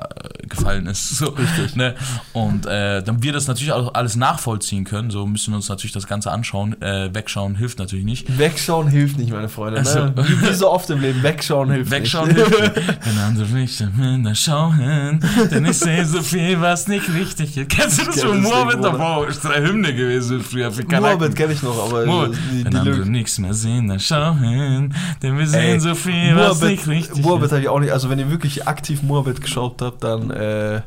gefallen 0.48 0.86
ist. 0.86 1.18
So. 1.18 1.34
Ne? 1.74 1.94
Und 2.32 2.64
äh, 2.66 3.02
damit 3.02 3.22
wir 3.22 3.32
das 3.32 3.48
natürlich 3.48 3.72
auch 3.72 3.92
alles 3.94 4.16
nachvollziehen 4.16 4.84
können, 4.84 5.10
so 5.10 5.26
müssen 5.26 5.52
wir 5.52 5.56
uns 5.56 5.68
natürlich 5.68 5.92
das 5.92 6.06
Ganze 6.06 6.30
anschauen. 6.32 6.80
Äh, 6.80 7.12
wegschauen 7.14 7.54
hilft 7.56 7.78
natürlich 7.78 8.04
nicht. 8.04 8.38
Wegschauen 8.38 8.88
hilft 8.88 9.18
nicht, 9.18 9.30
meine 9.30 9.48
Freunde. 9.48 9.82
Ne? 9.82 10.14
Wie, 10.16 10.48
wie 10.48 10.54
so 10.54 10.70
oft 10.70 10.88
im 10.90 11.00
Leben, 11.00 11.22
wegschauen 11.22 11.70
hilft 11.70 11.90
Wegschauen 11.90 12.28
nicht. 12.28 12.38
hilft 12.46 12.76
nicht. 12.76 12.98
Wenn 13.06 13.18
andere 13.18 13.46
nicht 13.48 13.80
miteinander 13.80 14.34
schauen, 14.34 15.20
denn 15.50 15.66
ich 15.66 15.78
sehe 15.78 16.04
so 16.06 16.22
viel, 16.22 16.60
was 16.60 16.88
nicht 16.88 17.12
richtig 17.12 17.56
ist. 17.58 17.68
Kennst 17.68 18.00
du 18.00 18.06
das 18.06 18.24
Mohammed? 18.24 18.74
Ding, 18.76 18.82
Da 18.82 18.98
war 18.98 19.28
ist 19.28 19.44
eine 19.44 19.66
Hymne 19.66 19.94
gewesen 19.94 20.40
früher. 20.40 20.70
Moabit 20.70 21.36
kenne 21.36 21.52
ich 21.52 21.62
noch, 21.62 21.86
aber 21.88 22.06
Moabit. 22.06 22.38
die, 22.52 22.64
Wenn 22.64 22.70
die 22.70 22.76
andere 22.78 22.94
Lyrik- 22.96 23.08
nichts 23.10 23.38
mehr 23.38 23.52
sehen, 23.54 23.88
dann 23.88 24.00
schauen, 24.00 24.94
denn 25.22 25.36
wir 25.36 25.46
sehen 25.46 25.60
Ey, 25.74 25.80
so 25.80 25.94
viel, 25.94 26.37
Moabit, 26.38 26.86
richtig 26.86 27.24
Moabit 27.24 27.50
habe 27.52 27.60
ich 27.62 27.68
auch 27.68 27.80
nicht. 27.80 27.92
Also 27.92 28.08
wenn 28.10 28.18
ihr 28.18 28.30
wirklich 28.30 28.66
aktiv 28.68 29.02
Moabit 29.02 29.40
geschaut 29.40 29.80
habt, 29.82 30.02
dann 30.04 30.30
äh, 30.30 30.80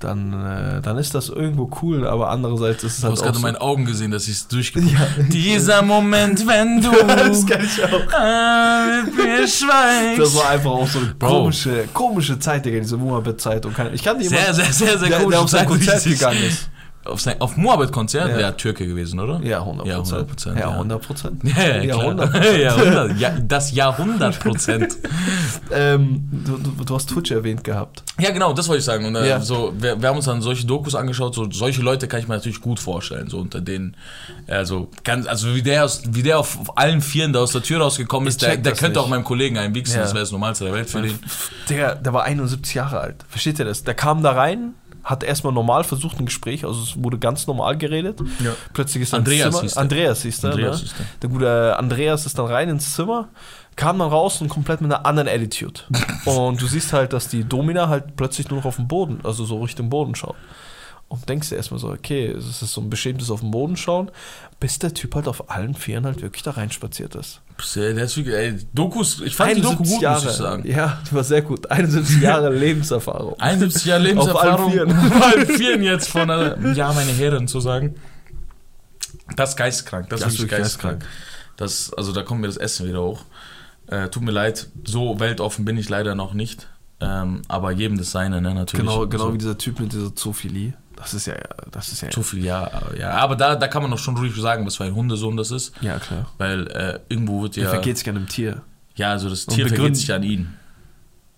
dann 0.00 0.32
äh, 0.32 0.82
dann 0.82 0.98
ist 0.98 1.14
das 1.14 1.28
irgendwo 1.30 1.70
cool, 1.80 2.06
aber 2.06 2.28
andererseits 2.28 2.84
ist 2.84 2.94
es 2.94 3.00
Du 3.00 3.04
halt 3.04 3.12
hast 3.12 3.20
auch 3.20 3.24
gerade 3.26 3.38
so, 3.38 3.46
in 3.46 3.52
meinen 3.52 3.60
Augen 3.62 3.84
gesehen, 3.86 4.10
dass 4.10 4.24
ich 4.24 4.34
es 4.34 4.48
durchgeguckt 4.48 4.92
Ja. 4.92 5.06
Dieser 5.30 5.80
Moment, 5.82 6.46
wenn 6.46 6.80
du 6.82 6.90
das 7.06 7.46
kenn 7.46 7.64
ich 7.64 7.82
auch. 7.84 8.12
ah, 8.12 9.02
mit 9.04 9.16
mir 9.16 9.48
schweigst. 9.48 10.18
Das 10.18 10.34
war 10.34 10.50
einfach 10.50 10.72
auch 10.72 10.88
so 10.88 10.98
eine 10.98 11.14
Bro. 11.14 11.28
komische, 11.28 11.84
komische 11.94 12.38
Zeit, 12.38 12.66
Digga, 12.66 12.80
diese 12.80 12.96
Moabit-Zeit. 12.98 13.64
Und 13.64 13.74
kein- 13.74 13.94
Ich 13.94 14.02
kannte 14.02 14.28
sehr, 14.28 14.52
sehr, 14.52 14.64
sehr, 14.72 14.98
sehr 14.98 15.08
der, 15.08 15.18
komische 15.20 15.30
der 15.30 15.40
auf 15.40 15.48
sein 15.50 15.60
Zeit, 15.60 15.68
Konzert 15.68 16.04
gegangen 16.04 16.42
ist. 16.42 16.68
Auf, 17.04 17.20
sein, 17.20 17.40
auf 17.40 17.56
Moabit-Konzert? 17.56 18.30
Ja. 18.30 18.40
Ja. 18.40 18.52
Türke 18.52 18.86
gewesen, 18.86 19.20
oder? 19.20 19.40
Ja, 19.42 19.58
100 19.60 19.86
Ja, 19.86 19.96
Prozent. 19.98 20.30
100%, 20.30 20.54
Ja, 20.54 20.60
ja. 20.60 20.70
100 20.70 21.02
Prozent. 21.02 21.42
Ja, 21.56 21.62
ja, 21.62 21.82
Ja, 21.82 21.94
klar. 21.94 22.30
100%. 22.30 22.56
Jahrhundert. 22.58 23.18
Ja, 23.18 23.30
das 23.46 23.72
Jahrhundert 23.72 24.40
Prozent. 24.40 24.96
Ähm, 25.70 26.28
du, 26.30 26.84
du, 26.84 26.94
hast 26.94 27.08
Twitch 27.08 27.30
erwähnt 27.30 27.64
gehabt. 27.64 28.02
Ja, 28.20 28.30
genau, 28.30 28.52
das 28.52 28.68
wollte 28.68 28.78
ich 28.80 28.84
sagen. 28.84 29.06
Und, 29.06 29.16
äh, 29.16 29.28
Ja. 29.28 29.40
so, 29.40 29.72
wir, 29.78 30.00
wir 30.00 30.08
haben 30.08 30.16
uns 30.16 30.26
dann 30.26 30.40
solche 30.42 30.66
Dokus 30.66 30.94
angeschaut. 30.94 31.34
So, 31.34 31.50
solche 31.50 31.80
Leute 31.82 32.06
kann 32.06 32.20
ich 32.20 32.28
mir 32.28 32.34
natürlich 32.34 32.60
gut 32.60 32.78
vorstellen. 32.78 33.28
So 33.28 33.38
unter 33.38 33.60
denen, 33.60 33.96
also, 34.46 34.88
ganz, 35.04 35.26
also 35.26 35.54
wie 35.54 35.62
der, 35.62 35.84
aus, 35.84 36.02
wie 36.08 36.22
der 36.22 36.38
auf, 36.38 36.58
auf 36.60 36.76
allen 36.78 37.00
Vieren 37.00 37.32
da 37.32 37.40
aus 37.40 37.52
der 37.52 37.62
Tür 37.62 37.80
rausgekommen 37.80 38.28
Ich 38.28 38.34
ist, 38.34 38.42
der, 38.42 38.56
der 38.56 38.72
könnte 38.72 38.88
nicht. 38.90 38.98
auch 38.98 39.08
meinem 39.08 39.24
Kollegen 39.24 39.56
einwichsen. 39.58 39.96
Ja. 39.96 40.02
Das 40.02 40.12
wäre 40.14 40.22
das 40.22 40.32
Normalste 40.32 40.64
der 40.64 40.74
Welt 40.74 40.90
für 40.90 41.02
den. 41.02 41.18
Der, 41.70 41.94
der 41.96 42.12
war 42.12 42.24
71 42.24 42.74
Jahre 42.74 43.00
alt. 43.00 43.16
Versteht 43.28 43.58
ihr 43.58 43.64
das? 43.64 43.82
Der 43.84 43.94
kam 43.94 44.22
da 44.22 44.32
rein, 44.32 44.74
hat 45.04 45.22
erstmal 45.22 45.52
normal 45.52 45.84
versucht 45.84 46.18
ein 46.18 46.26
Gespräch, 46.26 46.64
also 46.64 46.82
es 46.82 47.02
wurde 47.02 47.18
ganz 47.18 47.46
normal 47.46 47.76
geredet. 47.76 48.20
Ja. 48.42 48.52
Plötzlich 48.72 49.02
ist 49.02 49.14
Andreas 49.14 49.54
Zimmer. 49.54 49.76
Andreas 49.76 50.22
hieß 50.22 50.40
der. 50.40 50.50
Andreas 50.50 50.76
ne? 50.76 50.82
hieß 50.82 50.94
der. 50.96 51.06
Der 51.22 51.30
gute 51.30 51.78
Andreas 51.78 52.26
ist 52.26 52.38
dann 52.38 52.46
rein 52.46 52.68
ins 52.70 52.94
Zimmer, 52.94 53.28
kam 53.76 53.98
dann 53.98 54.08
raus 54.08 54.40
und 54.40 54.48
komplett 54.48 54.80
mit 54.80 54.92
einer 54.92 55.04
anderen 55.04 55.28
Attitude. 55.28 55.82
und 56.24 56.60
du 56.60 56.66
siehst 56.66 56.92
halt, 56.92 57.12
dass 57.12 57.28
die 57.28 57.44
Domina 57.44 57.88
halt 57.88 58.16
plötzlich 58.16 58.48
nur 58.48 58.60
noch 58.60 58.66
auf 58.66 58.76
den 58.76 58.88
Boden, 58.88 59.20
also 59.24 59.44
so 59.44 59.62
Richtung 59.62 59.90
Boden 59.90 60.14
schaut. 60.14 60.36
Und 61.08 61.28
denkst 61.28 61.50
dir 61.50 61.56
erstmal 61.56 61.78
so, 61.78 61.90
okay, 61.90 62.28
es 62.28 62.62
ist 62.62 62.72
so 62.72 62.80
ein 62.80 62.88
beschämtes 62.88 63.30
auf 63.30 63.40
den 63.40 63.50
Boden 63.50 63.76
schauen, 63.76 64.10
bis 64.58 64.78
der 64.78 64.94
Typ 64.94 65.14
halt 65.14 65.28
auf 65.28 65.50
allen 65.50 65.74
Vieren 65.74 66.06
halt 66.06 66.22
wirklich 66.22 66.42
da 66.42 66.52
reinspaziert 66.52 67.14
ist. 67.14 67.42
Ist 67.56 67.76
wirklich, 68.16 68.34
ey, 68.34 68.58
Dokus, 68.72 69.20
ich 69.20 69.36
fand 69.36 69.56
die 69.56 69.60
Doku 69.60 69.84
gut, 69.84 70.02
Jahre. 70.02 70.22
muss 70.22 70.32
ich 70.32 70.38
sagen. 70.38 70.68
Ja, 70.68 71.00
die 71.08 71.14
war 71.14 71.24
sehr 71.24 71.42
gut. 71.42 71.70
71 71.70 72.20
Jahre 72.20 72.52
Lebenserfahrung. 72.52 73.38
71 73.38 73.84
Jahre 73.84 74.00
Auf 74.18 74.36
allen 74.36 74.52
Lebenserfahrung. 74.56 74.72
Vieren. 74.72 74.90
Auf 75.12 75.22
allen 75.22 75.46
Vieren 75.46 75.82
jetzt 75.82 76.08
von 76.08 76.30
einer, 76.30 76.72
ja, 76.74 76.92
meine 76.92 77.12
Herren 77.12 77.46
zu 77.48 77.60
sagen. 77.60 77.94
Das 79.36 79.50
ist 79.50 79.56
geistkrank. 79.56 80.08
Das, 80.10 80.20
Das 80.20 80.34
ist 80.34 80.40
wirklich 80.40 80.50
wirklich 80.52 80.64
geistkrank. 80.64 81.04
Das, 81.56 81.92
also 81.94 82.12
da 82.12 82.22
kommt 82.22 82.40
mir 82.40 82.48
das 82.48 82.56
Essen 82.56 82.88
wieder 82.88 83.02
hoch. 83.02 83.24
Äh, 83.86 84.08
tut 84.08 84.22
mir 84.22 84.32
leid, 84.32 84.68
so 84.84 85.20
weltoffen 85.20 85.64
bin 85.64 85.76
ich 85.76 85.88
leider 85.88 86.14
noch 86.14 86.34
nicht. 86.34 86.68
Ähm, 87.00 87.42
aber 87.48 87.70
jedem 87.70 87.98
das 87.98 88.10
Seine, 88.10 88.40
ne, 88.40 88.54
natürlich. 88.54 88.84
Genau, 88.84 89.06
genau 89.06 89.26
so. 89.26 89.34
wie 89.34 89.38
dieser 89.38 89.58
Typ 89.58 89.80
mit 89.80 89.92
dieser 89.92 90.14
Zoophilie. 90.14 90.74
Das 90.96 91.14
ist 91.14 91.26
ja, 91.26 91.34
das 91.70 91.88
ist 91.88 92.02
ja. 92.02 92.10
Zu 92.10 92.22
viel, 92.22 92.44
ja, 92.44 92.70
ja. 92.98 93.10
Aber 93.12 93.36
da, 93.36 93.56
da 93.56 93.68
kann 93.68 93.82
man 93.82 93.90
doch 93.90 93.98
schon 93.98 94.16
ruhig 94.16 94.34
sagen, 94.36 94.64
was 94.64 94.76
für 94.76 94.84
ein 94.84 94.94
Hundesohn 94.94 95.36
das 95.36 95.50
ist. 95.50 95.72
Ja, 95.80 95.98
klar. 95.98 96.30
Weil 96.38 96.66
äh, 96.68 97.00
irgendwo 97.08 97.42
wird 97.42 97.56
ja. 97.56 97.68
vergeht 97.68 97.98
sich 97.98 98.08
an 98.08 98.16
einem 98.16 98.28
Tier. 98.28 98.62
Ja, 98.96 99.10
also 99.10 99.28
das 99.28 99.46
Tier 99.46 99.68
vergeht 99.68 99.96
sich 99.96 100.12
an 100.12 100.22
ihn. 100.22 100.54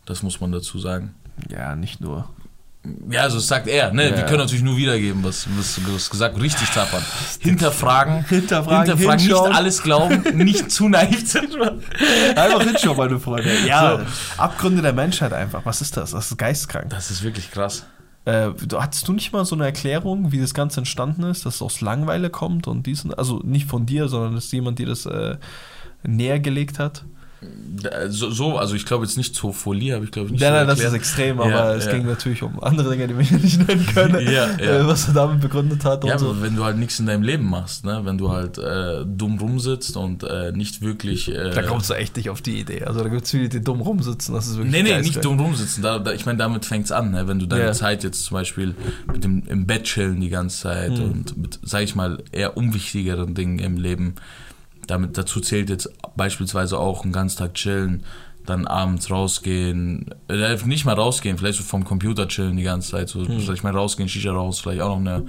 Das 0.04 0.22
muss 0.22 0.40
man 0.40 0.52
dazu 0.52 0.78
sagen. 0.78 1.14
Ja, 1.50 1.74
nicht 1.74 2.00
nur. 2.00 2.28
Ja, 3.10 3.22
also 3.22 3.36
das 3.38 3.48
sagt 3.48 3.66
er, 3.66 3.92
ne? 3.92 4.10
Ja, 4.10 4.16
Wir 4.16 4.24
können 4.24 4.38
natürlich 4.38 4.62
nur 4.62 4.76
wiedergeben, 4.76 5.24
was, 5.24 5.46
was, 5.58 5.80
was 5.92 6.08
gesagt, 6.08 6.40
richtig 6.40 6.68
tapern. 6.70 7.02
Hinterfragen, 7.40 8.24
Hinterfragen, 8.28 8.96
hinterfragen, 8.96 9.26
nicht 9.26 9.56
alles 9.56 9.82
glauben, 9.82 10.22
nicht 10.36 10.70
zu 10.70 10.88
naiv 10.88 11.28
sein. 11.28 11.48
Einfach 12.36 12.62
hinschauen, 12.62 12.96
meine 12.96 13.18
Freunde. 13.18 13.50
Ja, 13.66 14.06
Abgründe 14.36 14.82
der 14.82 14.92
Menschheit 14.92 15.32
einfach. 15.32 15.62
Was 15.64 15.80
ist 15.80 15.96
das? 15.96 16.12
Das 16.12 16.30
ist 16.30 16.38
geistkrank. 16.38 16.90
Das 16.90 17.10
ist 17.10 17.22
wirklich 17.24 17.50
krass. 17.50 17.86
Äh, 18.26 18.50
hattest 18.74 19.06
du 19.06 19.12
nicht 19.12 19.32
mal 19.32 19.44
so 19.44 19.54
eine 19.54 19.64
Erklärung, 19.66 20.32
wie 20.32 20.40
das 20.40 20.52
Ganze 20.52 20.80
entstanden 20.80 21.22
ist, 21.22 21.46
dass 21.46 21.56
es 21.56 21.62
aus 21.62 21.80
Langeweile 21.80 22.28
kommt 22.28 22.66
und 22.66 22.84
diesen, 22.86 23.14
also 23.14 23.40
nicht 23.44 23.66
von 23.66 23.86
dir, 23.86 24.08
sondern 24.08 24.34
dass 24.34 24.50
jemand 24.50 24.80
dir 24.80 24.86
das 24.86 25.06
äh, 25.06 25.36
näher 26.02 26.40
gelegt 26.40 26.80
hat? 26.80 27.04
So, 28.08 28.30
so 28.30 28.56
also 28.56 28.74
ich 28.74 28.86
glaube 28.86 29.04
jetzt 29.04 29.18
nicht 29.18 29.34
Zoophilie, 29.34 29.94
aber 29.94 30.04
ich 30.04 30.10
glaube 30.10 30.30
nicht 30.30 30.40
Nein, 30.40 30.50
so 30.52 30.56
nein, 30.56 30.66
das 30.68 30.80
ist 30.80 30.92
extrem, 30.94 31.38
Ja, 31.38 31.44
aber 31.44 31.76
es 31.76 31.84
ja. 31.84 31.92
ging 31.92 32.06
natürlich 32.06 32.42
um 32.42 32.58
andere 32.62 32.90
Dinge, 32.90 33.08
die 33.08 33.16
wir 33.18 33.24
hier 33.24 33.38
nicht 33.38 33.66
nennen 33.68 33.86
können, 33.92 34.20
Ja, 34.26 34.48
ja. 34.58 34.80
Äh, 34.80 34.86
was 34.86 35.06
er 35.08 35.14
damit 35.14 35.40
begründet 35.42 35.84
hat 35.84 36.02
Ja, 36.04 36.18
so. 36.18 36.30
aber 36.30 36.40
wenn 36.42 36.56
du 36.56 36.64
halt 36.64 36.78
nichts 36.78 36.98
in 36.98 37.04
deinem 37.06 37.22
Leben 37.22 37.44
machst, 37.48 37.84
ne? 37.84 38.00
wenn 38.04 38.16
du 38.16 38.30
halt 38.32 38.56
äh, 38.56 39.04
dumm 39.04 39.38
rumsitzt 39.38 39.96
und 39.98 40.22
äh, 40.24 40.52
nicht 40.52 40.80
wirklich. 40.80 41.28
Äh, 41.30 41.50
Da 41.50 41.62
kommst 41.62 41.90
du 41.90 41.94
echt 41.94 42.16
nicht 42.16 42.30
auf 42.30 42.40
die 42.40 42.58
Idee. 42.58 42.84
Also 42.84 43.02
da 43.02 43.08
gibt 43.10 43.24
es 43.24 43.30
viele, 43.30 43.50
die 43.50 43.60
dumm 43.62 43.82
rumsitzen, 43.82 44.34
das 44.34 44.46
ist 44.46 44.56
wirklich 44.56 44.72
Nee, 44.72 44.82
nee, 44.82 44.98
nicht 45.02 45.22
dumm 45.22 45.38
rumsitzen. 45.38 45.82
Da, 45.82 45.98
da, 45.98 46.12
ich 46.12 46.24
meine, 46.24 46.38
damit 46.38 46.64
fängt's 46.64 46.90
an, 46.90 47.10
ne? 47.10 47.28
wenn 47.28 47.38
du 47.38 47.44
deine 47.46 47.64
Ja. 47.66 47.72
Zeit 47.72 48.02
jetzt 48.02 48.24
zum 48.24 48.34
Beispiel 48.36 48.74
mit 49.12 49.22
dem 49.24 49.42
im 49.46 49.66
Bett 49.66 49.84
chillen 49.84 50.20
die 50.22 50.30
ganze 50.30 50.62
Zeit 50.62 50.92
Mhm. 50.98 51.04
und 51.04 51.36
mit, 51.36 51.58
sag 51.62 51.82
ich 51.82 51.94
mal, 51.94 52.22
eher 52.32 52.56
unwichtigeren 52.56 53.34
Dingen 53.34 53.58
im 53.58 53.76
Leben. 53.76 54.14
Damit 54.86 55.18
dazu 55.18 55.40
zählt 55.40 55.68
jetzt 55.70 55.90
beispielsweise 56.16 56.78
auch 56.78 57.02
einen 57.04 57.12
ganzen 57.12 57.38
Tag 57.38 57.54
chillen, 57.54 58.04
dann 58.44 58.66
abends 58.66 59.10
rausgehen, 59.10 60.06
äh, 60.28 60.56
nicht 60.66 60.84
mal 60.84 60.94
rausgehen, 60.94 61.36
vielleicht 61.36 61.58
so 61.58 61.64
vom 61.64 61.84
Computer 61.84 62.28
chillen 62.28 62.56
die 62.56 62.62
ganze 62.62 62.92
Zeit, 62.92 63.08
so, 63.08 63.18
Mhm. 63.20 63.40
ich 63.52 63.62
mal, 63.64 63.72
rausgehen, 63.74 64.08
Shisha 64.08 64.30
raus, 64.32 64.60
vielleicht 64.60 64.80
auch 64.82 64.90
noch 64.90 65.12
eine 65.12 65.24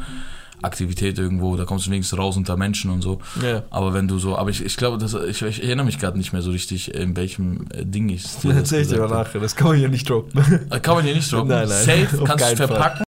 Aktivität 0.61 1.17
irgendwo, 1.19 1.55
da 1.55 1.65
kommst 1.65 1.87
du 1.87 1.91
wenigstens 1.91 2.17
raus 2.19 2.37
unter 2.37 2.57
Menschen 2.57 2.91
und 2.91 3.01
so. 3.01 3.19
Ja. 3.43 3.63
Aber 3.71 3.93
wenn 3.93 4.07
du 4.07 4.17
so, 4.19 4.37
aber 4.37 4.49
ich, 4.51 4.63
ich 4.63 4.77
glaube, 4.77 4.97
das, 4.99 5.13
ich, 5.15 5.41
ich 5.41 5.63
erinnere 5.63 5.85
mich 5.85 5.99
gerade 5.99 6.17
nicht 6.17 6.33
mehr 6.33 6.41
so 6.43 6.51
richtig, 6.51 6.93
in 6.93 7.15
welchem 7.15 7.65
äh, 7.73 7.85
Ding 7.85 8.09
ich 8.09 8.23
es 8.25 8.43
Erzähl 8.45 8.81
ich 8.81 8.87
dir 8.87 8.99
mal 8.99 9.09
nachher, 9.09 9.39
das 9.39 9.55
kann 9.55 9.69
man 9.69 9.77
hier 9.77 9.89
nicht 9.89 10.07
droppen. 10.09 10.39
Äh, 10.69 10.79
Kann 10.79 10.95
man 10.95 11.03
hier 11.05 11.15
nicht 11.15 11.31
droppen. 11.31 11.49
Nein, 11.49 11.67
nein, 11.69 11.85
Safe, 11.85 12.23
kannst 12.23 12.51
du 12.51 12.55
keinen 12.55 12.67
Fall. 12.69 13.01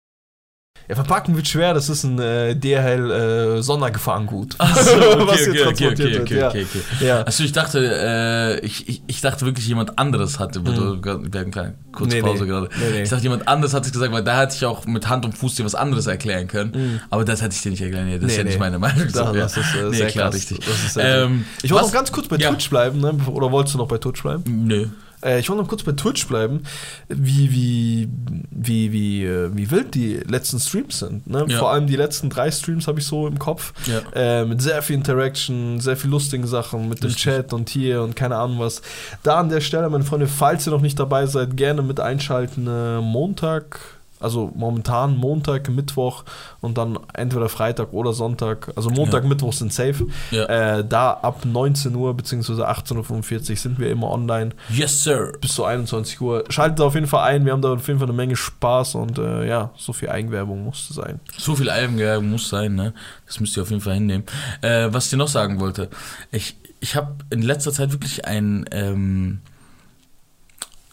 Verpacken. 0.89 0.95
Ja, 0.95 0.95
verpacken 0.95 1.35
wird 1.35 1.47
schwer, 1.47 1.73
das 1.73 1.89
ist 1.89 2.03
ein 2.03 2.19
äh, 2.19 2.55
DHL 2.55 3.11
äh, 3.11 3.61
Sondergefahrengut. 3.61 4.55
Achso, 4.57 4.91
okay, 5.21 5.49
okay, 5.51 5.67
okay, 5.67 5.87
okay, 5.87 6.19
okay, 6.21 6.37
ja. 6.39 6.47
okay, 6.49 6.65
okay. 6.69 7.05
Ja. 7.05 7.21
Also 7.23 7.43
ich 7.43 7.51
dachte, 7.51 7.79
äh, 7.79 8.65
ich, 8.65 8.89
ich, 8.89 9.01
ich 9.07 9.21
dachte 9.21 9.45
wirklich 9.45 9.67
jemand 9.67 9.99
anderes 9.99 10.39
hatte, 10.39 10.65
wir 10.65 11.03
werden 11.33 11.51
keine 11.51 11.75
kurze 11.91 12.15
Nee, 12.15 12.21
Pause 12.21 12.43
nee. 12.43 12.49
gerade. 12.49 12.69
Nee, 12.79 12.91
nee. 12.91 13.03
Ich 13.03 13.09
dachte 13.09 13.23
jemand 13.23 13.47
anderes 13.47 13.73
hat 13.73 13.85
es 13.85 13.91
gesagt, 13.91 14.11
weil 14.11 14.23
da 14.23 14.41
hätte 14.41 14.55
ich 14.55 14.65
auch 14.65 14.85
mit 14.85 15.07
Hand 15.07 15.25
und 15.25 15.37
Fuß 15.37 15.55
dir 15.55 15.65
was 15.65 15.75
anderes 15.75 16.07
erklären 16.07 16.47
können. 16.47 17.01
Aber 17.09 17.23
das 17.25 17.41
hätte 17.41 17.55
ich 17.55 17.61
dir 17.61 17.69
nicht 17.71 17.81
erklären. 17.81 18.05
Nee, 18.07 18.17
das 18.19 18.23
ist 18.23 18.31
Nee, 18.31 18.37
ja 18.39 18.43
nicht 18.45 18.53
nee. 18.53 18.59
meine 18.59 18.79
Meinung. 18.79 19.07
Da, 19.13 19.31
das 19.31 19.57
ist 19.57 19.75
äh, 19.75 19.83
Nee, 19.89 19.95
sehr 19.97 20.07
klar, 20.07 20.25
krass. 20.31 20.35
richtig. 20.35 20.59
Ähm, 20.97 21.45
ich 21.61 21.71
wollte 21.71 21.85
noch 21.85 21.93
ganz 21.93 22.11
kurz 22.11 22.27
bei. 22.27 22.37
Twitch 22.37 22.69
bleiben, 22.69 22.99
ne? 22.99 23.13
oder 23.27 23.51
wolltest 23.51 23.75
du 23.75 23.79
noch 23.79 23.87
bei 23.87 23.97
Twitch 23.97 24.21
bleiben? 24.23 24.43
Nö. 24.65 24.87
Äh, 25.23 25.39
ich 25.39 25.49
wollte 25.49 25.61
noch 25.61 25.69
kurz 25.69 25.83
bei 25.83 25.91
Twitch 25.91 26.27
bleiben, 26.27 26.63
wie, 27.07 27.51
wie, 27.51 28.09
wie, 28.51 28.91
wie, 28.91 29.25
äh, 29.25 29.49
wie 29.55 29.71
wild 29.71 29.95
die 29.95 30.15
letzten 30.17 30.59
Streams 30.59 30.99
sind. 30.99 31.27
Ne? 31.27 31.45
Ja. 31.47 31.59
Vor 31.59 31.71
allem 31.71 31.87
die 31.87 31.95
letzten 31.95 32.29
drei 32.29 32.51
Streams 32.51 32.87
habe 32.87 32.99
ich 32.99 33.05
so 33.05 33.27
im 33.27 33.39
Kopf. 33.39 33.73
Ja. 33.85 34.01
Äh, 34.13 34.45
mit 34.45 34.61
sehr 34.61 34.81
viel 34.81 34.95
Interaction, 34.95 35.79
sehr 35.79 35.97
viel 35.97 36.09
lustigen 36.09 36.47
Sachen, 36.47 36.89
mit 36.89 37.03
dem 37.03 37.07
Richtig. 37.07 37.23
Chat 37.23 37.53
und 37.53 37.69
hier 37.69 38.01
und 38.01 38.15
keine 38.15 38.37
Ahnung 38.37 38.59
was. 38.59 38.81
Da 39.23 39.39
an 39.39 39.49
der 39.49 39.61
Stelle, 39.61 39.89
meine 39.89 40.03
Freunde, 40.03 40.27
falls 40.27 40.67
ihr 40.67 40.71
noch 40.71 40.81
nicht 40.81 40.99
dabei 40.99 41.25
seid, 41.25 41.57
gerne 41.57 41.81
mit 41.81 41.99
einschalten. 41.99 42.67
Äh, 42.67 43.01
Montag, 43.01 43.98
also 44.19 44.51
momentan 44.55 45.15
Montag, 45.17 45.69
Mittwoch 45.69 46.23
und 46.61 46.77
dann 46.77 46.99
entweder 47.13 47.47
Freitag 47.49 47.93
oder 47.93 48.13
Sonntag. 48.13 48.71
Also 48.75 48.89
Montag, 48.89 49.23
Ja. 49.23 49.29
Mittwoch 49.29 49.53
sind 49.53 49.71
safe. 49.73 50.07
Ja. 50.31 50.45
Äh, 50.79 50.85
da 50.87 51.11
ab 51.13 51.45
19 51.45 51.95
Uhr 51.95 52.13
bzw. 52.15 52.63
18.45 52.63 53.49
Uhr 53.51 53.55
sind 53.57 53.79
wir 53.79 53.89
immer 53.91 54.09
online 54.11 54.51
Yes, 54.69 55.03
sir. 55.03 55.31
bis 55.39 55.53
zu 55.53 55.63
21 55.65 56.19
Uhr. 56.21 56.43
Schaltet 56.49 56.81
auf 56.81 56.95
jeden 56.95 57.07
Fall 57.07 57.23
ein, 57.29 57.45
wir 57.45 57.53
haben 57.53 57.61
da 57.61 57.73
auf 57.73 57.87
jeden 57.87 57.99
Fall 57.99 58.07
eine 58.09 58.15
Menge 58.17 58.35
Spaß 58.35 58.95
und 58.95 59.17
äh, 59.17 59.47
ja, 59.47 59.71
so 59.77 59.93
viel 59.93 60.09
Eigenwerbung 60.09 60.63
musste 60.65 60.93
sein. 60.93 61.19
So 61.37 61.55
viel 61.55 61.69
Eigenwerbung 61.69 62.29
muss 62.29 62.49
sein, 62.49 62.75
ne? 62.75 62.93
Das 63.25 63.39
müsst 63.39 63.55
ihr 63.57 63.63
auf 63.63 63.69
jeden 63.69 63.81
Fall 63.81 63.93
hinnehmen. 63.95 64.23
Äh, 64.61 64.87
was 64.91 65.05
ich 65.05 65.11
dir 65.11 65.17
noch 65.17 65.27
sagen 65.27 65.59
wollte, 65.59 65.89
ich, 66.31 66.55
ich 66.81 66.95
habe 66.95 67.15
in 67.29 67.41
letzter 67.41 67.71
Zeit 67.71 67.91
wirklich 67.91 68.25
ein, 68.25 68.65
ähm, 68.71 69.39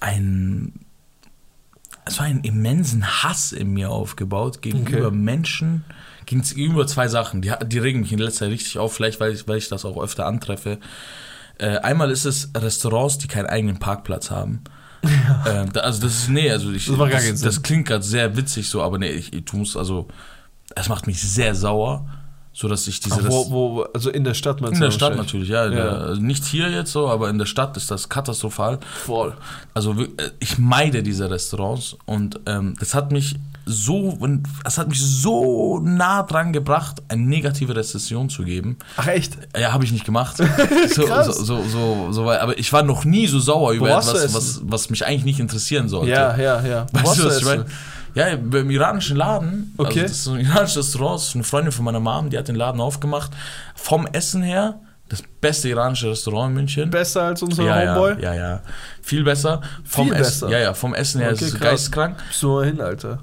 ein, 0.01 0.73
so 2.09 2.23
einen 2.23 2.41
immensen 2.41 3.23
Hass 3.23 3.53
in 3.53 3.73
mir 3.73 3.91
aufgebaut 3.91 4.63
gegenüber 4.63 5.09
Okay. 5.09 5.17
Menschen, 5.17 5.85
gegenüber 6.27 6.87
zwei 6.87 7.09
Sachen, 7.09 7.43
die, 7.43 7.53
die 7.67 7.79
regen 7.79 8.01
mich 8.01 8.13
in 8.13 8.19
letzter 8.19 8.47
Zeit 8.47 8.51
richtig 8.51 8.79
auf, 8.79 8.95
vielleicht 8.95 9.21
weil 9.21 9.33
ich, 9.33 9.47
weil 9.49 9.59
ich 9.59 9.69
das 9.69 9.85
auch 9.85 10.03
öfter 10.03 10.27
antreffe. 10.27 10.79
Äh, 11.59 11.79
einmal 11.79 12.11
ist 12.11 12.25
es 12.25 12.51
Restaurants, 12.57 13.19
die 13.19 13.29
keinen 13.29 13.47
eigenen 13.47 13.79
Parkplatz 13.79 14.31
haben. 14.31 14.63
Ähm, 15.47 15.73
da, 15.73 15.81
also 15.81 16.03
das 16.03 16.15
ist, 16.15 16.29
nee, 16.29 16.51
also 16.51 16.73
ich, 16.73 16.89
Das 17.15 17.31
das, 17.31 17.41
das 17.41 17.63
klingt 17.63 17.87
gerade 17.87 18.03
sehr 18.03 18.37
witzig 18.37 18.69
so, 18.69 18.83
aber 18.83 18.99
nee, 18.99 19.11
ich, 19.11 19.33
ich 19.33 19.45
tu 19.45 19.59
muss, 19.59 19.77
also, 19.77 20.09
es 20.75 20.89
macht 20.89 21.07
mich 21.07 21.21
sehr 21.23 21.55
sauer, 21.55 22.09
so 22.59 22.69
dass 22.69 22.89
ich 22.89 23.01
diese 23.01 23.21
Ach, 23.21 23.29
wo, 23.29 23.51
wo, 23.51 23.83
also 23.93 24.09
in 24.09 24.25
der 24.25 24.33
Stadt 24.33 24.63
meinst 24.63 24.77
in 24.77 24.81
der 24.81 24.91
Stadt 24.91 25.15
natürlich, 25.15 25.51
ja, 25.51 25.71
Ja. 25.71 25.89
Also 25.89 26.23
nicht 26.23 26.43
hier 26.47 26.71
jetzt 26.71 26.91
so, 26.91 27.07
aber 27.07 27.29
in 27.29 27.37
der 27.37 27.45
Stadt 27.45 27.77
ist 27.77 27.91
das 27.91 28.09
katastrophal. 28.09 28.79
Voll. 29.05 29.35
Also 29.75 29.93
äh, 29.93 30.07
ich 30.39 30.57
meide 30.57 31.03
diese 31.03 31.31
Restaurants 31.31 31.99
und 32.07 32.41
ähm, 32.47 32.75
das 32.81 32.95
hat 32.95 33.13
mich 33.13 33.37
so, 33.67 34.17
das 34.65 34.79
hat 34.79 34.89
mich 34.89 35.05
so 35.05 35.81
nah 35.81 36.23
dran 36.23 36.55
gebracht, 36.55 37.03
eine 37.09 37.21
negative 37.21 37.77
Rezession 37.77 38.31
zu 38.31 38.43
geben. 38.43 38.79
Ach 38.97 39.09
echt? 39.09 39.37
Ja, 39.55 39.75
habe 39.75 39.85
ich 39.85 39.93
nicht 39.93 40.07
gemacht. 40.07 40.37
So, 40.95 41.05
Krass. 41.05 41.27
so, 41.27 41.63
so, 41.63 42.13
so, 42.13 42.31
aber 42.31 42.59
ich 42.59 42.73
war 42.73 42.83
noch 42.83 43.05
nie 43.05 43.27
so 43.27 43.39
sauer 43.39 43.73
über 43.73 43.91
etwas, 43.91 44.35
was, 44.35 44.61
was 44.65 44.89
mich 44.89 45.05
eigentlich 45.05 45.25
nicht 45.25 45.41
interessieren 45.41 45.89
sollte. 45.89 46.11
Ja, 46.11 46.37
ja, 46.39 46.65
ja. 46.65 46.87
Wo 46.93 47.07
Weißt 47.07 47.19
du, 47.19 47.25
was 47.25 47.39
ich 47.39 47.45
meine? 47.45 47.67
Ja, 48.17 48.35
beim 48.35 48.71
iranischen 48.71 49.17
Laden. 49.17 49.75
Okay. 49.77 49.89
Also 49.89 50.03
das 50.03 50.11
ist 50.13 50.25
so 50.25 50.33
ein 50.33 50.41
iranisches 50.41 50.77
Restaurant. 50.79 51.21
Das 51.21 51.29
ist 51.29 51.35
eine 51.35 51.45
Freundin 51.45 51.71
von 51.71 51.85
meiner 51.85 52.01
Mom, 52.01 52.31
die 52.31 52.39
hat 52.39 52.49
den 52.49 52.57
Laden 52.57 52.81
aufgemacht. 52.81 53.31
Vom 53.75 54.07
Essen 54.07 54.43
her, 54.43 54.81
das 55.11 55.23
beste 55.43 55.69
iranische 55.69 56.11
Restaurant 56.11 56.49
in 56.49 56.55
München. 56.55 56.91
Besser 56.91 57.25
als 57.25 57.43
unser 57.43 57.65
ja, 57.65 57.95
Homeboy? 57.95 58.23
ja, 58.23 58.35
ja, 58.35 58.51
ja. 58.51 58.61
Viel 59.03 59.23
besser. 59.23 59.61
Vom 59.85 60.09
Viel 60.09 60.17
Essen, 60.17 60.41
besser? 60.47 60.51
Ja, 60.51 60.59
ja, 60.65 60.75
vom 60.75 60.95
Essen 60.95 61.21
her 61.21 61.33
Okay, 61.33 61.45
ist 61.45 61.55
es 61.55 61.61
geisteskrank. 61.61 62.17
Bist 62.29 62.43
du 62.43 62.49
mal 62.49 62.65
hin, 62.65 62.81
Alter? 62.81 63.19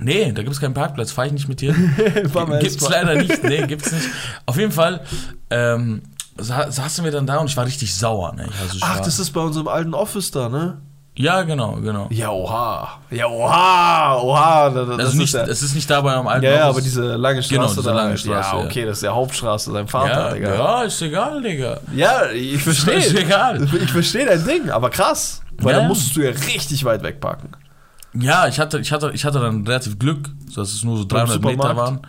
Nee, 0.00 0.32
da 0.32 0.42
gibt 0.42 0.54
es 0.54 0.60
keinen 0.60 0.74
Parkplatz. 0.74 1.12
Fahre 1.12 1.28
ich 1.28 1.32
nicht 1.32 1.48
mit 1.48 1.60
dir. 1.60 1.72
Gibt's 1.96 2.34
erst 2.34 2.80
mal. 2.82 2.90
leider 2.90 3.14
nicht. 3.14 3.44
Nee, 3.44 3.66
gibt's 3.68 3.92
nicht. 3.92 4.08
Auf 4.46 4.56
jeden 4.56 4.72
Fall 4.72 5.00
ähm, 5.50 6.02
sa 6.36 6.70
saßen 6.70 7.04
wir 7.04 7.12
dann 7.12 7.28
da 7.28 7.38
und 7.38 7.46
ich 7.46 7.56
war 7.56 7.66
richtig 7.66 7.94
sauer. 7.94 8.34
Ne? 8.34 8.48
Also 8.60 8.78
Ach, 8.80 8.96
war, 8.96 9.04
das 9.04 9.20
ist 9.20 9.30
bei 9.30 9.40
unserem 9.40 9.68
alten 9.68 9.94
Office 9.94 10.32
da, 10.32 10.48
ne? 10.48 10.78
Ja, 11.16 11.42
genau, 11.42 11.74
genau. 11.74 12.08
Ja, 12.10 12.30
oha. 12.30 12.98
Ja, 13.10 13.26
oha, 13.28 14.16
oha. 14.20 14.70
Da- 14.70 14.84
da- 14.84 14.96
Das 14.96 15.06
also 15.06 15.16
nicht, 15.18 15.26
ist 15.28 15.34
ja, 15.34 15.42
es 15.44 15.62
ist 15.62 15.74
nicht 15.76 15.88
da 15.88 16.00
bei 16.00 16.12
einem 16.12 16.26
alten 16.26 16.44
ja, 16.44 16.50
ja, 16.52 16.64
aber 16.68 16.80
diese 16.80 17.14
lange 17.14 17.40
Straße 17.40 17.54
Genau, 17.54 17.68
diese 17.68 17.82
da. 17.84 17.92
lange 17.94 18.18
Straße, 18.18 18.50
Ja, 18.56 18.58
ja. 18.60 18.64
okay, 18.66 18.84
das 18.84 18.96
ist 18.96 19.02
ja 19.04 19.14
Hauptstraße, 19.14 19.70
sein 19.70 19.86
Vater, 19.86 20.28
ja, 20.30 20.34
Digga. 20.34 20.54
ja, 20.56 20.82
ist 20.82 21.00
egal, 21.02 21.40
Digga. 21.40 21.78
Ja, 21.94 22.30
ich 22.32 22.60
verstehe. 22.62 22.94
Ist 22.96 23.14
egal. 23.14 23.62
Ich 23.80 23.92
verstehe 23.92 24.26
dein 24.26 24.44
Ding, 24.44 24.70
aber 24.70 24.90
krass. 24.90 25.40
Weil 25.58 25.66
Ja, 25.68 25.72
dann 25.74 25.82
ja. 25.84 25.88
musstest 25.88 26.16
du 26.16 26.22
ja 26.22 26.30
richtig 26.30 26.84
weit 26.84 27.04
wegparken. 27.04 27.50
Ja, 28.14 28.48
ich 28.48 28.58
hatte, 28.58 28.80
ich 28.80 28.90
hatte, 28.92 29.12
ich 29.14 29.24
hatte 29.24 29.38
dann 29.38 29.64
relativ 29.64 29.98
Glück, 30.00 30.28
dass 30.56 30.72
es 30.72 30.82
nur 30.82 30.96
so 30.98 31.04
300 31.04 31.40
Meter 31.42 31.76
waren. 31.76 32.00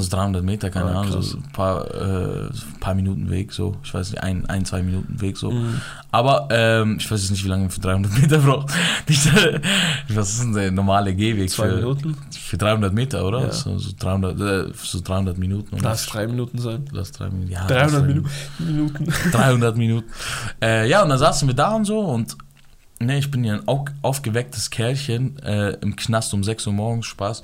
Es 0.00 0.10
waren 0.10 0.10
so 0.10 0.16
300 0.16 0.44
Meter, 0.44 0.70
keine 0.70 0.90
Ah, 0.90 1.00
Ahnung, 1.02 1.22
so 1.22 1.36
ein 1.38 1.42
paar, 1.52 1.86
äh, 1.94 2.48
paar 2.80 2.94
Minuten 2.94 3.28
Weg, 3.30 3.52
so. 3.52 3.76
Ich 3.84 3.92
weiß 3.92 4.10
nicht, 4.12 4.22
ein, 4.22 4.46
ein 4.46 4.64
zwei 4.64 4.82
Minuten 4.82 5.20
Weg, 5.20 5.36
so. 5.36 5.50
Mhm. 5.50 5.80
Aber 6.10 6.48
ähm, 6.50 6.96
ich 6.98 7.10
weiß 7.10 7.20
jetzt 7.20 7.30
nicht, 7.30 7.44
wie 7.44 7.48
lange 7.48 7.62
man 7.64 7.70
für 7.70 7.80
300 7.80 8.12
Meter 8.20 8.38
braucht. 8.38 8.70
Äh, 9.08 9.60
was 10.14 10.30
ist 10.30 10.42
denn 10.42 10.52
der 10.54 10.70
normale 10.70 11.14
Gehweg 11.14 11.50
Zwei 11.50 11.68
für, 11.68 11.76
Minuten? 11.76 12.16
für 12.30 12.56
300 12.58 12.92
Meter, 12.92 13.24
oder? 13.24 13.42
Ja. 13.42 13.52
So, 13.52 13.78
so 13.78 13.90
300, 13.98 14.40
äh, 14.40 14.72
so 14.82 15.00
300 15.00 15.38
Minuten. 15.38 15.76
Lass 15.82 16.06
drei 16.06 16.26
Minuten 16.26 16.58
sein. 16.58 16.84
Lass 16.92 17.12
drei 17.12 17.28
Minuten. 17.28 17.50
Ja, 17.52 17.66
300 17.66 17.82
lass 17.82 17.92
drei 17.92 18.06
Minu 18.06 18.22
Minuten. 18.58 19.12
300 19.32 19.76
Minuten. 19.76 20.10
Äh, 20.62 20.88
ja, 20.88 21.02
und 21.02 21.08
dann 21.08 21.18
saßen 21.18 21.46
wir 21.48 21.54
da 21.54 21.74
und 21.74 21.84
so 21.84 22.00
und 22.00 22.36
ne, 23.06 23.18
ich 23.18 23.30
bin 23.30 23.44
ja 23.44 23.54
ein 23.54 23.68
au- 23.68 23.84
aufgewecktes 24.02 24.70
Kerlchen 24.70 25.38
äh, 25.40 25.70
im 25.80 25.96
Knast 25.96 26.32
um 26.34 26.42
6 26.44 26.66
Uhr 26.66 26.72
morgens, 26.72 27.06
Spaß. 27.06 27.42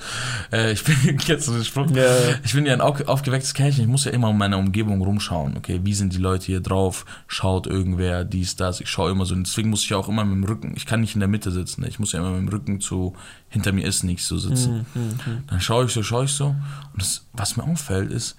Äh, 0.53 0.73
ich 0.73 0.85
bin, 0.85 1.18
Spruch? 1.64 1.90
Ja, 1.90 2.03
ja. 2.05 2.35
Ich 2.44 2.53
bin 2.55 2.66
ja 2.66 2.73
ein 2.73 2.81
au- 2.81 3.05
aufgewecktes 3.07 3.55
Kerlchen, 3.55 3.83
ich 3.85 3.88
muss 3.90 4.05
ja 4.05 4.11
immer 4.12 4.29
um 4.29 4.38
meine 4.38 4.57
Umgebung 4.59 5.01
rumschauen, 5.03 5.57
okay, 5.57 5.81
wie 5.85 5.94
sind 5.94 6.12
die 6.12 6.18
Leute 6.18 6.47
hier 6.47 6.61
drauf, 6.61 7.05
schaut 7.27 7.66
irgendwer, 7.66 8.25
dies, 8.25 8.57
das, 8.57 8.81
ich 8.81 8.88
schaue 8.88 9.11
immer 9.11 9.27
so, 9.27 9.35
deswegen 9.35 9.71
muss 9.71 9.83
ich 9.85 9.90
ja 9.90 9.97
auch 9.97 10.09
immer 10.09 10.25
mit 10.25 10.35
dem 10.37 10.44
Rücken, 10.44 10.73
ich 10.77 10.87
kann 10.87 11.01
nicht 11.01 11.14
in 11.14 11.21
der 11.21 11.29
Mitte 11.29 11.51
sitzen, 11.51 11.83
ne? 11.83 11.88
ich 11.88 11.99
muss 11.99 12.12
ja 12.12 12.21
immer 12.21 12.31
mit 12.31 12.40
dem 12.40 12.49
Rücken 12.49 12.81
zu, 12.81 13.14
hinter 13.49 13.73
mir 13.73 13.87
ist 13.87 14.03
nichts 14.05 14.27
so 14.29 14.38
sitzen. 14.38 14.87
Mhm, 14.94 15.18
Dann 15.47 15.61
schaue 15.61 15.85
ich 15.87 15.92
so, 15.92 16.03
schaue 16.03 16.25
ich 16.27 16.33
so, 16.33 16.49
und 16.49 17.03
das, 17.03 17.25
was 17.33 17.57
mir 17.57 17.64
auffällt 17.64 18.11
ist, 18.11 18.37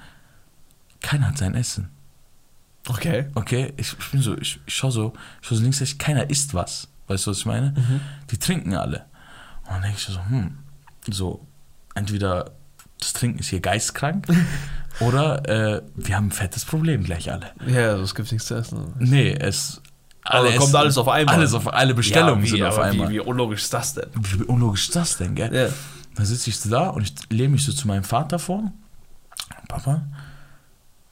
keiner 1.02 1.28
hat 1.28 1.38
sein 1.38 1.56
Essen. 1.56 1.90
Okay. 2.88 3.28
Okay, 3.36 3.74
ich, 3.78 3.96
ich 4.00 4.12
bin 4.12 4.22
so, 4.22 4.38
ich, 4.38 4.60
ich 4.66 4.74
schaue 4.76 4.92
so, 4.92 5.14
ich 5.42 5.48
schaue 5.48 5.58
so 5.58 5.64
links, 5.64 5.82
rechts, 5.82 5.98
keiner 5.98 6.30
isst 6.30 6.54
was. 6.54 6.88
Weißt 7.10 7.26
du, 7.28 7.32
was 7.32 7.40
ich 7.40 7.46
meine? 7.46 7.74
Die 8.32 8.38
trinken 8.38 8.76
alle. 8.76 9.06
Und 9.66 9.72
dann 9.74 9.82
denke 9.82 9.98
ich 9.98 10.04
so, 10.06 10.20
hm, 10.30 10.58
so, 11.10 11.46
entweder 11.96 12.52
das 13.00 13.14
Trinken 13.14 13.40
ist 13.40 13.50
hier 13.50 13.60
geistkrank 13.60 14.28
oder 15.00 15.48
äh, 15.78 15.82
wir 15.96 16.16
haben 16.16 16.28
ein 16.28 16.32
fettes 16.32 16.66
Problem 16.66 17.04
gleich 17.04 17.32
alle. 17.32 17.52
Ja, 17.68 17.98
das 17.98 18.16
gibt 18.16 18.32
nichts 18.32 18.48
zu 18.48 18.56
essen. 18.56 18.94
Nee, 19.00 19.32
es. 19.34 19.82
Aber 20.24 20.48
kommt 20.52 20.64
essen- 20.64 20.76
alles 20.76 20.98
auf 20.98 21.08
einmal. 21.08 21.36
Alles 21.36 21.54
auf 21.54 21.72
alle 21.74 21.94
Bestellungen 21.94 22.40
Ja, 22.40 22.46
wie, 22.46 22.50
sind 22.58 22.64
auf 22.64 22.78
einmal. 22.80 23.10
Wie, 23.10 23.14
wie 23.16 23.20
unlogisch 23.20 23.64
ist 23.64 23.74
das 23.74 23.94
denn? 23.96 24.06
Wie 24.16 24.44
unlogisch 24.44 24.88
ist 24.90 24.96
das 24.96 25.18
denn, 25.18 25.34
gell? 25.36 25.54
Ja. 25.54 25.70
Dann 26.16 26.26
sitze 26.26 26.50
ich 26.50 26.60
so 26.60 26.70
da 26.70 26.90
und 26.90 27.02
ich 27.04 27.14
lehne 27.32 27.50
mich 27.50 27.64
so 27.66 27.72
zu 27.74 27.88
meinem 27.88 28.04
Vater 28.04 28.38
vor. 28.40 28.72
Papa, 29.68 30.02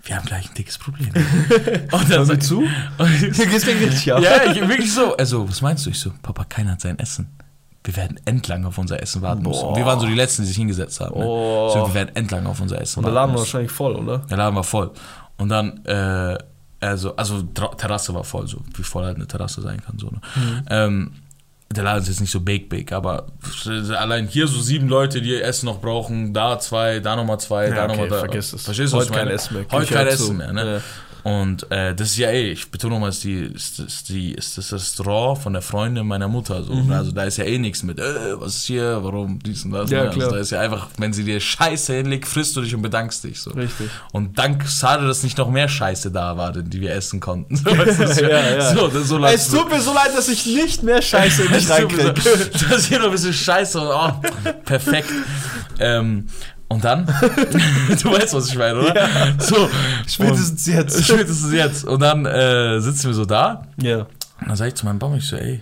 wir 0.07 0.15
haben 0.15 0.25
gleich 0.25 0.47
ein 0.49 0.53
dickes 0.53 0.77
Problem. 0.77 1.09
und 1.91 2.07
Hör 2.07 2.19
mir 2.19 2.25
sag- 2.25 2.43
zu? 2.43 2.59
Und 2.97 3.21
mir 3.21 3.27
richtig 3.29 4.13
ab. 4.13 4.21
Ja, 4.23 4.43
ich, 4.51 4.59
wirklich 4.67 4.93
so. 4.93 5.15
Also, 5.17 5.47
was 5.47 5.61
meinst 5.61 5.85
du? 5.85 5.89
Ich 5.89 5.99
so, 5.99 6.11
Papa, 6.21 6.45
keiner 6.45 6.71
hat 6.73 6.81
sein 6.81 6.97
Essen. 6.99 7.27
Wir 7.83 7.95
werden 7.95 8.19
endlang 8.25 8.65
auf 8.65 8.77
unser 8.77 9.01
Essen 9.01 9.21
warten 9.21 9.43
müssen. 9.43 9.61
Boah. 9.61 9.69
Und 9.69 9.77
wir 9.77 9.85
waren 9.85 9.99
so 9.99 10.07
die 10.07 10.13
Letzten, 10.15 10.41
die 10.41 10.47
sich 10.49 10.57
hingesetzt 10.57 10.99
haben. 10.99 11.17
Ne? 11.19 11.25
Oh. 11.25 11.69
So, 11.73 11.87
wir 11.87 11.93
werden 11.93 12.15
endlang 12.15 12.45
auf 12.47 12.59
unser 12.59 12.81
Essen 12.81 12.99
Und 12.99 13.05
der 13.05 13.13
warten 13.13 13.15
Laden 13.15 13.27
war 13.29 13.33
müssen. 13.41 13.45
wahrscheinlich 13.53 13.71
voll, 13.71 13.95
oder? 13.95 14.17
Der 14.19 14.37
Laden 14.37 14.55
war 14.55 14.63
voll. 14.63 14.91
Und 15.37 15.49
dann, 15.49 15.85
äh, 15.85 16.37
also, 16.79 17.15
also 17.15 17.41
Terrasse 17.43 18.13
war 18.13 18.23
voll, 18.23 18.47
so 18.47 18.61
wie 18.75 18.83
voll 18.83 19.05
halt 19.05 19.15
eine 19.15 19.25
Terrasse 19.27 19.61
sein 19.61 19.81
kann. 19.81 19.97
So, 19.99 20.07
ne? 20.07 20.21
Mhm. 20.35 20.63
ähm, 20.69 21.11
der 21.75 21.83
Laden 21.83 22.01
ist 22.01 22.07
jetzt 22.07 22.21
nicht 22.21 22.31
so 22.31 22.39
big, 22.39 22.69
big, 22.69 22.91
aber 22.91 23.27
allein 23.97 24.27
hier 24.27 24.47
so 24.47 24.59
sieben 24.61 24.87
Leute, 24.87 25.21
die 25.21 25.39
Essen 25.41 25.65
noch 25.65 25.81
brauchen, 25.81 26.33
da 26.33 26.59
zwei, 26.59 26.99
da 26.99 27.15
nochmal 27.15 27.39
zwei, 27.39 27.67
Ja, 27.67 27.75
da 27.75 27.83
okay, 27.83 27.91
nochmal 27.91 28.07
da. 28.09 28.19
vergiss 28.19 28.53
es. 28.53 28.63
Verstehst 28.63 28.93
du, 28.93 28.97
Heute 28.97 29.11
kein 29.11 29.27
Essen 29.27 29.53
mehr. 29.55 29.65
Heute 29.71 29.93
kein 29.93 30.07
Essen 30.07 30.37
mehr, 30.37 30.53
ne? 30.53 30.81
Und 31.27 31.69
äh, 31.71 31.93
das 31.93 32.11
ist 32.11 32.17
ja, 32.19 32.29
ey, 32.29 32.51
ich 32.51 32.71
betone 32.71 32.93
nochmal, 32.93 33.09
ist, 33.09 33.21
die, 33.25 33.33
ist, 33.33 33.79
ist, 33.79 34.07
die, 34.07 34.31
ist 34.31 34.57
das 34.57 34.71
Restaurant 34.71 35.37
von 35.37 35.51
der 35.51 35.61
Freundin 35.61 36.07
meiner 36.07 36.29
Mutter. 36.29 36.63
So. 36.63 36.73
Mhm. 36.73 36.89
Also 36.93 37.11
da 37.11 37.25
ist 37.25 37.35
ja 37.35 37.43
eh 37.43 37.57
nichts 37.57 37.83
mit, 37.83 37.99
äh, 37.99 38.39
was 38.39 38.55
ist 38.55 38.63
hier, 38.63 38.99
warum, 39.01 39.37
dies 39.39 39.65
und 39.65 39.71
das. 39.71 39.91
Ja, 39.91 40.05
ne? 40.05 40.11
klar. 40.11 40.27
Also 40.27 40.35
da 40.35 40.41
ist 40.41 40.51
ja 40.51 40.61
einfach, 40.61 40.87
wenn 40.97 41.11
sie 41.11 41.25
dir 41.25 41.41
Scheiße 41.41 41.95
hinlegt, 41.95 42.29
frisst 42.29 42.55
du 42.55 42.61
dich 42.61 42.73
und 42.73 42.81
bedankst 42.81 43.25
dich. 43.25 43.41
So. 43.41 43.51
Richtig. 43.51 43.89
Und 44.13 44.39
dank 44.39 44.69
schade, 44.69 45.05
dass 45.05 45.21
nicht 45.23 45.37
noch 45.37 45.49
mehr 45.49 45.67
Scheiße 45.67 46.11
da 46.11 46.37
war, 46.37 46.53
die 46.53 46.79
wir 46.79 46.93
essen 46.93 47.19
konnten. 47.19 47.57
So, 47.67 47.77
weißt 47.77 48.21
du, 48.21 48.23
Ja, 48.29 48.55
ja. 48.55 48.73
So, 48.73 49.25
Es 49.25 49.49
tut 49.49 49.69
mir 49.69 49.81
so 49.81 49.93
leid, 49.93 50.15
dass 50.15 50.29
ich 50.29 50.45
nicht 50.45 50.83
mehr 50.83 51.01
Scheiße 51.01 51.43
in 51.43 51.51
mich 51.51 51.69
reinkriege. 51.69 52.13
Das 52.13 52.77
ist 52.77 52.85
hier 52.85 52.99
noch 52.99 53.07
ein 53.07 53.11
bisschen 53.11 53.33
Scheiße. 53.33 53.81
Oh, 53.81 54.11
perfekt. 54.63 55.09
Ähm, 55.79 56.27
und 56.69 56.83
dann, 56.83 57.05
du 58.01 58.11
weißt, 58.11 58.33
was 58.33 58.49
ich 58.49 58.57
meine, 58.57 58.79
oder? 58.79 58.95
Ja. 58.95 59.09
So, 59.39 59.69
Spätestens 60.05 60.65
jetzt. 60.65 61.03
Spätestens 61.05 61.53
jetzt. 61.53 61.85
Und 61.85 62.01
dann 62.01 62.25
äh, 62.25 62.79
sitzen 62.81 63.07
wir 63.07 63.13
so 63.13 63.25
da. 63.25 63.63
Ja. 63.81 63.99
Und 63.99 64.47
dann 64.47 64.55
sag 64.55 64.67
ich 64.67 64.75
zu 64.75 64.85
meinem 64.85 64.99
Baum, 64.99 65.15
ich 65.15 65.25
so, 65.25 65.37
ey, 65.37 65.61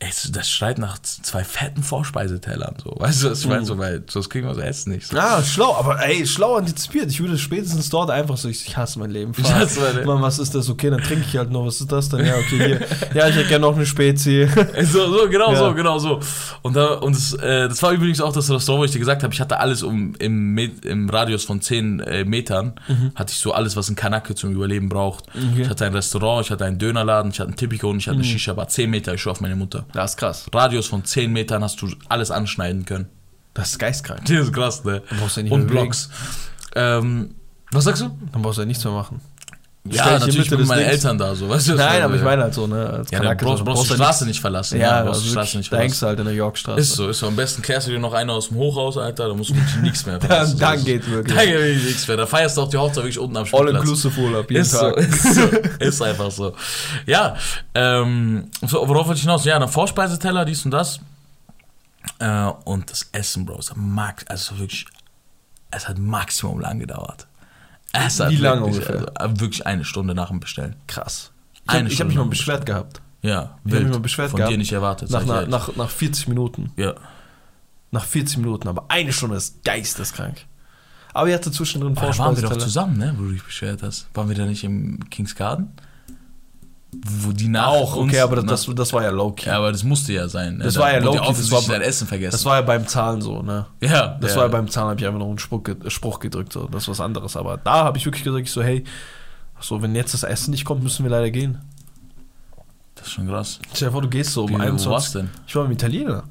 ey, 0.00 0.10
das 0.32 0.48
schreit 0.48 0.78
nach 0.78 0.98
zwei 1.00 1.42
fetten 1.42 1.82
Vorspeisetellern. 1.82 2.76
So. 2.82 2.94
Weißt 2.98 3.24
du, 3.24 3.30
was 3.30 3.40
ich 3.40 3.48
meine? 3.48 3.64
So, 3.64 3.78
weil 3.78 4.04
sonst 4.08 4.30
kriegen 4.30 4.46
wir 4.46 4.54
so 4.54 4.60
Essen 4.60 4.92
nicht. 4.92 5.08
So. 5.08 5.18
Ah, 5.18 5.42
schlau, 5.42 5.74
aber 5.74 6.00
ey, 6.06 6.24
schlau 6.26 6.54
antizipiert. 6.56 7.10
Ich 7.10 7.20
würde 7.20 7.36
spätestens 7.36 7.90
dort 7.90 8.10
einfach 8.10 8.36
so, 8.36 8.48
ich, 8.48 8.66
ich 8.66 8.76
hasse 8.76 8.98
mein 9.00 9.10
Leben. 9.10 9.32
Ich 9.36 9.52
hasse 9.52 9.80
mein 9.80 9.94
Leben. 9.96 10.06
Mann, 10.06 10.22
was 10.22 10.38
ist 10.38 10.54
das? 10.54 10.70
Okay, 10.70 10.90
dann 10.90 11.02
trinke 11.02 11.24
ich 11.28 11.36
halt 11.36 11.50
noch. 11.50 11.66
Was 11.66 11.80
ist 11.80 11.90
das 11.90 12.08
denn? 12.10 12.24
Ja, 12.24 12.36
okay, 12.36 12.56
hier. 12.58 12.80
Ja, 13.14 13.28
ich 13.28 13.34
hätte 13.36 13.48
gerne 13.48 13.66
noch 13.66 13.74
eine 13.76 13.86
Spezi. 13.86 14.48
So, 14.84 15.12
so, 15.12 15.28
genau 15.28 15.52
Ja. 15.52 15.58
so, 15.58 15.74
genau 15.74 15.98
so. 15.98 16.20
Und, 16.62 16.76
da, 16.76 16.94
und 16.94 17.14
das, 17.16 17.34
äh, 17.34 17.68
das 17.68 17.82
war 17.82 17.92
übrigens 17.92 18.20
auch 18.20 18.32
das 18.32 18.48
Restaurant, 18.50 18.80
wo 18.80 18.84
ich 18.84 18.92
dir 18.92 18.98
gesagt 19.00 19.22
habe, 19.22 19.34
ich 19.34 19.40
hatte 19.40 19.58
alles 19.60 19.82
um 19.82 20.14
im, 20.18 20.56
im 20.56 21.10
Radius 21.10 21.44
von 21.44 21.60
10 21.60 22.00
äh, 22.00 22.24
Metern, 22.24 22.74
hatte 23.14 23.32
ich 23.32 23.38
so 23.38 23.52
alles, 23.52 23.76
was 23.76 23.88
ein 23.90 23.96
Kanake 23.96 24.34
zum 24.34 24.52
Überleben 24.52 24.88
braucht. 24.88 25.24
Okay. 25.28 25.62
Ich 25.62 25.68
hatte 25.68 25.84
ein 25.86 25.94
Restaurant, 25.94 26.44
ich 26.46 26.50
hatte 26.50 26.64
einen 26.64 26.78
Dönerladen, 26.78 27.32
ich 27.32 27.40
hatte 27.40 27.48
einen 27.48 27.56
Tipico 27.56 27.90
und 27.90 27.98
ich 27.98 28.06
hatte 28.06 28.16
eine 28.16 28.24
Shisha-Bar. 28.24 28.68
10 28.68 28.88
Meter, 28.90 29.14
ich 29.14 29.22
schwör 29.22 29.32
auf 29.32 29.40
meine 29.40 29.56
Mutter. 29.56 29.84
Das 29.92 30.12
ist 30.12 30.16
krass. 30.16 30.46
Radius 30.52 30.86
von 30.86 31.04
10 31.04 31.32
Metern 31.32 31.62
hast 31.62 31.80
du 31.82 31.88
alles 32.08 32.30
anschneiden 32.30 32.84
können. 32.84 33.08
Das 33.54 33.70
ist 33.70 33.78
geistkrank. 33.78 34.20
Das 34.24 34.30
ist 34.30 34.52
krass, 34.52 34.84
ne? 34.84 35.02
Dann 35.08 35.18
brauchst 35.18 35.36
du 35.36 35.40
ja 35.40 35.44
nicht 35.44 35.52
Und 35.52 35.64
mehr. 35.64 35.70
Blocks. 35.82 36.10
Ähm, 36.76 37.34
was 37.72 37.84
sagst 37.84 38.02
du? 38.02 38.10
Dann 38.32 38.42
brauchst 38.42 38.58
du 38.58 38.62
ja 38.62 38.66
nichts 38.66 38.84
mehr 38.84 38.92
machen. 38.92 39.20
Ja, 39.90 40.18
natürlich 40.18 40.50
mit 40.50 40.66
meinen. 40.66 40.84
Eltern 40.86 41.18
da, 41.18 41.34
so. 41.34 41.48
Weißt 41.48 41.68
du, 41.68 41.74
Nein, 41.74 41.98
so, 41.98 42.04
aber 42.04 42.14
ich 42.14 42.20
ja. 42.20 42.24
meine 42.24 42.42
halt 42.42 42.54
so, 42.54 42.66
ne? 42.66 42.86
Als 42.90 43.10
Ja, 43.10 43.18
du 43.18 43.22
Kanake 43.24 43.44
brauchst, 43.44 43.58
so, 43.58 43.64
brauchst 43.64 43.84
die 43.84 43.88
ja 43.90 43.94
Straße 43.96 44.26
nicht 44.26 44.40
verlassen. 44.40 44.80
Ja, 44.80 44.98
du 45.00 45.04
brauchst 45.06 45.14
also 45.18 45.22
die 45.24 45.30
Straße 45.32 45.58
nicht 45.58 45.72
da 45.72 45.76
hängst 45.78 45.98
verlassen. 45.98 46.00
du 46.00 46.06
halt 46.08 46.18
in 46.20 46.24
der 46.26 46.34
Yorkstraße. 46.34 46.80
Ist 46.80 46.92
so, 46.94 47.08
ist 47.08 47.18
so. 47.18 47.26
Am 47.28 47.36
besten 47.36 47.62
klärst 47.62 47.86
du 47.86 47.90
dir 47.92 47.98
noch 47.98 48.12
einer 48.12 48.32
aus 48.32 48.48
dem 48.48 48.56
Hochhaus, 48.56 48.96
Alter. 48.98 49.28
Da 49.28 49.34
musst 49.34 49.50
du 49.50 49.54
wirklich 49.56 49.76
nichts 49.76 50.06
mehr 50.06 50.20
verlassen. 50.20 50.58
Dann, 50.58 50.70
dann 50.70 50.78
So, 50.78 50.84
geht 50.84 51.10
wirklich. 51.10 51.36
Dann 51.36 51.46
geht 51.46 51.54
wirklich 51.58 51.84
nichts 51.84 52.08
mehr. 52.08 52.16
Da 52.16 52.26
feierst 52.26 52.56
du 52.56 52.62
auch 52.62 52.68
die 52.70 52.76
Hochzeit 52.78 52.96
wirklich 53.04 53.18
unten 53.18 53.36
am 53.36 53.42
All 53.42 53.46
Spielplatz. 53.46 53.82
inclusive 53.82 54.20
Urlaub, 54.20 54.50
jeden 54.50 54.62
Ist 54.62 54.70
so, 54.72 54.78
Tag. 54.90 54.96
ist 54.98 55.34
so, 55.34 55.42
ist 55.80 56.02
einfach 56.02 56.30
so. 56.30 56.54
Ja, 57.06 57.36
ähm, 57.74 58.50
so, 58.66 58.86
worauf 58.88 59.06
wollte 59.06 59.18
ich 59.18 59.22
hinaus? 59.22 59.44
Ja, 59.44 59.58
dann 59.58 59.68
Vorspeiseteller, 59.68 60.44
dies 60.44 60.64
und 60.64 60.70
das. 60.70 61.00
Äh, 62.20 62.50
und 62.64 62.90
das 62.90 63.08
Essen, 63.12 63.44
Bro, 63.46 63.58
es 63.58 63.70
hat, 63.70 63.76
max, 63.76 64.24
also 64.28 64.58
wirklich, 64.58 64.86
es 65.70 65.88
hat 65.88 65.98
maximum 65.98 66.60
lang 66.60 66.78
gedauert. 66.78 67.26
Es 67.92 68.18
Wie 68.20 68.36
lange 68.36 68.60
wirklich, 68.66 68.88
ungefähr? 68.88 69.12
Also, 69.14 69.40
wirklich 69.40 69.66
eine 69.66 69.84
Stunde 69.84 70.14
nach 70.14 70.28
dem 70.28 70.40
Bestellen. 70.40 70.76
Krass. 70.86 71.32
Ich 71.54 71.60
habe 71.68 71.78
Eine 71.78 71.90
hab 71.90 72.06
mich 72.06 72.16
mal 72.16 72.24
beschwert 72.26 72.66
gehabt. 72.66 73.00
Ja, 73.22 73.58
Ich 73.64 73.72
habe 73.72 73.84
mich 73.84 73.92
mal 73.92 74.00
beschwert 74.00 74.30
Von 74.30 74.38
gehabt. 74.38 74.52
dir 74.52 74.58
nicht 74.58 74.72
erwartet. 74.72 75.10
Nach, 75.10 75.24
nach, 75.24 75.46
nach, 75.46 75.76
nach 75.76 75.90
40 75.90 76.28
Minuten. 76.28 76.72
ja. 76.76 76.94
Nach 77.90 78.04
40 78.04 78.36
Minuten, 78.38 78.68
aber 78.68 78.84
eine 78.88 79.14
Stunde 79.14 79.36
ist 79.36 79.64
geisteskrank. 79.64 80.44
Aber 81.14 81.28
ihr 81.28 81.34
hatte 81.34 81.50
zwischendrin 81.50 81.96
Aber 81.96 82.08
da 82.08 82.18
waren 82.18 82.36
wir 82.36 82.42
doch 82.42 82.58
zusammen, 82.58 82.98
ne, 82.98 83.14
wo 83.16 83.24
du 83.24 83.32
dich 83.32 83.42
beschwert 83.42 83.82
hast. 83.82 84.08
Waren 84.12 84.28
wir 84.28 84.36
da 84.36 84.44
nicht 84.44 84.62
im 84.62 85.08
Kings 85.08 85.34
Garden? 85.34 85.72
Wo 86.90 87.32
die 87.32 87.48
nach 87.48 87.66
Auch, 87.66 87.96
uns, 87.96 88.12
okay, 88.12 88.20
aber 88.22 88.36
das, 88.36 88.64
das, 88.64 88.74
das 88.74 88.92
war 88.94 89.02
ja 89.02 89.10
low-key. 89.10 89.46
ja, 89.46 89.58
aber 89.58 89.70
das 89.72 89.84
musste 89.84 90.14
ja 90.14 90.26
sein. 90.26 90.56
Ne? 90.56 90.64
Das 90.64 90.74
Da 90.74 90.80
war 90.80 90.92
ja 90.92 90.98
low-key, 91.00 91.18
das 91.28 91.50
war- 91.50 91.60
dein 91.68 91.82
Essen 91.82 92.06
vergessen. 92.08 92.32
Das 92.32 92.44
war 92.46 92.56
ja 92.56 92.62
beim 92.62 92.86
Zahlen 92.86 93.20
so, 93.20 93.42
ne? 93.42 93.66
ja, 93.82 94.16
Das 94.20 94.30
ja. 94.30 94.36
war 94.38 94.44
ja 94.44 94.48
beim 94.48 94.68
Zahlen, 94.68 94.88
habe 94.90 95.00
ich 95.00 95.06
einfach 95.06 95.18
noch 95.18 95.28
einen 95.28 95.38
Spruch, 95.38 95.62
Spruch 95.88 96.18
gedrückt, 96.18 96.52
so. 96.52 96.66
Das 96.66 96.84
ist 96.84 96.88
was 96.88 97.00
anderes. 97.00 97.36
Aber 97.36 97.58
da 97.58 97.84
habe 97.84 97.98
ich 97.98 98.06
wirklich 98.06 98.24
gesagt, 98.24 98.42
ich 98.44 98.50
so, 98.50 98.62
hey, 98.62 98.84
so, 99.60 99.82
wenn 99.82 99.94
jetzt 99.94 100.14
das 100.14 100.22
Essen 100.22 100.50
nicht 100.52 100.64
kommt, 100.64 100.82
müssen 100.82 101.02
wir 101.04 101.10
leider 101.10 101.30
gehen. 101.30 101.58
Das 102.94 103.06
ist 103.06 103.12
schon 103.12 103.28
krass. 103.28 103.60
Stell 103.74 103.88
dir 103.88 103.92
vor, 103.92 104.02
du 104.02 104.08
gehst 104.08 104.32
so 104.32 104.44
um 104.44 104.48
Wie, 104.50 104.54
wo 104.54 104.58
21. 104.58 104.90
war's 104.90 105.12
denn? 105.12 105.28
Ich 105.46 105.54
war 105.56 105.64
beim 105.64 105.72
Italiener. 105.72 106.24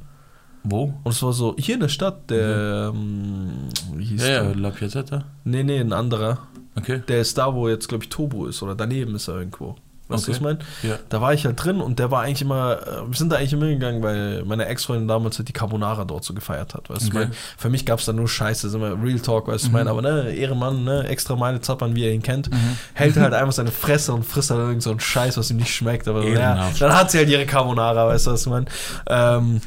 Wo? 0.64 0.94
Und 1.04 1.12
es 1.12 1.22
war 1.22 1.34
so, 1.34 1.56
hier 1.60 1.76
in 1.76 1.82
der 1.82 1.88
Stadt, 1.90 2.30
der, 2.32 2.92
ähm, 2.94 3.52
wie 3.94 4.06
hieß 4.06 4.22
Ja, 4.24 4.28
ja, 4.28 4.44
der? 4.44 4.56
La 4.56 4.72
Piazzetta. 4.72 5.24
Nee, 5.44 5.64
nee, 5.64 5.80
ein 5.80 5.94
anderer. 5.94 6.40
Okay. 6.76 7.02
Der 7.08 7.22
ist 7.22 7.38
da, 7.38 7.54
wo 7.54 7.70
jetzt, 7.70 7.88
glaube 7.88 8.04
ich, 8.04 8.10
Tobo 8.10 8.48
ist. 8.48 8.62
Oder 8.64 8.76
daneben 8.76 9.16
ist 9.16 9.28
er 9.28 9.36
irgendwo. 9.38 9.76
Weißt 10.10 10.28
du, 10.28 10.32
was 10.32 10.38
Okay. 10.38 10.38
ich 10.38 10.42
meine? 10.42 10.60
Ja. 10.84 11.00
Da 11.10 11.20
war 11.22 11.34
ich 11.34 11.46
halt 11.46 11.62
drin 11.64 11.82
und 11.82 12.00
der 12.00 12.12
war 12.12 12.22
eigentlich 12.24 12.42
immer, 12.42 12.78
äh, 12.82 13.08
wir 13.10 13.18
sind 13.18 13.32
da 13.32 13.36
eigentlich 13.38 13.54
immer 13.54 13.68
gegangen, 13.68 14.02
weil 14.02 14.44
meine 14.46 14.66
Ex-Freundin 14.68 15.08
damals 15.08 15.38
halt 15.38 15.48
die 15.50 15.54
Carbonara 15.54 16.06
dort 16.06 16.24
so 16.24 16.34
gefeiert 16.34 16.74
hat. 16.76 16.90
Weißt 16.90 17.02
du, 17.02 17.06
ich 17.08 17.12
Okay. 17.12 17.20
meine, 17.26 17.32
für 17.58 17.70
mich 17.70 17.86
gab 17.86 18.00
es 18.00 18.06
da 18.06 18.14
nur 18.14 18.28
Scheiße, 18.28 18.70
sind 18.70 18.82
wir 18.82 18.98
Real 19.04 19.20
Talk, 19.20 19.48
weißt 19.48 19.64
du, 19.66 19.68
ich 19.68 19.74
meine, 19.74 19.90
aber 19.90 20.02
ne, 20.02 20.32
Ehrenmann, 20.34 20.84
ne, 20.86 21.06
extra 21.08 21.36
Meile 21.36 21.60
zappern, 21.62 21.96
wie 21.96 22.06
er 22.06 22.14
ihn 22.14 22.22
kennt, 22.24 22.50
hält 22.94 23.18
halt 23.18 23.34
einfach 23.34 23.54
seine 23.54 23.72
Fresse 23.72 24.14
und 24.14 24.24
frisst 24.24 24.50
halt 24.50 24.62
irgend 24.62 24.82
so 24.84 24.92
einen 24.92 25.00
Scheiß, 25.00 25.38
was 25.38 25.52
ihm 25.52 25.58
nicht 25.58 25.74
schmeckt, 25.76 26.08
aber 26.08 26.24
ja, 26.24 26.72
dann 26.80 26.96
hat 26.96 27.12
sie 27.12 27.18
halt 27.18 27.30
ihre 27.30 27.46
Carbonara, 27.46 28.08
weißt 28.08 28.28
du, 28.28 28.32
was 28.32 28.42
ich 28.42 28.48
meine. 28.48 28.66
Ähm, 29.08 29.62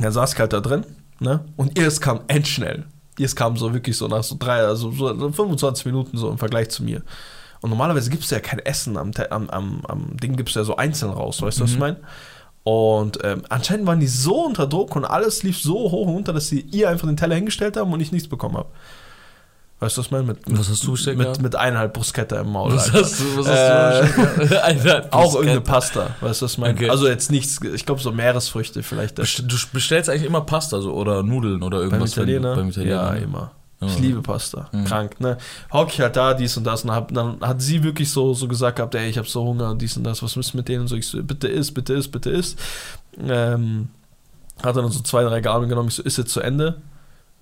dann 0.00 0.12
saß 0.12 0.34
ich 0.34 0.38
halt 0.38 0.52
da 0.52 0.60
drin, 0.60 0.84
ne, 1.20 1.40
und 1.56 1.78
ihr 1.78 1.86
es 1.86 2.00
kam 2.00 2.20
endschnell. 2.28 2.84
Ihr 3.18 3.26
es 3.26 3.36
kam 3.36 3.56
so 3.58 3.74
wirklich 3.74 3.96
so 3.96 4.08
nach 4.08 4.22
so 4.22 4.36
drei, 4.38 4.60
also 4.60 4.90
so 4.90 5.08
25 5.32 5.84
Minuten 5.86 6.16
so 6.16 6.30
im 6.30 6.38
Vergleich 6.38 6.70
zu 6.70 6.82
mir. 6.82 7.02
Und 7.62 7.70
normalerweise 7.70 8.10
gibst 8.10 8.30
du 8.30 8.34
ja 8.34 8.40
kein 8.40 8.58
Essen 8.58 8.96
am, 8.96 9.12
am, 9.30 9.48
am, 9.50 9.82
am 9.88 10.16
Ding, 10.18 10.36
gibst 10.36 10.54
du 10.56 10.60
ja 10.60 10.64
so 10.64 10.76
einzeln 10.76 11.12
raus, 11.12 11.40
weißt 11.40 11.60
du, 11.60 11.64
was 11.64 11.70
ich 11.70 11.78
meine? 11.78 11.96
Und 12.64 13.18
ähm, 13.24 13.42
anscheinend 13.48 13.86
waren 13.86 13.98
die 14.00 14.06
so 14.06 14.44
unter 14.44 14.66
Druck 14.66 14.94
und 14.94 15.04
alles 15.04 15.42
lief 15.42 15.58
so 15.60 15.74
hoch 15.74 16.06
und 16.06 16.12
runter, 16.14 16.32
dass 16.32 16.48
sie 16.48 16.60
ihr 16.60 16.88
einfach 16.90 17.08
den 17.08 17.16
Teller 17.16 17.34
hingestellt 17.36 17.76
haben 17.76 17.92
und 17.92 18.00
ich 18.00 18.12
nichts 18.12 18.28
bekommen 18.28 18.56
habe. 18.56 18.68
Weißt 19.80 19.96
du, 19.96 20.00
was 20.00 20.06
ich 20.06 20.12
meine? 20.12 20.24
Mit, 20.24 20.48
mit, 20.48 20.58
Was 20.60 20.68
hast 20.68 20.84
du 20.84 20.92
bestellt 20.92 21.18
mit, 21.18 21.42
mit 21.42 21.56
eineinhalb 21.56 21.92
Bruschetta 21.92 22.40
im 22.40 22.52
Maul. 22.52 22.72
Was 22.72 22.84
Alter. 22.86 23.00
hast 23.04 23.18
du, 23.20 23.36
was 23.36 23.46
Äh, 23.48 24.02
hast 24.06 24.50
du? 24.52 24.62
Alter, 24.62 25.08
Auch 25.12 25.34
irgendeine 25.34 25.60
Pasta, 25.60 26.10
weißt 26.20 26.40
du, 26.40 26.44
was 26.44 26.52
ich 26.52 26.58
meine? 26.58 26.74
Okay. 26.74 26.88
Also 26.88 27.08
jetzt 27.08 27.32
nichts, 27.32 27.58
ich 27.62 27.84
glaube 27.84 28.00
so 28.00 28.12
Meeresfrüchte 28.12 28.84
vielleicht. 28.84 29.18
Du 29.18 29.56
bestellst 29.72 30.08
eigentlich 30.08 30.22
immer 30.24 30.42
Pasta 30.42 30.80
so, 30.80 30.92
oder 30.94 31.24
Nudeln 31.24 31.64
oder 31.64 31.78
beim 31.78 31.86
irgendwas. 31.90 32.16
wenn 32.16 32.26
du- 32.26 32.32
Italiener? 32.32 32.54
Beim 32.56 32.68
Italiener. 32.68 32.94
Ja, 32.94 33.10
ne? 33.12 33.18
immer. 33.22 33.50
Ich 33.86 33.98
liebe 33.98 34.22
Pasta. 34.22 34.68
Mhm. 34.72 34.84
Krank, 34.84 35.20
ne? 35.20 35.38
Hock 35.72 35.88
ich 35.92 36.00
halt 36.00 36.16
da, 36.16 36.34
dies 36.34 36.56
und 36.56 36.64
das. 36.64 36.84
Und 36.84 36.92
hab, 36.92 37.12
dann 37.12 37.40
hat 37.40 37.60
sie 37.60 37.82
wirklich 37.82 38.10
so, 38.10 38.34
so 38.34 38.48
gesagt 38.48 38.76
gehabt, 38.76 38.94
ey, 38.94 39.08
ich 39.08 39.18
habe 39.18 39.28
so 39.28 39.44
Hunger 39.44 39.70
und 39.70 39.82
dies 39.82 39.96
und 39.96 40.04
das. 40.04 40.22
Was 40.22 40.36
müssen 40.36 40.54
wir 40.54 40.58
mit 40.58 40.68
denen? 40.68 40.82
Und 40.82 40.88
so, 40.88 40.96
ich 40.96 41.06
so, 41.06 41.22
bitte 41.22 41.48
isst, 41.48 41.74
bitte 41.74 41.94
isst, 41.94 42.12
bitte 42.12 42.30
isst. 42.30 42.58
Ähm, 43.18 43.88
hat 44.62 44.76
dann 44.76 44.88
so 44.90 45.00
zwei, 45.00 45.24
drei 45.24 45.40
Gabeln 45.40 45.68
genommen. 45.68 45.88
Ich 45.88 45.94
so, 45.94 46.02
ist 46.02 46.18
jetzt 46.18 46.32
zu 46.32 46.40
Ende. 46.40 46.80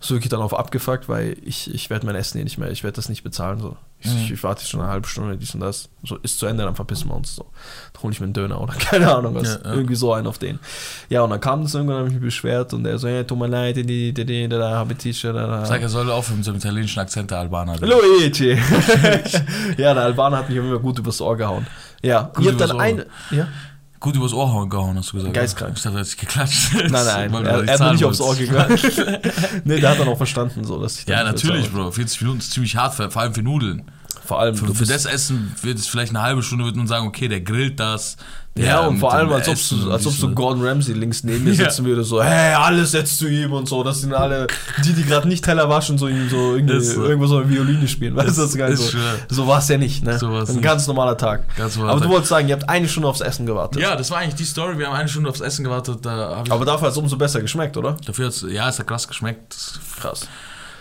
So 0.03 0.15
wirklich 0.15 0.31
dann 0.31 0.41
auf 0.41 0.59
abgefuckt, 0.59 1.09
weil 1.11 1.37
ich, 1.45 1.73
ich 1.75 1.91
werde 1.91 2.07
mein 2.07 2.15
Essen 2.15 2.39
hier 2.39 2.45
nicht 2.45 2.57
mehr, 2.57 2.71
ich 2.71 2.83
werde 2.83 2.97
das 2.97 3.11
nicht 3.11 3.23
bezahlen. 3.23 3.61
So. 3.61 3.77
Ich, 3.99 4.11
Mhm. 4.11 4.17
ich, 4.17 4.31
ich 4.33 4.43
warte 4.43 4.65
schon 4.65 4.81
eine 4.81 4.89
halbe 4.89 5.07
Stunde, 5.07 5.37
dies 5.37 5.53
und 5.55 5.61
das. 5.61 5.91
So, 6.03 6.17
ist 6.17 6.39
zu 6.39 6.47
Ende, 6.47 6.65
dann 6.65 6.75
verpissen 6.75 7.11
wir 7.11 7.15
uns. 7.15 7.37
So. 7.37 7.45
Dann 7.93 8.03
hole 8.03 8.13
ich 8.15 8.19
mir 8.21 8.25
einen 8.25 8.33
Döner 8.33 8.59
oder 8.63 8.73
keine 8.79 9.15
Ahnung 9.15 9.35
was. 9.35 9.47
Ja, 9.47 9.59
ja. 9.63 9.75
Irgendwie 9.75 9.95
so 9.95 10.15
einen 10.15 10.27
auf 10.27 10.39
den. 10.39 10.59
Ja, 11.11 11.21
und 11.21 11.29
dann 11.29 11.41
kam 11.41 11.63
das 11.65 11.75
irgendwann, 11.75 11.99
habe 11.99 12.09
ich 12.09 12.15
mich 12.15 12.23
beschwert 12.23 12.73
und 12.73 12.87
er 12.87 12.99
so, 12.99 13.09
ja, 13.09 13.25
tut 13.25 13.39
mir 13.39 13.47
leid, 13.47 13.77
die, 13.77 13.85
die, 13.85 14.15
die, 14.15 14.25
die, 14.25 14.49
da 14.49 14.71
habe 14.71 14.95
ich. 14.99 15.21
Sag, 15.21 15.83
er 15.83 15.89
soll 15.91 16.11
aufhören 16.11 16.39
mit 16.39 16.45
so 16.47 16.51
einem 16.51 16.61
italienischen 16.61 16.99
Akzent, 17.01 17.31
der 17.31 17.41
Albaner. 17.41 17.77
Luigi! 17.77 18.53
ja, 19.77 19.93
der 19.93 20.03
Albaner 20.05 20.39
hat 20.39 20.49
mich 20.49 20.57
immer 20.57 20.79
gut 20.79 20.99
übers 20.99 21.21
Ohr 21.21 21.37
gehauen. 21.37 21.67
Ja, 22.01 22.23
Gut 22.35 22.47
habt 22.47 22.55
übers 22.55 22.69
dann 22.71 22.81
eine. 22.81 23.07
Ja? 23.31 23.49
Gut 24.01 24.17
übers 24.17 24.33
Ohr 24.33 24.51
hauen 24.51 24.71
gehauen, 24.71 24.97
hast 24.97 25.13
du 25.13 25.19
gesagt. 25.19 25.35
Geistkrank. 25.35 25.75
Ich 25.77 25.83
dachte, 25.83 25.97
er 25.99 26.01
hat 26.01 26.07
sich 26.07 26.17
geklatscht. 26.17 26.73
Nein, 26.75 26.91
nein, 26.91 27.35
er, 27.45 27.65
er 27.65 27.73
hat 27.75 27.81
mir 27.81 27.93
nicht 27.93 28.05
aufs 28.05 28.21
Ohr 28.21 28.35
gegangen. 28.35 28.79
nee, 29.65 29.79
der 29.79 29.91
hat 29.91 30.01
dann 30.01 30.09
auch 30.09 30.17
verstanden, 30.17 30.65
so 30.65 30.81
dass 30.81 31.01
ich 31.01 31.07
Ja, 31.07 31.23
natürlich. 31.23 31.71
Bro. 31.71 31.91
40 31.91 32.23
Minuten 32.23 32.39
ist 32.39 32.51
ziemlich 32.51 32.77
hart, 32.77 32.95
vor 32.95 33.15
allem 33.15 33.35
für 33.35 33.43
Nudeln. 33.43 33.91
Vor 34.25 34.41
allem, 34.41 34.55
Für, 34.55 34.67
du 34.67 34.75
für 34.75 34.85
das 34.87 35.07
Essen 35.07 35.55
wird 35.63 35.79
es 35.79 35.87
vielleicht 35.87 36.11
eine 36.11 36.23
halbe 36.23 36.43
Stunde, 36.43 36.65
wird 36.65 36.77
man 36.77 36.87
sagen, 36.87 37.07
okay, 37.07 37.29
der 37.29 37.41
grillt 37.41 37.81
das. 37.81 38.17
Der 38.57 38.67
ja, 38.67 38.81
und 38.81 38.99
vor 38.99 39.13
allem, 39.15 39.33
als 39.33 39.49
ob, 39.49 39.57
so, 39.57 39.91
als 39.93 40.05
ob 40.07 40.13
so 40.13 40.29
Gordon 40.31 40.67
Ramsay 40.67 40.93
links 40.93 41.23
neben 41.23 41.45
mir 41.45 41.55
sitzen 41.55 41.85
würde, 41.85 42.03
so, 42.03 42.21
hey, 42.21 42.53
alles 42.55 42.91
setzt 42.91 43.19
zu 43.19 43.29
ihm 43.29 43.53
und 43.53 43.69
so. 43.69 43.85
Das 43.85 44.01
sind 44.01 44.13
alle, 44.13 44.49
die, 44.85 44.93
die 44.93 45.05
gerade 45.05 45.29
nicht 45.29 45.45
Teller 45.45 45.69
waschen, 45.69 45.99
so, 45.99 46.09
so, 46.09 46.29
so. 46.29 46.57
irgendwo 46.57 47.27
so 47.27 47.39
eine 47.39 47.49
Violine 47.49 47.87
spielen. 47.87 48.17
Weißt 48.17 48.37
du, 48.37 48.43
das 48.43 48.51
ist 48.51 48.59
geil. 48.59 48.73
ist 48.73 48.91
So, 48.91 48.99
so 49.29 49.47
war 49.47 49.61
es 49.61 49.69
ja 49.69 49.79
nicht, 49.79 50.05
ne? 50.05 50.19
So 50.19 50.33
war's 50.33 50.49
Ein 50.49 50.57
nicht. 50.57 50.65
ganz 50.65 50.87
normaler 50.89 51.17
Tag. 51.17 51.45
Ganz 51.57 51.77
normaler 51.77 51.93
Aber 51.93 52.01
Tag. 52.01 52.09
du 52.09 52.13
wolltest 52.13 52.31
sagen, 52.31 52.49
ihr 52.49 52.55
habt 52.55 52.69
eine 52.69 52.89
Stunde 52.89 53.09
aufs 53.09 53.21
Essen 53.21 53.47
gewartet. 53.47 53.81
Ja, 53.81 53.95
das 53.95 54.11
war 54.11 54.19
eigentlich 54.19 54.35
die 54.35 54.45
Story. 54.45 54.77
Wir 54.79 54.89
haben 54.89 54.97
eine 54.97 55.09
Stunde 55.09 55.31
aufs 55.31 55.41
Essen 55.41 55.63
gewartet. 55.65 55.99
Da 56.03 56.43
Aber 56.49 56.65
dafür 56.65 56.87
hat 56.87 56.93
es 56.93 56.99
umso 56.99 57.17
besser 57.17 57.41
geschmeckt, 57.41 57.77
oder? 57.77 57.97
dafür 58.05 58.27
hat's, 58.27 58.45
ja, 58.51 58.69
es 58.69 58.81
hat 58.81 58.87
krass 58.89 59.07
geschmeckt. 59.07 59.57
Krass. 60.01 60.27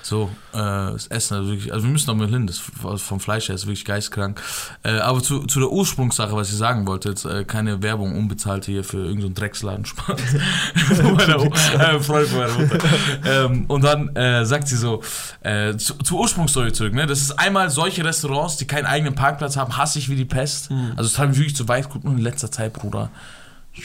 So, 0.10 0.30
äh, 0.54 0.58
das 0.58 1.08
Essen, 1.08 1.38
also 1.38 1.52
wirklich, 1.52 1.72
also 1.72 1.86
wir 1.86 1.92
müssen 1.92 2.08
noch 2.08 2.16
mal 2.16 2.28
hin, 2.28 2.48
das 2.48 2.62
vom 3.02 3.20
Fleisch 3.20 3.48
her 3.48 3.56
ist 3.56 3.66
wirklich 3.66 3.86
geistkrank. 3.86 4.42
Äh, 4.84 4.98
aber 4.98 5.22
zu, 5.22 5.46
zu 5.46 5.60
der 5.60 5.70
Ursprungssache, 5.70 6.36
was 6.36 6.50
ich 6.50 6.58
sagen 6.58 6.88
wollte, 6.88 7.10
jetzt 7.10 7.26
äh, 7.26 7.46
keine 7.46 7.82
Werbung 7.84 8.18
unbezahlte 8.18 8.72
hier 8.72 8.84
für 8.84 8.98
irgendeinen 8.98 9.36
so 9.36 9.42
Drecksladen 9.42 9.86
Spaß. 9.86 10.20
von 10.96 11.14
meiner 11.14 11.44
äh, 11.44 12.00
Freund 12.00 12.28
von 12.28 12.40
meiner 12.40 12.60
Mutter. 12.60 12.80
ähm, 13.26 13.66
und 13.68 13.84
dann 13.84 14.16
äh, 14.16 14.46
sagt 14.46 14.68
sie 14.68 14.78
so, 14.78 15.02
äh, 15.42 15.78
zu, 15.78 15.94
zur 16.00 16.20
Ursprungsstory 16.20 16.74
zurück, 16.74 16.94
ne? 16.94 17.06
Das 17.06 17.22
ist 17.22 17.40
einmal 17.40 17.70
solche 17.70 18.04
Restaurants, 18.04 18.58
die 18.58 18.66
keinen 18.66 18.86
eigenen 18.86 19.16
Parkplatz 19.16 19.56
haben, 19.58 19.78
hasse 19.78 20.00
ich 20.00 20.10
wie 20.10 20.16
die 20.16 20.26
Pest. 20.26 20.70
Also 20.96 21.08
es 21.08 21.20
hat 21.20 21.30
mich 21.30 21.38
wirklich 21.38 21.56
zu 21.56 21.68
weit 21.68 21.86
geguckt 21.86 22.06
und 22.06 22.18
in 22.18 22.24
letzter 22.24 22.52
Zeit, 22.52 22.74
Bruder. 22.74 23.10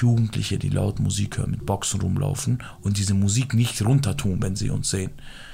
Jugendliche, 0.01 0.59
die 0.59 0.69
laut 0.69 1.01
Musik 1.01 1.39
hören, 1.39 1.51
mit 1.53 1.67
Boxen 1.67 2.01
rumlaufen 2.01 2.63
und 2.83 2.99
diese 2.99 3.15
Musik 3.15 3.55
nicht 3.55 3.81
runter 3.83 4.17
tun, 4.17 4.39
wenn 4.41 4.57
sie 4.57 4.71
uns 4.71 4.91
sehen. 4.91 5.13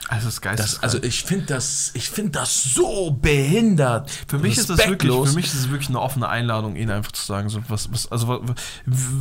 Also 0.09 0.26
das 0.26 0.41
Geist. 0.41 0.59
Das, 0.59 0.82
also 0.82 1.03
ich 1.03 1.22
finde 1.22 1.47
das, 1.47 1.93
ich 1.95 2.11
finde 2.11 2.32
das 2.32 2.64
so 2.64 3.12
behindert. 3.12 4.11
Für 4.26 4.38
mich 4.38 4.59
ist 4.59 4.68
das 4.68 4.78
wirklich, 4.88 5.12
für 5.12 5.34
mich 5.34 5.47
ist 5.47 5.55
es 5.55 5.70
wirklich 5.70 5.88
eine 5.88 6.01
offene 6.01 6.28
Einladung, 6.28 6.74
ihnen 6.74 6.91
einfach 6.91 7.12
zu 7.12 7.24
sagen, 7.24 7.49
so 7.49 7.62
was, 7.68 7.93
was 7.93 8.11
also 8.11 8.45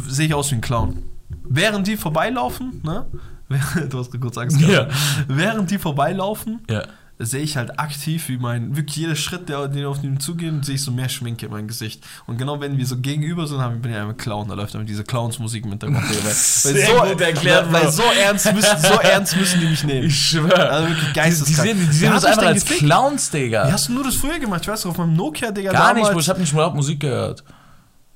sehe 0.08 0.28
ich 0.28 0.34
aus 0.34 0.52
wie 0.52 0.56
ein 0.56 0.62
Clown. 0.62 1.04
Während 1.44 1.86
die 1.86 1.96
vorbeilaufen, 1.96 2.82
ne, 2.84 3.06
du 3.90 4.00
hast 4.00 4.20
kurz 4.20 4.38
Angst 4.38 4.60
gehabt. 4.60 4.92
Ja. 4.92 4.98
Während 5.28 5.70
die 5.70 5.78
vorbeilaufen, 5.78 6.62
Ja. 6.70 6.84
Sehe 7.22 7.42
ich 7.42 7.58
halt 7.58 7.80
aktiv, 7.80 8.30
wie 8.30 8.38
mein, 8.38 8.78
wirklich 8.78 8.96
jeder 8.96 9.16
Schritt, 9.16 9.50
der, 9.50 9.68
den 9.68 9.86
auf 9.86 10.02
ihn 10.02 10.22
zugehen, 10.22 10.64
sehe 10.64 10.76
ich 10.76 10.84
so 10.84 10.92
mehr 10.92 11.10
Schminke 11.10 11.48
in 11.48 11.52
meinem 11.52 11.68
Gesicht. 11.68 12.02
Und 12.28 12.38
genau 12.38 12.62
wenn 12.62 12.78
wir 12.78 12.86
so 12.86 12.98
gegenüber 12.98 13.46
sind, 13.46 13.60
haben, 13.60 13.82
bin 13.82 13.92
ich 13.92 13.98
einfach 13.98 14.16
Clown, 14.16 14.48
da 14.48 14.54
läuft 14.54 14.74
dann 14.74 14.86
diese 14.86 15.04
Clowns-Musik 15.04 15.66
im 15.66 15.72
Hintergrund. 15.72 16.02
weil, 16.64 16.76
weil, 16.76 17.18
so, 17.18 17.24
erklärt, 17.24 17.74
weil, 17.74 17.92
so, 17.92 18.04
ernst 18.04 18.54
müssen, 18.54 18.78
so 18.78 18.94
ernst 19.02 19.36
müssen 19.36 19.60
die 19.60 19.68
mich 19.68 19.84
nehmen. 19.84 20.08
Ich 20.08 20.18
schwöre. 20.18 20.70
Also 20.70 20.88
wirklich 20.88 21.08
die, 21.08 21.14
die 21.14 21.20
geisteskrank. 21.20 21.68
sehen, 21.68 21.88
die 21.92 21.98
sehen 21.98 22.14
uns 22.14 22.24
einfach 22.24 22.46
als 22.46 22.64
gefickt? 22.64 22.86
Clowns, 22.86 23.30
Digga. 23.32 23.68
Wie 23.68 23.74
hast 23.74 23.90
du 23.90 23.94
nur 23.94 24.06
das 24.06 24.16
früher 24.16 24.40
gemacht? 24.40 24.62
Ich 24.62 24.70
weiß 24.70 24.86
auf 24.86 24.98
meinem 24.98 25.16
Nokia, 25.16 25.52
Digga, 25.52 25.74
Gar 25.74 25.94
nicht, 25.94 26.06
damals. 26.06 26.14
Bro. 26.14 26.20
Ich 26.22 26.30
habe 26.30 26.40
nicht 26.40 26.54
mal 26.54 26.70
Musik 26.72 27.02
gehört. 27.02 27.44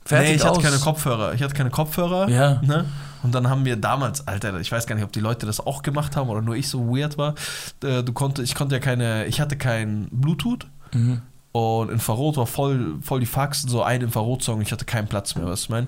Fertig 0.06 0.30
nee, 0.30 0.36
ich 0.36 0.44
hatte 0.44 0.58
aus. 0.58 0.64
keine 0.64 0.78
Kopfhörer. 0.78 1.34
Ich 1.34 1.44
hatte 1.44 1.54
keine 1.54 1.70
Kopfhörer. 1.70 2.30
Ja. 2.30 2.62
Ne? 2.62 2.86
Und 3.24 3.34
dann 3.34 3.50
haben 3.50 3.66
wir 3.66 3.76
damals, 3.78 4.28
Alter, 4.28 4.60
ich 4.60 4.72
weiß 4.72 4.86
gar 4.86 4.96
nicht, 4.96 5.04
ob 5.06 5.12
die 5.12 5.20
Leute 5.22 5.46
das 5.46 5.60
auch 5.60 5.82
gemacht 5.82 6.16
haben 6.16 6.30
oder 6.30 6.42
nur 6.42 6.56
ich 6.56 6.70
so 6.70 6.88
weird 6.96 7.18
war. 7.18 7.36
Äh, 7.84 8.04
Du 8.04 8.14
konnte, 8.14 8.44
ich 8.44 8.54
konnte 8.54 8.76
ja 8.76 8.80
keine, 8.80 9.26
ich 9.26 9.40
hatte 9.42 9.58
kein 9.58 10.08
Bluetooth 10.12 10.68
Mhm. 10.94 11.22
und 11.54 11.90
Infrarot 11.90 12.38
war 12.38 12.46
voll, 12.48 12.98
voll 13.02 13.20
die 13.20 13.26
Faxen, 13.26 13.70
so 13.70 13.82
ein 13.82 14.02
Infrarot-Song, 14.02 14.62
ich 14.62 14.72
hatte 14.72 14.86
keinen 14.86 15.08
Platz 15.08 15.36
mehr, 15.36 15.46
was 15.48 15.62
ich 15.64 15.70
meine. 15.70 15.88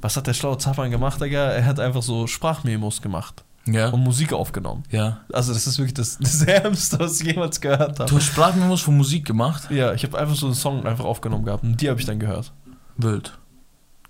Was 0.00 0.16
hat 0.16 0.26
der 0.26 0.34
schlaue 0.34 0.56
Zappern 0.58 0.90
gemacht, 0.90 1.20
Digga? 1.20 1.40
Er 1.50 1.66
hat 1.66 1.78
einfach 1.80 2.02
so 2.02 2.26
Sprachmemos 2.26 3.02
gemacht 3.02 3.44
Ja. 3.66 3.88
und 3.90 4.00
Musik 4.04 4.32
aufgenommen. 4.32 4.84
ja. 4.90 5.18
Also 5.32 5.52
das 5.52 5.66
ist 5.66 5.78
wirklich 5.78 5.94
das, 5.94 6.18
das 6.20 6.42
Ärmste, 6.42 6.98
was 7.00 7.20
ich 7.20 7.26
jemals 7.26 7.60
gehört 7.60 7.98
Du 7.98 8.04
habe. 8.04 8.14
hast 8.14 8.24
Sprachmemos 8.24 8.80
von 8.80 8.96
Musik 8.96 9.24
gemacht? 9.26 9.70
Ja, 9.70 9.92
ich 9.92 10.04
habe 10.04 10.16
einfach 10.18 10.36
so 10.36 10.46
einen 10.46 10.54
Song 10.54 10.86
einfach 10.86 11.04
aufgenommen 11.04 11.44
gehabt 11.44 11.64
und 11.64 11.80
die 11.80 11.90
habe 11.90 11.98
ich 12.00 12.06
dann 12.06 12.18
gehört. 12.20 12.52
Wild. 12.96 13.36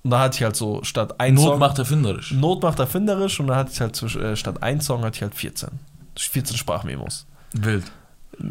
Und 0.06 0.10
da 0.12 0.20
hatte 0.20 0.36
ich 0.36 0.42
halt 0.44 0.54
so 0.54 0.84
statt 0.84 1.18
ein 1.18 1.34
Not 1.34 1.44
Song... 1.44 1.58
macht 1.58 1.78
erfinderisch. 1.80 2.30
Not 2.30 2.62
macht 2.62 2.78
erfinderisch 2.78 3.40
und 3.40 3.48
dann 3.48 3.56
hatte 3.56 3.72
ich 3.72 3.80
halt 3.80 3.96
zwisch- 3.96 4.14
äh, 4.14 4.36
statt 4.36 4.62
ein 4.62 4.80
Song 4.80 5.02
hatte 5.04 5.16
ich 5.16 5.22
halt 5.22 5.34
14. 5.34 5.68
14 6.16 6.56
Sprachmemos. 6.56 7.26
Wild. 7.54 7.82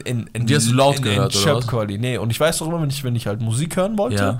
In, 0.03 0.29
in, 0.33 0.45
Die 0.47 0.53
hast 0.53 0.67
du 0.69 0.73
laut 0.73 0.97
in, 0.97 1.03
gehört, 1.03 1.33
in 1.33 1.41
oder 1.41 1.55
was? 1.55 1.63
Chirp-Quali. 1.63 1.97
Nee, 1.97 2.17
und 2.17 2.29
ich 2.29 2.37
weiß 2.41 2.57
doch 2.57 2.67
immer, 2.67 2.81
wenn 2.81 2.89
ich, 2.89 3.05
wenn 3.05 3.15
ich 3.15 3.25
halt 3.25 3.39
Musik 3.39 3.77
hören 3.77 3.97
wollte, 3.97 4.37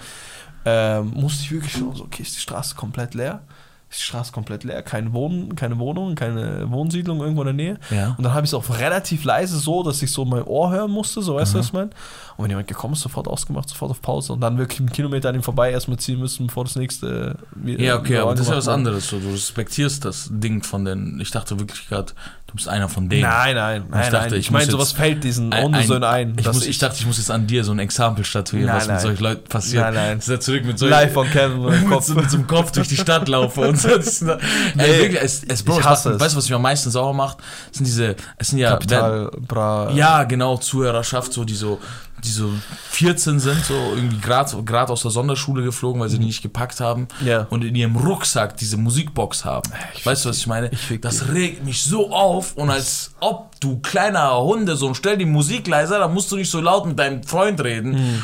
Ja. 0.66 0.98
ähm, 1.00 1.12
musste 1.16 1.44
ich 1.44 1.52
wirklich 1.52 1.72
schon 1.72 1.96
so, 1.96 2.04
okay, 2.04 2.22
ist 2.24 2.36
die 2.36 2.42
Straße 2.42 2.76
komplett 2.76 3.14
leer? 3.14 3.42
Ist 3.90 4.00
die 4.00 4.06
Straße 4.06 4.32
komplett 4.32 4.64
leer? 4.64 4.82
Keine, 4.82 5.14
Wohn 5.14 5.56
keine 5.56 5.78
Wohnung, 5.78 6.16
keine 6.16 6.70
Wohnsiedlung 6.72 7.20
irgendwo 7.22 7.42
in 7.44 7.46
der 7.46 7.54
Nähe. 7.54 7.78
Ja. 7.92 8.16
Und 8.18 8.24
dann 8.24 8.34
habe 8.34 8.46
ich 8.46 8.50
es 8.50 8.54
auch 8.56 8.68
relativ 8.80 9.24
leise 9.24 9.58
so, 9.58 9.84
dass 9.84 10.02
ich 10.02 10.12
so 10.12 10.26
mein 10.26 10.44
Ohr 10.44 10.72
hören 10.72 10.92
musste, 10.92 11.22
so 11.22 11.36
weißt 11.36 11.54
du, 11.54 11.58
Mhm. 11.58 11.60
was 11.60 11.68
ich 11.68 11.74
meine? 11.74 11.90
Und 12.38 12.44
wenn 12.44 12.50
jemand 12.50 12.68
gekommen 12.68 12.96
ist, 12.96 13.02
sofort 13.02 13.28
ausgemacht, 13.28 13.70
sofort 13.70 13.92
auf 13.92 14.02
Pause 14.02 14.34
und 14.34 14.42
dann 14.42 14.58
wirklich 14.58 14.80
einen 14.80 14.92
Kilometer 14.92 15.30
an 15.30 15.36
ihm 15.36 15.44
vorbei 15.44 15.72
erstmal 15.72 15.98
ziehen 15.98 16.20
müssen, 16.20 16.48
bevor 16.48 16.66
das 16.66 16.76
nächste. 16.76 17.38
äh, 17.66 17.84
Ja, 17.86 17.98
okay, 17.98 18.10
wieder 18.10 18.24
aber 18.24 18.32
das 18.32 18.42
ist 18.42 18.50
ja 18.50 18.58
was 18.58 18.68
anderes. 18.68 19.08
So, 19.08 19.20
du 19.20 19.30
respektierst 19.30 20.04
das 20.04 20.30
Ding 20.32 20.64
von 20.64 20.84
den. 20.84 21.20
Ich 21.22 21.32
dachte 21.32 21.58
wirklich 21.60 21.88
gerade, 21.88 22.12
du 22.48 22.56
bist 22.56 22.68
einer 22.68 22.90
von 22.90 23.08
denen. 23.08 23.22
Nein, 23.22 23.56
nein, 23.56 23.84
nein, 23.90 24.02
Ich 24.04 24.10
dachte, 24.10 24.30
nein. 24.32 24.40
ich 24.40 24.46
Ich 24.48 24.52
meine, 24.52 24.70
sowas 24.70 24.92
fällt 24.92 25.24
diesen 25.24 25.54
Ein- 25.54 25.64
Hundesöhnen 25.66 26.04
ein. 26.04 26.36
Ich, 26.38 26.46
muss, 26.48 26.66
ich 26.66 26.78
dachte, 26.80 26.98
ich 27.00 27.06
muss 27.06 27.18
jetzt 27.20 27.32
an 27.32 27.48
dir 27.48 27.64
so 27.64 27.72
ein 27.72 27.80
Exempel 27.80 28.26
statuieren, 28.26 28.68
Nein, 28.68 28.76
was 28.78 28.88
mit 28.88 28.96
nein. 28.96 29.02
solchen 29.04 29.24
Leuten 29.24 29.48
passiert. 29.48 29.84
Nein, 29.84 29.94
nein. 29.94 30.18
Dass 30.18 30.28
er 30.28 30.40
zurück 30.42 30.66
mit 30.66 30.78
so 30.80 30.88
live 30.88 31.14
Kevin 31.32 31.64
im 31.72 31.90
mit, 31.90 32.04
so, 32.04 32.16
mit 32.16 32.30
so 32.30 32.36
einem 32.38 32.48
Kopf 32.48 32.72
durch 32.74 32.90
die 32.90 32.98
Stadt 32.98 33.30
laufe 33.30 33.62
und 33.62 33.75
so. 33.78 33.90
Das 33.90 34.08
ist- 34.08 34.22
Ey, 34.24 34.38
Ey, 34.78 35.00
wirklich, 35.02 35.22
es, 35.22 35.44
es, 35.44 35.64
Bro, 35.64 35.80
ich 35.80 35.86
hasse 35.86 36.12
es. 36.12 36.20
Weißt 36.20 36.34
du, 36.34 36.38
was 36.38 36.46
mich 36.46 36.54
am 36.54 36.62
meisten 36.62 36.90
sauer 36.92 37.14
macht? 37.14 37.38
Es 37.72 37.78
sind 37.78 37.86
diese, 37.88 38.16
es 38.38 38.48
sind 38.50 38.60
ja, 38.60 38.72
Kapital, 38.72 39.32
Bra. 39.48 39.92
ja, 39.92 40.24
genau, 40.24 40.58
Zuhörerschaft, 40.58 41.34
so, 41.34 41.44
die 41.44 41.56
so, 41.56 41.80
die 42.24 42.30
so 42.32 42.50
14 42.92 43.40
sind, 43.40 43.64
so 43.66 43.74
irgendwie 43.96 44.20
gerade 44.20 44.92
aus 44.92 45.02
der 45.04 45.12
Sonderschule 45.12 45.64
geflogen, 45.64 46.02
weil 46.02 46.10
sie 46.10 46.18
die 46.18 46.26
nicht 46.26 46.42
gepackt 46.42 46.80
haben 46.80 47.08
Ja. 47.24 47.46
und 47.52 47.64
in 47.64 47.76
ihrem 47.76 47.96
Rucksack 47.96 48.58
diese 48.58 48.78
Musikbox 48.78 49.46
haben. 49.46 49.70
Ich 49.96 50.06
weißt 50.06 50.26
du, 50.26 50.30
was 50.30 50.38
ich 50.38 50.48
meine? 50.48 50.72
Ich 50.72 51.02
das 51.02 51.28
regt 51.30 51.64
mich 51.66 51.84
so 51.84 52.12
auf 52.12 52.54
und 52.56 52.70
als 52.72 53.12
ob 53.20 53.60
du 53.60 53.80
kleiner 53.80 54.42
Hunde 54.42 54.76
so 54.76 54.94
stell 54.96 55.18
die 55.18 55.26
Musik 55.26 55.68
leiser, 55.68 56.00
dann 56.00 56.14
musst 56.14 56.32
du 56.32 56.38
nicht 56.38 56.50
so 56.50 56.62
laut 56.62 56.88
mit 56.88 56.98
deinem 56.98 57.22
Freund 57.24 57.62
reden. 57.64 57.94
Hm. 57.96 58.24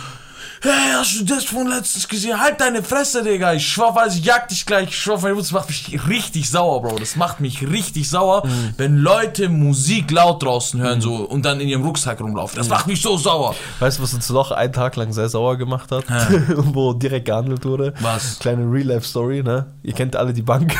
Hey, 0.63 0.91
hast 0.93 1.19
du 1.19 1.25
das 1.25 1.45
von 1.45 1.65
letztens 1.67 2.07
gesehen? 2.07 2.39
Halt 2.39 2.61
deine 2.61 2.83
Fresse, 2.83 3.23
Digga. 3.23 3.53
Ich 3.53 3.67
schwör, 3.67 3.95
weil 3.95 4.09
ich 4.09 4.23
jag 4.23 4.47
dich 4.47 4.63
gleich. 4.67 4.89
Ich 4.89 4.95
schwör, 4.97 5.19
weil 5.23 5.35
das 5.35 5.51
macht 5.51 5.69
mich 5.69 5.99
richtig 6.07 6.49
sauer, 6.51 6.83
Bro. 6.83 6.99
Das 6.99 7.15
macht 7.15 7.39
mich 7.39 7.67
richtig 7.67 8.07
sauer, 8.07 8.43
Hm. 8.43 8.73
wenn 8.77 8.97
Leute 8.97 9.49
Musik 9.49 10.11
laut 10.11 10.43
draußen 10.43 10.79
hören 10.79 11.01
so 11.01 11.15
und 11.15 11.45
dann 11.45 11.59
in 11.61 11.67
ihrem 11.67 11.81
Rucksack 11.83 12.21
rumlaufen. 12.21 12.57
Das 12.59 12.69
macht 12.69 12.85
mich 12.85 13.01
so 13.01 13.17
sauer. 13.17 13.55
Weißt 13.79 13.97
du, 13.97 14.03
was 14.03 14.13
uns 14.13 14.29
noch 14.29 14.51
einen 14.51 14.71
Tag 14.71 14.95
lang 14.97 15.11
sehr 15.13 15.29
sauer 15.29 15.57
gemacht 15.57 15.89
hat? 15.91 16.05
Wo 16.55 16.93
direkt 16.93 17.25
gehandelt 17.25 17.65
wurde? 17.65 17.93
Was? 17.99 18.37
Kleine 18.37 18.71
Real-Life-Story, 18.71 19.41
ne? 19.41 19.65
Ihr 19.81 19.93
kennt 19.93 20.15
alle 20.15 20.31
die 20.31 20.43
Bank. 20.43 20.77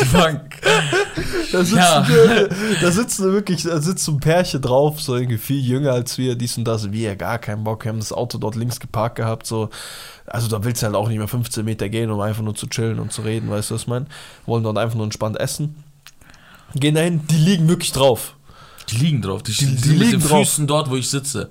Die 0.00 0.04
Bank. 0.06 0.40
Da 1.52 1.64
sitzen, 1.64 1.78
Ja. 1.78 2.06
wir, 2.08 2.48
da 2.80 2.90
sitzen 2.92 3.32
wirklich, 3.32 3.64
da 3.64 3.80
sitzt 3.80 4.04
so 4.04 4.12
ein 4.12 4.20
Pärchen 4.20 4.62
drauf, 4.62 5.00
so 5.02 5.16
irgendwie 5.16 5.36
viel 5.36 5.58
jünger 5.60 5.92
als 5.92 6.16
wir, 6.16 6.36
dies 6.36 6.56
und 6.56 6.64
das. 6.64 6.92
Wir 6.92 7.16
gar 7.16 7.38
keinen 7.38 7.64
Bock, 7.64 7.84
wir 7.84 7.88
haben 7.90 7.98
das 7.98 8.12
Auto 8.12 8.38
dort 8.38 8.54
links 8.54 8.78
geparkt 8.78 9.16
gehabt, 9.20 9.46
so. 9.46 9.70
Also 10.26 10.48
da 10.48 10.62
willst 10.64 10.82
du 10.82 10.86
halt 10.86 10.96
auch 10.96 11.08
nicht 11.08 11.18
mehr 11.18 11.28
15 11.28 11.64
Meter 11.64 11.88
gehen, 11.88 12.10
um 12.10 12.20
einfach 12.20 12.42
nur 12.42 12.54
zu 12.54 12.66
chillen 12.66 12.98
und 13.00 13.12
zu 13.12 13.22
reden, 13.22 13.50
weißt 13.50 13.70
du, 13.70 13.74
was 13.74 13.82
ich 13.82 13.88
meine? 13.88 14.06
Wollen 14.46 14.64
dort 14.64 14.78
einfach 14.78 14.96
nur 14.96 15.04
entspannt 15.04 15.38
essen. 15.38 15.82
Gehen 16.74 16.94
dahin, 16.94 17.26
die 17.26 17.36
liegen 17.36 17.68
wirklich 17.68 17.92
drauf. 17.92 18.36
Die 18.90 18.96
liegen 18.96 19.22
drauf. 19.22 19.42
Die, 19.42 19.52
die, 19.52 19.66
die 19.66 19.88
mit 19.90 19.98
liegen 19.98 20.10
den 20.12 20.20
drauf. 20.20 20.46
Füßen 20.46 20.66
dort, 20.66 20.90
wo 20.90 20.96
ich 20.96 21.10
sitze. 21.10 21.50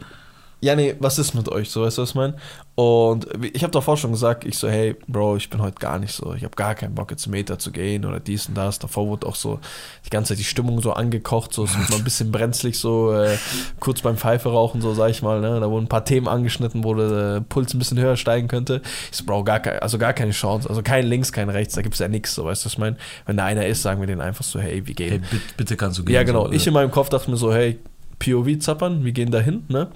Ja, 0.61 0.75
nee, 0.75 0.95
was 0.99 1.17
ist 1.17 1.33
mit 1.35 1.47
euch, 1.49 1.69
so, 1.69 1.83
weißt 1.83 1.97
du, 1.97 2.01
was 2.01 2.09
ich 2.09 2.15
meine? 2.15 2.35
Und 2.75 3.27
ich 3.53 3.63
habe 3.63 3.71
davor 3.71 3.95
schon 3.97 4.11
gesagt, 4.11 4.45
ich 4.45 4.57
so, 4.57 4.67
hey, 4.69 4.95
Bro, 5.07 5.37
ich 5.37 5.49
bin 5.49 5.61
heute 5.61 5.79
gar 5.79 5.99
nicht 5.99 6.13
so, 6.13 6.33
ich 6.33 6.43
habe 6.43 6.55
gar 6.55 6.75
keinen 6.75 6.95
Bock, 6.95 7.11
jetzt 7.11 7.25
einen 7.25 7.31
Meter 7.31 7.59
zu 7.59 7.71
gehen 7.71 8.05
oder 8.05 8.19
dies 8.19 8.47
und 8.47 8.55
das. 8.55 8.79
Davor 8.79 9.07
wurde 9.07 9.27
auch 9.27 9.35
so 9.35 9.59
die 10.05 10.09
ganze 10.09 10.29
Zeit 10.29 10.39
die 10.39 10.43
Stimmung 10.43 10.81
so 10.81 10.91
angekocht, 10.91 11.53
so, 11.53 11.63
es 11.63 11.77
wird 11.77 11.89
mal 11.89 11.97
ein 11.97 12.03
bisschen 12.03 12.31
brenzlig, 12.31 12.77
so 12.77 13.13
äh, 13.13 13.37
kurz 13.79 14.01
beim 14.01 14.17
Pfeife 14.17 14.49
rauchen, 14.49 14.81
so, 14.81 14.93
sag 14.93 15.11
ich 15.11 15.21
mal, 15.21 15.39
ne? 15.39 15.59
Da 15.59 15.69
wurden 15.69 15.85
ein 15.85 15.89
paar 15.89 16.05
Themen 16.05 16.27
angeschnitten, 16.27 16.83
wo 16.83 16.93
der 16.93 17.35
äh, 17.37 17.41
Puls 17.41 17.73
ein 17.73 17.79
bisschen 17.79 17.99
höher 17.99 18.17
steigen 18.17 18.47
könnte. 18.49 18.81
Ich 19.11 19.17
so, 19.17 19.25
Bro, 19.25 19.45
gar, 19.45 19.59
kein, 19.59 19.79
also 19.79 19.97
gar 19.97 20.13
keine 20.13 20.31
Chance, 20.31 20.69
also 20.69 20.81
kein 20.81 21.05
links, 21.05 21.31
kein 21.31 21.49
rechts, 21.49 21.75
da 21.75 21.81
gibt's 21.81 21.99
ja 21.99 22.07
nichts, 22.09 22.35
so, 22.35 22.45
weißt 22.45 22.63
du, 22.63 22.65
was 22.65 22.73
ich 22.73 22.79
meine? 22.79 22.97
Wenn 23.25 23.37
da 23.37 23.45
einer 23.45 23.65
ist, 23.65 23.81
sagen 23.81 24.01
wir 24.01 24.07
denen 24.07 24.21
einfach 24.21 24.43
so, 24.43 24.59
hey, 24.59 24.85
wie 24.87 24.93
geht 24.93 25.11
Hey, 25.11 25.21
bitte, 25.57 25.77
kannst 25.77 25.99
du 25.99 26.03
gehen. 26.03 26.15
ja, 26.15 26.23
genau. 26.23 26.47
So, 26.47 26.51
ich 26.51 26.65
äh, 26.65 26.69
in 26.69 26.73
meinem 26.73 26.91
Kopf 26.91 27.09
dachte 27.09 27.29
mir 27.31 27.37
so, 27.37 27.53
hey, 27.53 27.79
POV 28.19 28.59
zappern, 28.59 29.05
wir 29.05 29.13
gehen 29.13 29.31
dahin, 29.31 29.63
ne? 29.69 29.87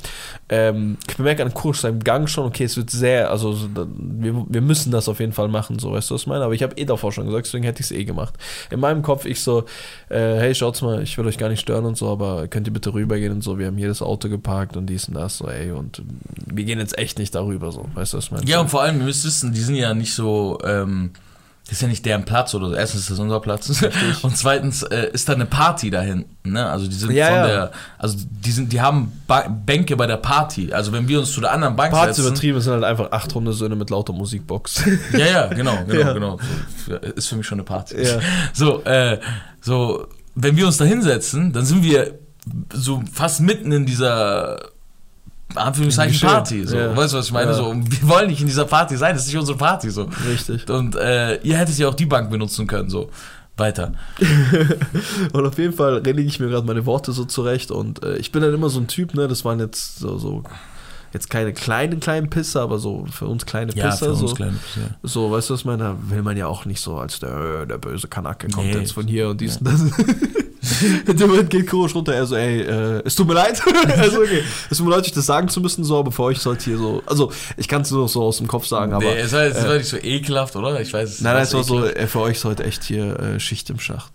Ähm, 0.49 0.97
ich 1.07 1.17
bemerke 1.17 1.43
an 1.43 1.53
Kurs 1.53 1.81
seinem 1.81 1.99
Gang 1.99 2.29
schon, 2.29 2.45
okay, 2.45 2.63
es 2.63 2.77
wird 2.77 2.89
sehr, 2.89 3.29
also 3.29 3.57
wir, 3.75 4.45
wir 4.47 4.61
müssen 4.61 4.91
das 4.91 5.09
auf 5.09 5.19
jeden 5.19 5.33
Fall 5.33 5.49
machen, 5.49 5.77
so, 5.79 5.91
weißt 5.91 6.09
du, 6.09 6.15
was 6.15 6.21
ich 6.21 6.27
meine? 6.27 6.43
Aber 6.45 6.53
ich 6.53 6.63
habe 6.63 6.75
eh 6.77 6.85
davor 6.85 7.11
schon 7.11 7.25
gesagt, 7.25 7.45
deswegen 7.45 7.65
hätte 7.65 7.81
ich 7.81 7.87
es 7.87 7.91
eh 7.91 8.05
gemacht. 8.05 8.33
In 8.71 8.79
meinem 8.79 9.01
Kopf, 9.01 9.25
ich 9.25 9.41
so, 9.41 9.65
äh, 10.09 10.37
hey, 10.37 10.55
schaut's 10.55 10.81
mal, 10.81 11.03
ich 11.03 11.17
will 11.17 11.27
euch 11.27 11.37
gar 11.37 11.49
nicht 11.49 11.59
stören 11.59 11.85
und 11.85 11.97
so, 11.97 12.09
aber 12.09 12.47
könnt 12.47 12.67
ihr 12.67 12.73
bitte 12.73 12.93
rübergehen 12.93 13.33
und 13.33 13.43
so, 13.43 13.59
wir 13.59 13.67
haben 13.67 13.77
hier 13.77 13.89
das 13.89 14.01
Auto 14.01 14.29
geparkt 14.29 14.77
und 14.77 14.87
dies 14.87 15.07
und 15.07 15.15
das, 15.15 15.37
so, 15.37 15.47
ey, 15.47 15.71
und 15.71 16.01
wir 16.45 16.63
gehen 16.63 16.79
jetzt 16.79 16.97
echt 16.97 17.19
nicht 17.19 17.35
darüber, 17.35 17.71
so, 17.71 17.89
weißt 17.93 18.13
du, 18.13 18.17
was 18.17 18.25
ich 18.25 18.31
meine? 18.31 18.45
Ja, 18.45 18.61
und 18.61 18.69
vor 18.69 18.81
allem, 18.81 18.99
ihr 18.99 19.05
müsst 19.05 19.25
wissen, 19.25 19.53
die 19.53 19.61
sind 19.61 19.75
ja 19.75 19.93
nicht 19.93 20.13
so, 20.13 20.59
ähm, 20.63 21.11
das 21.65 21.73
ist 21.73 21.81
ja 21.81 21.87
nicht 21.87 22.05
deren 22.05 22.25
Platz 22.25 22.53
oder 22.53 22.67
so. 22.69 22.75
Erstens 22.75 23.01
ist 23.01 23.11
das 23.11 23.19
unser 23.19 23.39
Platz. 23.39 23.69
Und 24.21 24.35
zweitens 24.37 24.83
äh, 24.83 25.09
ist 25.13 25.29
da 25.29 25.33
eine 25.33 25.45
Party 25.45 25.89
da 25.89 26.01
hinten. 26.01 26.51
Ne? 26.51 26.69
Also 26.69 26.87
die 26.87 26.93
sind 26.95 27.11
Ja, 27.11 27.27
von 27.27 27.35
ja. 27.37 27.47
der, 27.47 27.71
also 27.97 28.17
die 28.29 28.51
sind, 28.51 28.73
die 28.73 28.81
haben 28.81 29.13
ba 29.27 29.47
Bänke 29.47 29.95
bei 29.95 30.05
der 30.05 30.17
Party. 30.17 30.73
Also 30.73 30.91
wenn 30.91 31.07
wir 31.07 31.19
uns 31.19 31.31
zu 31.31 31.39
der 31.39 31.53
anderen 31.53 31.77
Bank 31.77 31.93
Parts 31.93 32.17
setzen. 32.17 32.27
übertrieben 32.27 32.59
sind 32.59 32.73
halt 32.73 32.83
einfach 32.83 33.11
acht 33.13 33.33
Hundesöhne 33.33 33.75
mit 33.77 33.89
lauter 33.89 34.11
Musikbox. 34.13 34.83
Ja, 35.13 35.25
ja, 35.25 35.47
genau, 35.47 35.77
genau, 35.87 35.99
Ja. 36.01 36.13
genau. 36.13 36.39
So, 36.85 36.95
ist 36.95 37.27
für 37.27 37.37
mich 37.37 37.45
schon 37.47 37.59
eine 37.59 37.63
Party. 37.65 37.95
So, 38.53 38.83
äh, 38.83 39.19
so, 39.61 40.07
wenn 40.35 40.57
wir 40.57 40.65
uns 40.67 40.77
da 40.77 40.83
hinsetzen, 40.85 41.53
dann 41.53 41.65
sind 41.65 41.83
wir 41.83 42.19
so 42.73 43.01
fast 43.13 43.39
mitten 43.39 43.71
in 43.71 43.85
dieser 43.85 44.59
Anführungszeichen. 45.55 46.27
Party. 46.27 46.65
So. 46.65 46.77
Ja. 46.77 46.95
Weißt 46.95 47.13
du, 47.13 47.17
was 47.17 47.27
ich 47.27 47.31
meine? 47.31 47.51
Ja. 47.51 47.57
So, 47.57 47.73
wir 47.75 48.09
wollen 48.09 48.27
nicht 48.27 48.41
in 48.41 48.47
dieser 48.47 48.65
Party 48.65 48.97
sein, 48.97 49.13
das 49.13 49.23
ist 49.23 49.27
nicht 49.29 49.39
unsere 49.39 49.57
Party. 49.57 49.89
So. 49.89 50.09
Richtig. 50.27 50.69
Und 50.69 50.95
äh, 50.95 51.35
ihr 51.41 51.57
hättet 51.57 51.77
ja 51.77 51.87
auch 51.87 51.93
die 51.93 52.05
Bank 52.05 52.29
benutzen 52.29 52.67
können. 52.67 52.89
So. 52.89 53.09
Weiter. 53.55 53.93
Und 55.33 55.45
auf 55.45 55.59
jeden 55.59 55.73
Fall 55.73 56.01
lege 56.03 56.23
ich 56.23 56.39
mir 56.39 56.49
gerade 56.49 56.65
meine 56.65 56.87
Worte 56.87 57.11
so 57.11 57.23
zurecht 57.23 57.69
und 57.69 58.03
äh, 58.03 58.17
ich 58.17 58.31
bin 58.31 58.41
dann 58.41 58.51
immer 58.51 58.69
so 58.69 58.79
ein 58.79 58.87
Typ, 58.87 59.13
ne, 59.13 59.27
das 59.27 59.45
waren 59.45 59.59
jetzt 59.59 59.99
so, 59.99 60.17
so 60.17 60.41
jetzt 61.13 61.29
keine 61.29 61.53
kleinen, 61.53 61.99
kleinen 61.99 62.29
Pisser, 62.29 62.61
aber 62.61 62.79
so 62.79 63.05
für 63.11 63.27
uns 63.27 63.45
kleine 63.45 63.73
Ja, 63.75 63.89
Pisser, 63.89 64.05
für 64.07 64.11
uns 64.11 64.19
so, 64.19 64.35
kleine 64.35 64.57
ja. 64.75 64.81
so, 65.03 65.31
weißt 65.31 65.49
du, 65.49 65.53
was 65.53 65.61
ich 65.61 65.65
meine, 65.65 65.83
da 65.83 65.95
will 66.09 66.21
man 66.23 66.35
ja 66.37 66.47
auch 66.47 66.65
nicht 66.65 66.81
so 66.81 66.97
als 66.97 67.19
der, 67.19 67.65
der 67.65 67.77
böse 67.77 68.07
Kanake 68.07 68.47
kommt 68.49 68.67
Nee. 68.67 68.77
jetzt 68.79 68.93
von 68.93 69.07
hier 69.07 69.29
und 69.29 69.39
dies 69.39 69.57
und 69.57 69.67
das. 69.67 69.81
In 71.05 71.17
dem 71.17 71.29
Moment 71.29 71.49
geht 71.49 71.67
Kurosch 71.69 71.93
runter, 71.93 72.13
er 72.15 72.25
so, 72.25 72.35
ey, 72.35 72.61
äh, 72.61 73.01
es 73.05 73.15
tut 73.15 73.27
mir 73.27 73.33
leid. 73.33 73.61
also, 73.97 74.21
okay, 74.21 74.41
es 74.69 74.77
tut 74.77 74.87
mir 74.87 74.95
leid, 74.95 75.03
euch 75.05 75.11
das 75.11 75.25
sagen 75.25 75.49
zu 75.49 75.59
müssen, 75.59 75.83
so, 75.83 76.03
für 76.09 76.23
euch 76.23 76.39
sollte 76.39 76.63
hier 76.65 76.77
so, 76.77 77.03
also, 77.05 77.31
ich 77.57 77.67
kann 77.67 77.81
es 77.81 77.91
nur 77.91 78.01
noch 78.03 78.09
so 78.09 78.23
aus 78.23 78.37
dem 78.37 78.47
Kopf 78.47 78.65
sagen, 78.65 78.93
aber, 78.93 79.03
nee, 79.05 79.19
es 79.19 79.33
war, 79.33 79.43
es 79.43 79.57
äh, 79.57 79.67
war 79.67 79.75
nicht 79.75 79.89
so 79.89 79.97
ekelhaft, 79.97 80.55
oder? 80.55 80.79
Ich 80.79 80.93
weiß 80.93 81.09
es 81.09 81.21
nein, 81.21 81.33
nein, 81.33 81.43
es 81.43 81.53
war 81.53 81.63
so, 81.63 81.85
äh, 81.85 82.07
für 82.07 82.21
euch 82.21 82.39
sollte 82.39 82.63
echt 82.63 82.83
hier 82.83 83.19
äh, 83.19 83.39
Schicht 83.39 83.69
im 83.69 83.79
Schacht. 83.79 84.13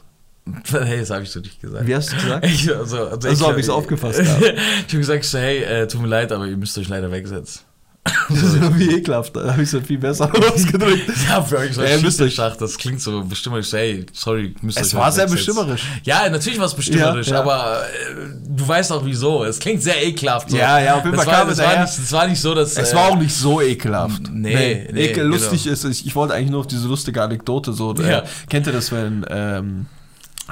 Hey, 0.73 1.01
das 1.01 1.11
habe 1.11 1.23
ich 1.23 1.31
so 1.31 1.41
nicht 1.41 1.61
gesagt. 1.61 1.87
Wie 1.87 1.95
hast 1.95 2.13
du 2.13 2.17
gesagt? 2.17 2.45
Ich, 2.47 2.75
also, 2.75 3.07
also 3.09 3.29
Also 3.29 3.49
hab 3.49 3.59
ich's 3.59 3.69
aufgefasst, 3.69 4.19
ja. 4.25 4.25
ich 4.25 4.89
habe 4.89 4.99
gesagt, 4.99 5.25
so, 5.25 5.39
hey, 5.39 5.63
äh, 5.63 5.87
tut 5.87 6.01
mir 6.03 6.09
leid, 6.09 6.33
aber 6.33 6.47
ihr 6.47 6.57
müsst 6.57 6.77
euch 6.79 6.89
leider 6.89 7.11
wegsetzen. 7.11 7.63
Das 8.31 8.43
ist 8.43 8.55
irgendwie 8.57 8.91
ekelhaft. 8.97 9.37
Da 9.37 9.53
habe 9.53 9.63
ich 9.63 9.73
es 9.73 9.87
viel 9.87 9.99
besser 9.99 10.31
ausgedrückt. 10.53 11.11
Ja, 11.29 11.43
für 11.43 11.59
euch 11.59 11.75
so 11.75 11.83
Ja, 11.83 11.97
müsst 11.99 12.21
euch- 12.21 12.29
Schichteschacht, 12.31 12.61
das 12.61 12.77
klingt 12.79 13.01
so 13.01 13.23
bestimmerisch. 13.25 13.73
Ey, 13.75 14.07
sorry, 14.13 14.55
müsst 14.63 14.81
Es 14.81 14.95
euch 14.95 15.01
war 15.01 15.13
sehr 15.13 15.27
bestimmerisch. 15.27 15.83
Ja, 16.05 16.29
natürlich 16.29 16.59
war 16.59 16.67
es 16.67 16.75
bestimmerisch, 16.75 17.27
Ja, 17.29 17.35
ja. 17.35 17.41
aber 17.41 17.83
äh, 17.83 18.15
du 18.49 18.67
weißt 18.67 18.93
auch 18.93 19.05
wieso. 19.05 19.45
Es 19.45 19.59
klingt 19.59 19.83
sehr 19.83 20.03
ekelhaft. 20.07 20.51
So. 20.51 20.57
Ja, 20.57 20.79
ja, 20.79 20.97
auf 20.97 21.05
jeden 21.05 21.17
Fall 21.17 21.27
war, 21.27 21.35
kam 21.41 21.49
es 21.51 21.59
war 21.59 21.81
nicht, 21.83 21.99
das 21.99 22.13
war 22.13 22.27
nicht 22.27 22.41
so, 22.41 22.55
dass. 22.55 22.77
Es 22.77 22.93
äh, 22.93 22.97
war 22.97 23.09
auch 23.11 23.19
nicht 23.19 23.35
so 23.35 23.61
ekelhaft. 23.61 24.23
Nee, 24.33 24.89
nee, 24.93 25.05
Ekel, 25.05 25.25
genau. 25.25 25.35
lustig 25.35 25.67
ist, 25.67 25.85
ich, 25.85 26.07
ich 26.07 26.15
wollte 26.15 26.35
eigentlich 26.35 26.51
nur 26.51 26.61
auf 26.61 26.67
diese 26.67 26.87
lustige 26.89 27.23
Anekdote 27.23 27.73
so. 27.73 27.95
Ja. 27.95 28.21
Äh, 28.21 28.23
kennt 28.49 28.67
ihr 28.67 28.73
das, 28.73 28.91
wenn 28.93 29.25
ähm, 29.29 29.87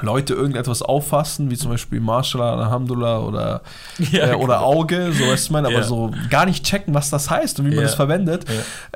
Leute 0.01 0.33
irgendetwas 0.33 0.81
auffassen, 0.81 1.49
wie 1.49 1.57
zum 1.57 1.71
Beispiel 1.71 1.99
Marshall, 1.99 2.41
Alhamdulillah 2.59 3.19
oder, 3.19 3.61
Ja, 4.11 4.27
äh, 4.27 4.33
oder 4.35 4.55
genau. 4.57 4.65
Auge, 4.65 5.11
so 5.11 5.27
weißt 5.27 5.49
du 5.49 5.53
mein, 5.53 5.65
aber 5.65 5.75
Ja. 5.75 5.83
so 5.83 6.11
gar 6.29 6.45
nicht 6.45 6.63
checken, 6.63 6.93
was 6.93 7.09
das 7.09 7.29
heißt 7.29 7.59
und 7.59 7.65
wie 7.65 7.69
man 7.69 7.79
Ja. 7.79 7.83
das 7.85 7.95
verwendet. 7.95 8.45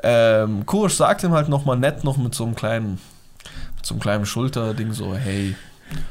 Ja. 0.02 0.42
Ähm, 0.44 0.64
Kurisch 0.66 0.96
sagt 0.96 1.24
ihm 1.24 1.32
halt 1.32 1.48
nochmal 1.48 1.76
nett 1.76 2.04
noch 2.04 2.16
mit 2.16 2.34
so 2.34 2.44
einem 2.44 2.54
kleinen, 2.54 2.98
mit 3.76 3.84
so 3.86 3.94
einem 3.94 4.00
kleinen 4.00 4.26
Schulterding 4.26 4.92
so, 4.92 5.14
hey, 5.14 5.56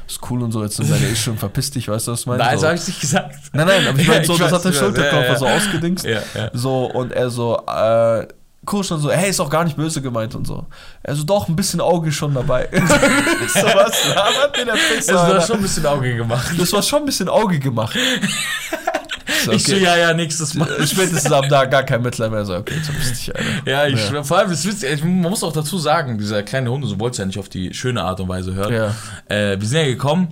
ist 0.06 0.20
cool 0.30 0.42
und 0.42 0.52
so, 0.52 0.62
jetzt 0.62 0.76
sind 0.76 0.90
deine 0.90 1.06
ist 1.06 1.20
schon 1.22 1.38
verpiss 1.38 1.70
dich, 1.70 1.88
weißt 1.88 2.06
du, 2.08 2.12
was 2.12 2.20
ich 2.20 2.26
meine? 2.26 2.42
Nein, 2.44 2.56
so. 2.56 2.60
so 2.60 2.66
habe 2.68 2.76
ich 2.76 2.86
nicht 2.86 3.00
gesagt. 3.00 3.34
Nein, 3.52 3.66
nein, 3.66 3.86
aber 3.88 3.98
ich 3.98 4.06
meine, 4.08 4.24
so, 4.24 4.34
ich 4.34 4.38
das 4.38 4.52
weiß, 4.52 4.80
hat 4.82 4.96
der 4.96 5.26
ja, 5.26 5.36
so 5.36 5.46
ausgedingst. 5.48 6.06
So, 6.52 6.84
und 6.84 7.12
er 7.12 7.30
so, 7.30 7.62
äh, 7.66 8.26
Kurs 8.64 8.88
dann 8.88 9.00
so, 9.00 9.10
hey, 9.10 9.30
ist 9.30 9.40
auch 9.40 9.50
gar 9.50 9.64
nicht 9.64 9.76
böse 9.76 10.00
gemeint 10.00 10.34
und 10.36 10.46
so. 10.46 10.66
Er 11.02 11.14
so, 11.16 11.24
doch, 11.24 11.48
ein 11.48 11.56
bisschen 11.56 11.80
Auge 11.80 12.12
schon 12.12 12.32
dabei. 12.34 12.68
so, 12.72 12.78
was 13.64 14.08
labert 14.14 14.56
mir 14.56 14.64
der 14.66 14.72
Pisser, 14.74 15.14
Es 15.14 15.30
war 15.34 15.40
schon 15.40 15.56
ein 15.56 15.62
bisschen 15.62 15.86
Auge 15.86 16.14
gemacht. 16.16 16.52
Das 16.56 16.72
war 16.72 16.82
schon 16.82 17.00
ein 17.00 17.06
bisschen 17.06 17.28
Auge 17.28 17.58
gemacht. 17.58 17.96
So, 19.44 19.52
Ich 19.52 19.64
so, 19.64 19.74
ja, 19.74 19.96
ja, 19.96 20.14
nächstes 20.14 20.54
Mal. 20.54 20.68
Spätestens 20.86 21.30
ab 21.32 21.46
da 21.48 21.64
gar 21.64 21.82
kein 21.82 22.02
Mitleid 22.02 22.30
mehr. 22.30 22.44
So, 22.44 22.54
okay, 22.56 22.74
jetzt 22.76 22.90
dich, 23.10 23.34
Alter. 23.34 23.48
Ja, 23.70 23.86
ich 23.86 24.10
Ja. 24.10 24.22
vor 24.22 24.38
allem, 24.38 24.50
das 24.50 24.60
ist 24.60 24.66
witzig, 24.66 24.92
ich- 24.92 25.02
man 25.04 25.22
muss 25.22 25.42
auch 25.42 25.52
dazu 25.52 25.78
sagen, 25.78 26.16
dieser 26.18 26.42
kleine 26.44 26.70
Hund, 26.70 26.84
so 26.86 26.98
wollte 27.00 27.12
es 27.14 27.18
ja 27.18 27.26
nicht 27.26 27.38
auf 27.38 27.48
die 27.48 27.72
schöne 27.74 28.04
Art 28.04 28.20
und 28.20 28.28
Weise 28.28 28.54
hören. 28.54 28.72
Ja. 28.72 28.94
Äh, 29.34 29.60
wir 29.60 29.66
sind 29.66 29.78
ja 29.78 29.84
gekommen 29.86 30.28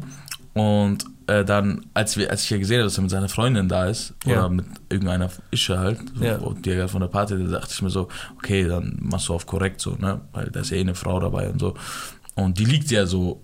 und 0.55 1.05
äh, 1.31 1.45
dann, 1.45 1.87
als, 1.95 2.17
wir, 2.17 2.31
als 2.31 2.43
ich 2.45 2.51
ja 2.51 2.59
gesehen 2.59 2.79
habe, 2.79 2.85
dass 2.85 2.99
er 2.99 3.03
mit 3.03 3.11
seiner 3.11 3.29
Freundin 3.29 3.69
da 3.69 3.87
ist, 3.87 4.15
Ja. 4.27 4.41
oder 4.41 4.49
mit 4.51 4.67
irgendeiner 4.89 5.31
Ische 5.51 5.79
halt, 5.79 5.99
so, 6.19 6.25
Ja. 6.25 6.39
die 6.39 6.71
er 6.71 6.77
gerade 6.77 6.89
von 6.89 7.01
der 7.01 7.09
Party, 7.09 7.39
da 7.39 7.59
dachte 7.59 7.73
ich 7.73 7.83
mir 7.83 7.91
so, 7.91 8.09
okay, 8.37 8.67
dann 8.67 8.99
machst 9.01 9.29
du 9.29 9.35
auf 9.35 9.47
korrekt 9.47 9.81
so, 9.81 9.93
ne? 9.99 10.21
Weil 10.33 10.51
da 10.51 10.61
ist 10.61 10.71
ja 10.71 10.77
eh 10.77 10.81
eine 10.81 10.95
Frau 10.95 11.21
dabei 11.21 11.49
und 11.51 11.59
so. 11.61 11.75
Und 12.35 12.59
die 12.59 12.65
liegt 12.65 12.91
ja 12.91 13.07
so, 13.07 13.41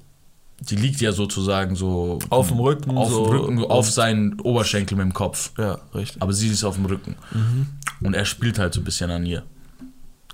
die 0.61 0.77
liegt 0.77 1.01
ja 1.03 1.13
sozusagen 1.13 1.77
so 1.77 2.19
Auf 2.31 2.49
dem 2.49 2.59
Rücken, 2.61 2.97
auf 2.97 3.11
so, 3.11 3.25
dem 3.27 3.33
Rücken, 3.41 3.65
auf 3.65 3.91
seinen 3.91 4.41
Oberschenkel 4.41 4.97
mit 4.97 5.05
dem 5.05 5.13
Kopf. 5.13 5.53
Ja, 5.59 5.79
richtig. 5.95 6.23
Aber 6.23 6.33
sie 6.33 6.49
ist 6.49 6.65
auf 6.65 6.77
dem 6.77 6.87
Rücken. 6.87 7.15
Und 8.01 8.15
er 8.15 8.25
spielt 8.25 8.59
halt 8.59 8.73
so 8.75 8.81
ein 8.81 8.85
bisschen 8.85 9.11
an 9.11 9.27
ihr. 9.27 9.43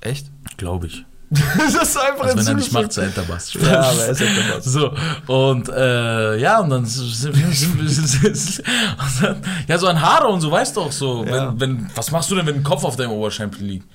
Echt? 0.00 0.30
Glaube 0.56 0.86
ich. 0.86 1.04
Das 1.56 1.74
ist 1.74 1.96
einfach 1.96 2.24
Also 2.24 2.38
ein 2.38 2.38
wenn 2.38 2.46
er 2.46 2.54
nicht 2.54 2.72
macht, 2.72 2.92
seid 2.92 3.16
er 3.16 3.28
was. 3.28 3.54
Ja, 3.54 3.80
aber 3.80 4.04
er 4.04 4.10
ist 4.10 4.20
halt 4.20 4.30
dabei. 4.36 4.60
So, 4.60 4.92
und 5.26 5.68
äh, 5.70 6.36
ja, 6.38 6.60
und 6.60 6.70
dann 6.70 6.84
und 6.84 9.22
dann, 9.22 9.42
ja, 9.66 9.78
so 9.78 9.86
an 9.88 10.00
Haare 10.00 10.28
und 10.28 10.40
so, 10.40 10.50
weißt 10.50 10.76
du 10.76 10.82
auch 10.82 10.92
so, 10.92 11.24
Ja. 11.24 11.52
wenn, 11.58 11.60
wenn, 11.60 11.90
was 11.94 12.10
machst 12.10 12.30
du 12.30 12.36
denn, 12.36 12.46
wenn 12.46 12.56
ein 12.56 12.62
Kopf 12.62 12.84
auf 12.84 12.96
deinem 12.96 13.12
Oberschenkel 13.12 13.64
liegt? 13.64 13.86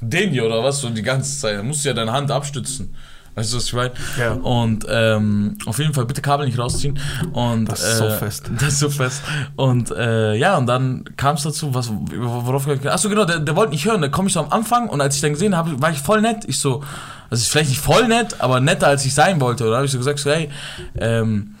Den 0.00 0.30
hier 0.30 0.44
oder 0.44 0.62
was, 0.62 0.80
so 0.80 0.90
die 0.90 1.02
ganze 1.02 1.38
Zeit, 1.38 1.58
dann 1.58 1.66
musst 1.66 1.84
du 1.84 1.88
ja 1.88 1.94
deine 1.94 2.12
Hand 2.12 2.30
abstützen. 2.30 2.94
Weißt 3.36 3.52
du, 3.52 3.58
was 3.58 3.66
ich 3.66 3.72
meine? 3.74 3.92
Ja. 4.18 4.32
Und 4.32 4.86
ähm, 4.88 5.58
auf 5.66 5.78
jeden 5.78 5.92
Fall 5.92 6.06
bitte 6.06 6.22
Kabel 6.22 6.46
nicht 6.46 6.58
rausziehen. 6.58 6.98
Und, 7.32 7.66
Das 7.66 7.84
ist 7.84 7.98
so 7.98 8.06
äh, 8.06 8.16
fest. 8.16 8.50
Das 8.58 8.68
ist 8.68 8.78
so 8.78 8.88
fest. 8.88 9.22
Und 9.56 9.90
äh, 9.90 10.34
ja, 10.34 10.56
und 10.56 10.66
dann 10.66 11.04
kam 11.18 11.36
es 11.36 11.42
dazu, 11.42 11.74
was, 11.74 11.92
worauf 11.92 12.66
wir. 12.66 12.92
Achso, 12.92 13.10
genau, 13.10 13.26
der, 13.26 13.40
der 13.40 13.54
wollte 13.54 13.72
nicht 13.72 13.84
hören. 13.84 14.00
Da 14.00 14.08
komme 14.08 14.28
ich 14.28 14.34
so 14.34 14.40
am 14.40 14.50
Anfang 14.50 14.88
und 14.88 15.02
als 15.02 15.16
ich 15.16 15.20
dann 15.20 15.34
gesehen 15.34 15.54
habe, 15.54 15.80
war 15.82 15.90
ich 15.90 15.98
voll 15.98 16.22
nett. 16.22 16.44
Ich 16.46 16.58
so, 16.58 16.82
also 17.28 17.42
ist 17.42 17.48
vielleicht 17.48 17.68
nicht 17.68 17.80
voll 17.80 18.08
nett, 18.08 18.40
aber 18.40 18.60
netter 18.60 18.86
als 18.86 19.04
ich 19.04 19.12
sein 19.12 19.38
wollte. 19.38 19.64
Und 19.64 19.70
dann 19.70 19.76
habe 19.76 19.86
ich 19.86 19.92
so 19.92 19.98
gesagt, 19.98 20.18
so, 20.18 20.30
hey, 20.30 20.48
ähm, 20.98 21.56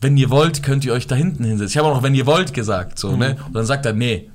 wenn 0.00 0.16
ihr 0.16 0.28
wollt, 0.30 0.64
könnt 0.64 0.84
ihr 0.84 0.92
euch 0.92 1.06
da 1.06 1.14
hinten 1.14 1.44
hinsetzen. 1.44 1.68
Ich 1.68 1.78
habe 1.78 1.86
auch 1.86 1.94
noch, 1.94 2.02
wenn 2.02 2.16
ihr 2.16 2.26
wollt, 2.26 2.52
gesagt. 2.52 2.98
So, 2.98 3.14
ne? 3.14 3.36
Und 3.46 3.54
dann 3.54 3.64
sagt 3.64 3.86
er, 3.86 3.92
nee. 3.92 4.28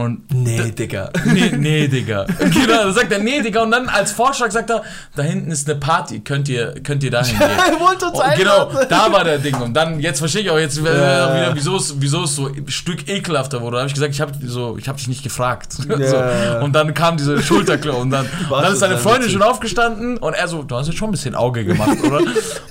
Und 0.00 0.32
Nee, 0.32 0.70
Digga. 0.70 1.10
Nee, 1.24 1.52
nee, 1.56 1.88
Digga. 1.88 2.24
Genau, 2.38 2.84
dann 2.84 2.94
sagt 2.94 3.12
er, 3.12 3.18
nee, 3.18 3.40
Digga. 3.42 3.62
Und 3.62 3.70
dann 3.70 3.88
als 3.88 4.12
Vorschlag 4.12 4.50
sagt 4.50 4.70
er, 4.70 4.82
da 5.14 5.22
hinten 5.22 5.50
ist 5.50 5.68
eine 5.68 5.78
Party, 5.78 6.20
könnt 6.20 6.48
ihr, 6.48 6.74
könnt 6.82 7.02
ihr 7.02 7.10
dahin 7.10 7.38
gehen. 7.38 7.48
er 7.48 7.80
wollte 7.80 8.06
uns 8.06 8.18
Und 8.18 8.34
genau, 8.36 8.68
einladen. 8.68 8.86
da 8.88 9.12
war 9.12 9.24
der 9.24 9.38
Ding. 9.38 9.54
Und 9.56 9.74
dann, 9.74 10.00
jetzt 10.00 10.18
verstehe 10.20 10.42
ich 10.42 10.50
auch 10.50 10.58
jetzt 10.58 10.78
äh, 10.78 10.82
Ja. 10.84 11.34
wieder, 11.34 11.54
wieso 11.54 11.76
es, 11.76 11.94
wieso 12.00 12.24
es 12.24 12.34
so 12.36 12.46
ein 12.46 12.68
Stück 12.68 13.08
ekelhafter 13.08 13.60
wurde. 13.60 13.76
Da 13.76 13.80
habe 13.80 13.88
ich 13.88 13.94
gesagt, 13.94 14.14
ich 14.14 14.20
habe 14.20 14.32
so, 14.44 14.76
ich 14.78 14.88
hab 14.88 14.96
dich 14.96 15.08
nicht 15.08 15.22
gefragt. 15.22 15.74
Ja. 16.00 16.56
So. 16.58 16.64
Und 16.64 16.72
dann 16.72 16.94
kam 16.94 17.16
diese 17.16 17.42
Schulterklau 17.42 17.96
und 18.00 18.10
dann, 18.10 18.24
und 18.26 18.50
dann 18.62 18.72
ist 18.72 18.78
seine 18.78 18.96
Freundin 18.96 19.22
witzig. 19.24 19.32
schon 19.34 19.42
aufgestanden 19.42 20.16
und 20.18 20.34
er 20.34 20.48
so, 20.48 20.62
du 20.62 20.76
hast 20.76 20.86
jetzt 20.86 20.96
schon 20.98 21.08
ein 21.08 21.12
bisschen 21.12 21.34
Auge 21.34 21.64
gemacht, 21.64 21.98
oder? 22.02 22.20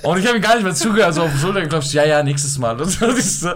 und 0.02 0.18
ich 0.18 0.26
habe 0.26 0.36
ihm 0.38 0.42
gar 0.42 0.54
nicht 0.54 0.64
mehr 0.64 0.74
zugehört, 0.74 1.06
also 1.08 1.22
auf 1.22 1.30
die 1.32 1.38
Schulter 1.38 1.60
geklopft, 1.60 1.92
ja, 1.92 2.04
ja, 2.04 2.22
nächstes 2.22 2.58
Mal. 2.58 2.76
Das 2.76 2.96
ist 2.96 3.40
so, 3.40 3.50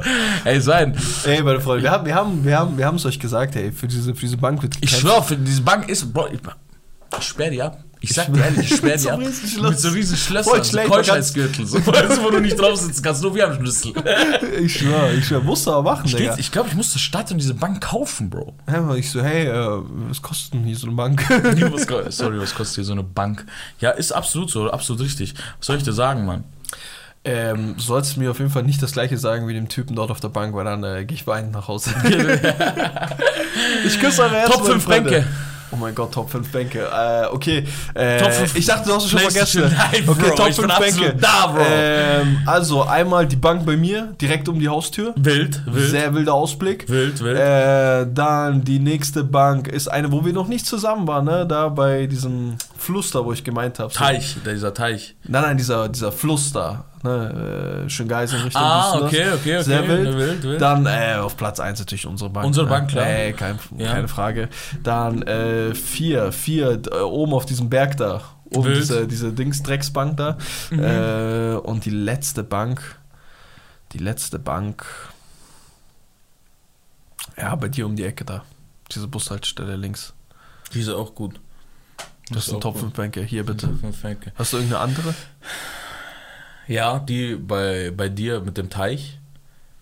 ey, 0.44 0.60
sein. 0.60 0.96
Ey, 1.24 1.42
meine 1.42 1.60
Freunde, 1.60 1.82
wir 1.84 1.90
haben 1.90 2.06
wir 2.06 2.14
haben, 2.14 2.44
wir 2.44 2.58
haben, 2.58 2.78
wir 2.78 2.86
haben 2.86 2.96
es 2.96 3.06
euch 3.06 3.18
gesagt, 3.18 3.56
ey, 3.56 3.63
für 3.72 3.86
diese, 3.88 4.14
für 4.14 4.20
diese 4.20 4.36
Bank 4.36 4.62
wird 4.62 4.74
Ich 4.76 4.80
gekämpft. 4.82 5.00
schwör, 5.02 5.22
für 5.22 5.36
diese 5.36 5.62
Bank 5.62 5.88
ist, 5.88 6.12
Bro, 6.12 6.28
ich, 6.32 6.40
ich 7.18 7.24
sperr 7.24 7.50
die 7.50 7.62
ab. 7.62 7.78
Ich 8.00 8.12
sag 8.12 8.30
dir 8.30 8.44
ehrlich, 8.44 8.70
ich 8.70 8.76
sperr 8.76 8.96
die 8.96 9.02
so 9.02 9.10
ab. 9.10 9.18
Mit 9.18 9.78
so 9.80 9.88
riesen 9.88 10.16
Schlössern, 10.16 10.62
so 10.62 10.78
Keuschheitsgürtel, 10.78 11.66
so, 11.66 11.78
weißt 11.86 12.18
du, 12.18 12.22
wo 12.22 12.30
du 12.30 12.40
nicht 12.40 12.58
drauf 12.58 12.76
sitzen 12.76 13.02
kannst, 13.02 13.22
nur 13.22 13.34
wir 13.34 13.44
haben 13.44 13.54
Schlüssel. 13.56 13.92
Ich 14.60 14.76
schwör, 14.78 15.10
ich 15.12 15.26
schwör, 15.26 15.40
musst 15.40 15.66
du 15.66 15.72
aber 15.72 15.92
machen, 15.92 16.04
Ich, 16.06 16.14
Digga. 16.14 16.36
ich 16.38 16.52
glaube, 16.52 16.68
ich 16.68 16.74
muss 16.74 16.90
zur 16.92 17.00
Stadt 17.00 17.30
und 17.30 17.38
diese 17.38 17.54
Bank 17.54 17.80
kaufen, 17.82 18.28
Bro. 18.28 18.54
Ja, 18.70 18.94
ich 18.94 19.10
so, 19.10 19.22
hey, 19.22 19.46
äh, 19.46 19.82
was 20.08 20.20
kostet 20.20 20.54
denn 20.54 20.64
hier 20.64 20.76
so 20.76 20.86
eine 20.86 20.96
Bank? 20.96 21.22
sorry, 22.10 22.38
was 22.38 22.54
kostet 22.54 22.74
hier 22.76 22.84
so 22.84 22.92
eine 22.92 23.02
Bank? 23.02 23.46
Ja, 23.80 23.90
ist 23.90 24.12
absolut 24.12 24.50
so, 24.50 24.70
absolut 24.70 25.00
richtig. 25.02 25.34
Was 25.58 25.66
soll 25.66 25.76
ich 25.76 25.82
dir 25.82 25.92
sagen, 25.94 26.26
Mann? 26.26 26.44
Ähm, 27.24 27.74
du 27.76 27.82
sollst 27.82 28.16
mir 28.16 28.30
auf 28.30 28.38
jeden 28.38 28.50
Fall 28.50 28.64
nicht 28.64 28.82
das 28.82 28.92
gleiche 28.92 29.16
sagen 29.16 29.48
wie 29.48 29.54
dem 29.54 29.68
Typen 29.68 29.96
dort 29.96 30.10
auf 30.10 30.20
der 30.20 30.28
Bank, 30.28 30.54
weil 30.54 30.64
dann 30.64 30.84
äh, 30.84 31.04
gehe 31.04 31.16
ich 31.16 31.26
weinend 31.26 31.52
nach 31.52 31.68
Hause. 31.68 31.90
ich 33.86 33.98
küsse 33.98 34.22
eure 34.22 34.36
Herzen, 34.36 34.52
Top 34.52 34.62
meine 34.62 34.72
5 34.74 34.84
Freunde. 34.84 35.10
Bänke. 35.10 35.26
Oh 35.70 35.76
mein 35.76 35.94
Gott, 35.94 36.12
Top 36.12 36.30
5 36.30 36.52
Bänke. 36.52 36.80
Äh, 36.86 37.26
okay. 37.32 37.66
Äh, 37.94 38.18
Top 38.18 38.30
fünf 38.30 38.54
ich 38.54 38.66
dachte, 38.66 38.88
du 38.88 38.94
hast 38.94 39.06
es 39.06 39.10
schon 39.10 39.18
vergessen. 39.20 39.62
Live, 39.62 40.08
okay, 40.08 40.28
Bro. 40.28 40.34
Top 40.36 40.48
Ich 40.50 40.56
bin 40.56 40.70
5 40.70 40.78
Bänke. 40.78 41.16
da, 41.18 41.46
Bro. 41.48 41.62
Ähm, 41.66 42.38
also 42.46 42.82
einmal 42.84 43.26
die 43.26 43.36
Bank 43.36 43.66
bei 43.66 43.76
mir, 43.76 44.14
direkt 44.20 44.48
um 44.48 44.60
die 44.60 44.68
Haustür. 44.68 45.14
Wild, 45.16 45.62
wild. 45.66 45.90
Sehr 45.90 46.14
wilder 46.14 46.34
Ausblick. 46.34 46.88
wild, 46.88 47.20
wild. 47.24 47.38
Äh, 47.38 48.06
dann 48.12 48.62
die 48.62 48.78
nächste 48.78 49.24
Bank 49.24 49.66
ist 49.66 49.88
eine, 49.88 50.12
wo 50.12 50.24
wir 50.24 50.32
noch 50.32 50.46
nicht 50.46 50.66
zusammen 50.66 51.08
waren, 51.08 51.24
ne? 51.24 51.44
Da 51.44 51.70
bei 51.70 52.06
diesem 52.06 52.54
Fluss 52.76 53.10
da, 53.10 53.24
wo 53.24 53.32
ich 53.32 53.42
gemeint 53.42 53.80
habe. 53.80 53.92
So. 53.92 53.98
Teich, 53.98 54.36
dieser 54.46 54.74
Teich. 54.74 55.16
Nein, 55.26 55.42
nein, 55.42 55.56
dieser, 55.56 55.88
dieser 55.88 56.12
Fluss 56.12 56.52
da. 56.52 56.84
Ne? 57.04 57.84
Äh, 57.84 57.88
Schöngeising 57.90 58.40
Richtung 58.40 58.62
Ah, 58.62 58.84
Düsseldorf. 58.98 59.12
okay, 59.12 59.22
okay, 59.34 59.34
okay. 59.58 59.62
Sehr 59.62 59.86
wild. 59.88 60.02
Ne, 60.04 60.16
wild, 60.18 60.42
wild. 60.42 60.60
Dann 60.60 60.86
äh, 60.86 61.16
auf 61.20 61.36
Platz 61.36 61.60
1 61.60 61.78
natürlich 61.78 62.06
unsere 62.06 62.30
Bank. 62.30 62.46
Unsere 62.46 62.64
ne? 62.66 62.70
Bank, 62.70 62.90
klar. 62.90 63.06
Äh, 63.06 63.32
kein, 63.34 63.58
Ja. 63.76 63.92
Keine 63.92 64.08
Frage. 64.08 64.48
Dann 64.82 65.22
äh, 65.22 65.74
vier, 65.74 66.32
vier, 66.32 66.80
äh, 66.90 66.96
oben 67.00 67.34
auf 67.34 67.44
diesem 67.44 67.68
Berg 67.68 67.98
da. 67.98 68.22
Oben 68.46 68.64
Wild. 68.64 68.76
diese, 68.78 69.06
diese 69.06 69.32
Dings-Drecksbank 69.32 70.16
da. 70.16 70.38
Mhm. 70.70 70.82
Äh, 70.82 71.54
und 71.56 71.84
die 71.84 71.90
letzte 71.90 72.42
Bank. 72.42 72.96
Die 73.92 73.98
letzte 73.98 74.38
Bank. 74.38 74.86
Ja, 77.36 77.54
bei 77.56 77.68
dir 77.68 77.84
um 77.86 77.96
die 77.96 78.04
Ecke 78.04 78.24
da. 78.24 78.44
Diese 78.92 79.08
Bushaltestelle 79.08 79.76
links. 79.76 80.14
Diese 80.72 80.96
auch 80.96 81.14
gut. 81.14 81.38
Das 82.30 82.46
sind 82.46 82.56
auch 82.56 82.60
Top 82.60 82.74
gut. 82.74 82.82
5 82.82 82.92
Bänke. 82.94 83.22
Hier 83.22 83.44
bitte. 83.44 83.68
Hast 84.36 84.52
du 84.52 84.56
irgendeine 84.56 84.80
andere? 84.82 85.14
Ja, 86.68 86.98
die 86.98 87.34
bei, 87.36 87.90
bei 87.96 88.08
dir 88.08 88.40
mit 88.40 88.56
dem 88.56 88.70
Teich, 88.70 89.18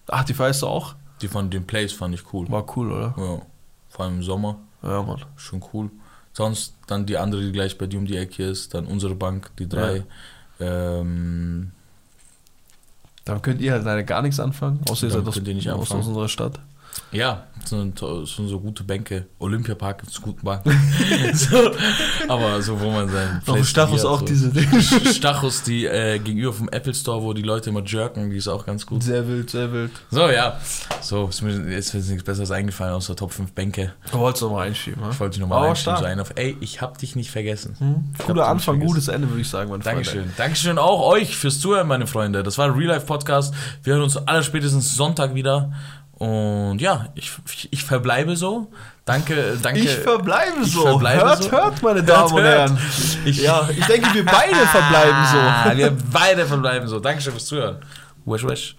Ach, 0.08 0.24
die 0.24 0.36
weißt 0.38 0.62
du 0.62 0.66
auch? 0.66 0.94
die 1.20 1.28
von 1.28 1.48
dem 1.50 1.64
Place 1.64 1.92
fand 1.92 2.14
ich 2.14 2.32
cool. 2.32 2.50
War 2.50 2.66
cool, 2.76 2.90
oder? 2.92 3.14
Ja, 3.16 3.42
vor 3.88 4.04
allem 4.04 4.16
im 4.16 4.22
Sommer, 4.24 4.56
Ja, 4.82 5.02
Mann. 5.02 5.24
schon 5.36 5.62
cool. 5.72 5.90
Sonst 6.32 6.74
dann 6.88 7.06
die 7.06 7.16
andere, 7.18 7.42
die 7.42 7.52
gleich 7.52 7.78
bei 7.78 7.86
dir 7.86 7.98
um 7.98 8.06
die 8.06 8.16
Ecke 8.16 8.44
ist, 8.44 8.74
dann 8.74 8.86
unsere 8.86 9.14
Bank, 9.14 9.50
die 9.58 9.68
drei. 9.68 10.02
Ähm, 10.58 11.70
Dann 13.24 13.40
könnt 13.42 13.60
ihr 13.60 13.72
halt 13.72 13.84
leider 13.84 14.02
gar 14.02 14.22
nichts 14.22 14.40
anfangen, 14.40 14.80
außer 14.90 15.06
ihr 15.06 15.12
seid 15.12 15.26
aus, 15.28 15.90
aus 15.92 16.06
unserer 16.06 16.28
Stadt. 16.28 16.58
Ja, 17.10 17.46
das 17.60 17.70
sind, 17.70 17.98
so 17.98 18.60
gute 18.60 18.84
Bänke. 18.84 19.26
Olympiapark 19.38 19.98
gibt 19.98 20.12
es 20.12 20.20
gute 20.20 20.42
Banken. 20.42 20.70
so, 21.34 21.70
aber 22.26 22.60
so, 22.62 22.80
wo 22.80 22.90
man 22.90 23.08
sein. 23.08 23.42
Auf 23.46 23.66
Stachus 23.66 24.04
auch 24.04 24.22
diese. 24.22 24.50
diese 24.50 25.14
Stachus, 25.14 25.62
die 25.62 25.86
äh, 25.86 26.18
gegenüber 26.18 26.52
vom 26.52 26.68
Apple 26.70 26.94
Store, 26.94 27.22
wo 27.22 27.32
die 27.32 27.42
Leute 27.42 27.70
immer 27.70 27.84
jerken, 27.84 28.30
die 28.30 28.36
ist 28.36 28.48
auch 28.48 28.64
ganz 28.64 28.86
gut. 28.86 29.02
Sehr 29.02 29.26
wild, 29.28 29.50
sehr 29.50 29.72
wild. 29.72 29.92
So, 30.10 30.28
ja. 30.28 30.58
So, 31.00 31.28
ist 31.28 31.42
mir 31.42 31.52
jetzt 31.70 31.94
ist 31.94 32.08
nichts 32.08 32.24
Besseres 32.24 32.50
eingefallen 32.50 32.94
außer 32.94 33.14
Top 33.14 33.32
5 33.32 33.52
Bänke. 33.52 33.92
Du 34.10 34.18
wolltest 34.18 34.42
noch 34.42 34.52
mal 34.52 34.66
einschieben, 34.66 35.02
ne? 35.02 35.10
Ich 35.12 35.20
wollte 35.20 35.34
dich 35.34 35.40
nochmal 35.40 35.68
einstimmen, 35.68 35.96
so 35.96 36.00
stark. 36.00 36.12
einen 36.12 36.20
auf, 36.20 36.32
ey, 36.36 36.56
ich 36.60 36.80
hab 36.80 36.98
dich 36.98 37.14
nicht 37.14 37.30
vergessen. 37.30 37.76
Hm? 37.78 38.14
Cooler 38.26 38.48
Anfang, 38.48 38.80
gutes 38.80 39.08
Ende, 39.08 39.28
würde 39.28 39.42
ich 39.42 39.48
sagen, 39.48 39.68
Freunde. 39.68 39.84
Dankeschön. 39.84 40.32
Dankeschön 40.36 40.78
auch 40.78 41.02
euch 41.02 41.36
fürs 41.36 41.60
Zuhören, 41.60 41.86
meine 41.86 42.06
Freunde. 42.06 42.42
Das 42.42 42.58
war 42.58 42.66
ein 42.66 42.72
Real 42.72 42.88
Life 42.88 43.06
Podcast. 43.06 43.54
Wir 43.82 43.94
hören 43.94 44.02
uns 44.02 44.16
aller 44.16 44.42
spätestens 44.42 44.94
Sonntag 44.94 45.34
wieder. 45.34 45.72
Und 46.22 46.80
ja, 46.80 47.08
ich, 47.16 47.32
ich 47.72 47.82
verbleibe 47.82 48.36
so. 48.36 48.70
Danke, 49.04 49.58
danke. 49.60 49.80
Ich 49.80 49.90
verbleibe 49.90 50.64
so. 50.64 50.82
verbleibe 50.82 51.24
hört, 51.24 51.42
so. 51.42 51.50
hört, 51.50 51.82
meine 51.82 52.04
Damen 52.04 52.32
und 52.32 52.42
hört. 52.42 52.70
Herren. 52.70 52.78
Ich, 53.24 53.42
Ja, 53.42 53.68
ich 53.68 53.84
denke, 53.86 54.14
wir 54.14 54.24
beide 54.24 54.54
verbleiben 54.54 55.24
so. 55.32 55.38
Wir 55.76 55.96
beide 56.12 56.46
verbleiben 56.46 56.86
so. 56.86 57.00
Dankeschön 57.00 57.32
fürs 57.32 57.46
Zuhören. 57.46 57.78
Wesh, 58.24 58.46
wesh. 58.46 58.76